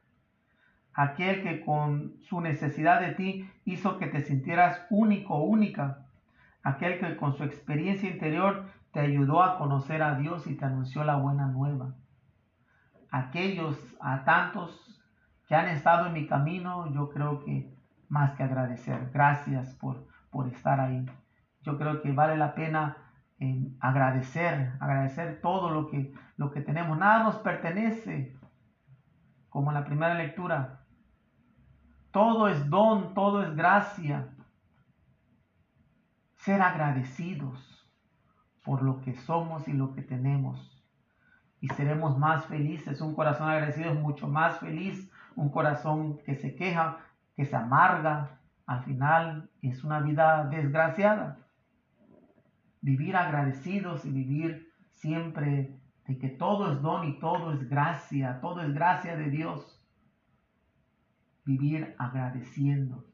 Aquel 1.00 1.44
que 1.44 1.64
con 1.64 2.18
su 2.22 2.42
necesidad 2.42 3.00
de 3.00 3.14
ti 3.14 3.50
hizo 3.66 3.98
que 3.98 4.08
te 4.08 4.22
sintieras 4.22 4.86
único, 4.90 5.38
única. 5.38 6.06
Aquel 6.64 7.00
que 7.00 7.16
con 7.16 7.36
su 7.36 7.44
experiencia 7.44 8.10
interior 8.10 8.66
te 8.92 9.00
ayudó 9.00 9.44
a 9.44 9.58
conocer 9.58 10.02
a 10.02 10.16
Dios 10.16 10.48
y 10.48 10.56
te 10.56 10.66
anunció 10.66 11.04
la 11.04 11.16
buena 11.16 11.46
nueva 11.48 11.94
aquellos, 13.12 13.78
a 14.00 14.24
tantos 14.24 15.02
que 15.48 15.56
han 15.56 15.68
estado 15.68 16.08
en 16.08 16.14
mi 16.14 16.28
camino, 16.28 16.92
yo 16.94 17.10
creo 17.10 17.44
que 17.44 17.74
más 18.08 18.36
que 18.36 18.44
agradecer. 18.44 19.10
Gracias 19.12 19.76
por, 19.76 20.08
por 20.30 20.48
estar 20.48 20.80
ahí. 20.80 21.06
Yo 21.62 21.78
creo 21.78 22.02
que 22.02 22.12
vale 22.12 22.38
la 22.38 22.54
pena 22.54 22.98
en 23.40 23.78
agradecer, 23.80 24.74
agradecer 24.80 25.42
todo 25.42 25.72
lo 25.72 25.88
que, 25.88 26.14
lo 26.38 26.52
que 26.52 26.62
tenemos. 26.62 26.98
Nada 26.98 27.24
nos 27.24 27.36
pertenece, 27.38 28.38
como 29.50 29.72
en 29.72 29.76
la 29.76 29.86
primera 29.86 30.14
lectura. 30.14 30.79
Todo 32.12 32.48
es 32.48 32.70
don, 32.70 33.14
todo 33.14 33.44
es 33.44 33.56
gracia. 33.56 34.30
Ser 36.38 36.62
agradecidos 36.62 37.88
por 38.64 38.82
lo 38.82 39.02
que 39.02 39.16
somos 39.16 39.68
y 39.68 39.74
lo 39.74 39.94
que 39.94 40.02
tenemos 40.02 40.80
y 41.62 41.68
seremos 41.70 42.18
más 42.18 42.46
felices. 42.46 43.02
Un 43.02 43.16
corazón 43.16 43.50
agradecido 43.50 43.92
es 43.92 44.00
mucho 44.00 44.28
más 44.28 44.60
feliz. 44.60 45.12
Un 45.36 45.50
corazón 45.50 46.18
que 46.20 46.36
se 46.36 46.56
queja, 46.56 46.98
que 47.36 47.46
se 47.46 47.56
amarga, 47.56 48.40
al 48.66 48.84
final 48.84 49.50
es 49.62 49.84
una 49.84 50.00
vida 50.00 50.46
desgraciada. 50.46 51.38
Vivir 52.82 53.16
agradecidos 53.16 54.06
y 54.06 54.12
vivir 54.12 54.72
siempre 54.92 55.76
de 56.08 56.18
que 56.18 56.30
todo 56.30 56.72
es 56.72 56.82
don 56.82 57.08
y 57.08 57.20
todo 57.20 57.52
es 57.54 57.70
gracia, 57.70 58.40
todo 58.42 58.62
es 58.62 58.74
gracia 58.74 59.16
de 59.16 59.30
Dios. 59.30 59.79
Vivir 61.50 61.96
agradeciendo, 61.98 63.08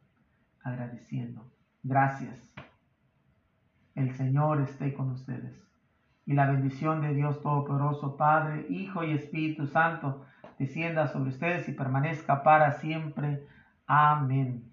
agradeciendo. 0.62 1.50
Gracias. 1.84 2.38
El 3.94 4.12
Señor 4.12 4.60
esté 4.60 4.94
con 4.94 5.12
ustedes 5.12 5.66
y 6.26 6.34
la 6.34 6.46
bendición 6.46 7.00
de 7.00 7.14
Dios 7.14 7.42
Todopoderoso, 7.42 8.18
Padre, 8.18 8.66
Hijo 8.68 9.06
y 9.06 9.14
Espíritu 9.14 9.68
Santo, 9.68 10.26
descienda 10.60 11.08
sobre 11.08 11.30
ustedes 11.30 11.70
y 11.70 11.72
permanezca 11.72 12.44
para 12.44 12.74
siempre. 12.74 13.48
Amén. 13.88 14.70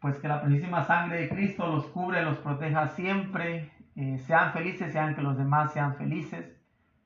Pues 0.00 0.18
que 0.18 0.26
la 0.26 0.40
preciosísima 0.40 0.82
sangre 0.82 1.20
de 1.20 1.28
Cristo 1.28 1.68
los 1.68 1.86
cubre, 1.86 2.24
los 2.24 2.38
proteja 2.38 2.88
siempre. 2.88 3.70
Eh, 3.94 4.18
sean 4.26 4.52
felices, 4.52 4.92
sean 4.92 5.14
que 5.14 5.22
los 5.22 5.38
demás 5.38 5.72
sean 5.72 5.94
felices. 5.94 6.52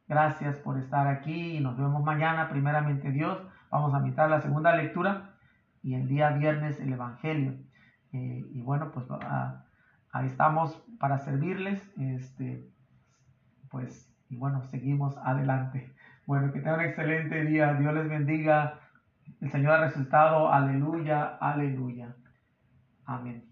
Gracias 0.08 0.56
por 0.56 0.78
estar 0.78 1.06
aquí 1.06 1.58
y 1.58 1.60
nos 1.60 1.76
vemos 1.76 2.02
mañana, 2.02 2.48
primeramente 2.48 3.10
Dios. 3.10 3.46
Vamos 3.70 3.94
a 3.94 4.00
mitad 4.00 4.28
la 4.28 4.40
segunda 4.40 4.74
lectura 4.76 5.34
y 5.82 5.94
el 5.94 6.08
día 6.08 6.30
viernes 6.30 6.80
el 6.80 6.92
Evangelio. 6.92 7.54
Eh, 8.12 8.44
y 8.52 8.60
bueno, 8.62 8.90
pues 8.92 9.10
a 9.10 9.64
ahí 10.12 10.26
estamos 10.26 10.82
para 10.98 11.18
servirles. 11.18 11.82
Este, 11.98 12.68
pues, 13.70 14.12
y 14.28 14.36
bueno, 14.36 14.62
seguimos 14.64 15.16
adelante. 15.18 15.92
Bueno, 16.26 16.52
que 16.52 16.60
tengan 16.60 16.80
un 16.80 16.86
excelente 16.86 17.44
día. 17.44 17.74
Dios 17.74 17.94
les 17.94 18.08
bendiga. 18.08 18.80
El 19.40 19.50
Señor 19.50 19.72
ha 19.72 19.86
resucitado. 19.86 20.52
Aleluya, 20.52 21.36
aleluya. 21.40 22.14
Amén. 23.04 23.49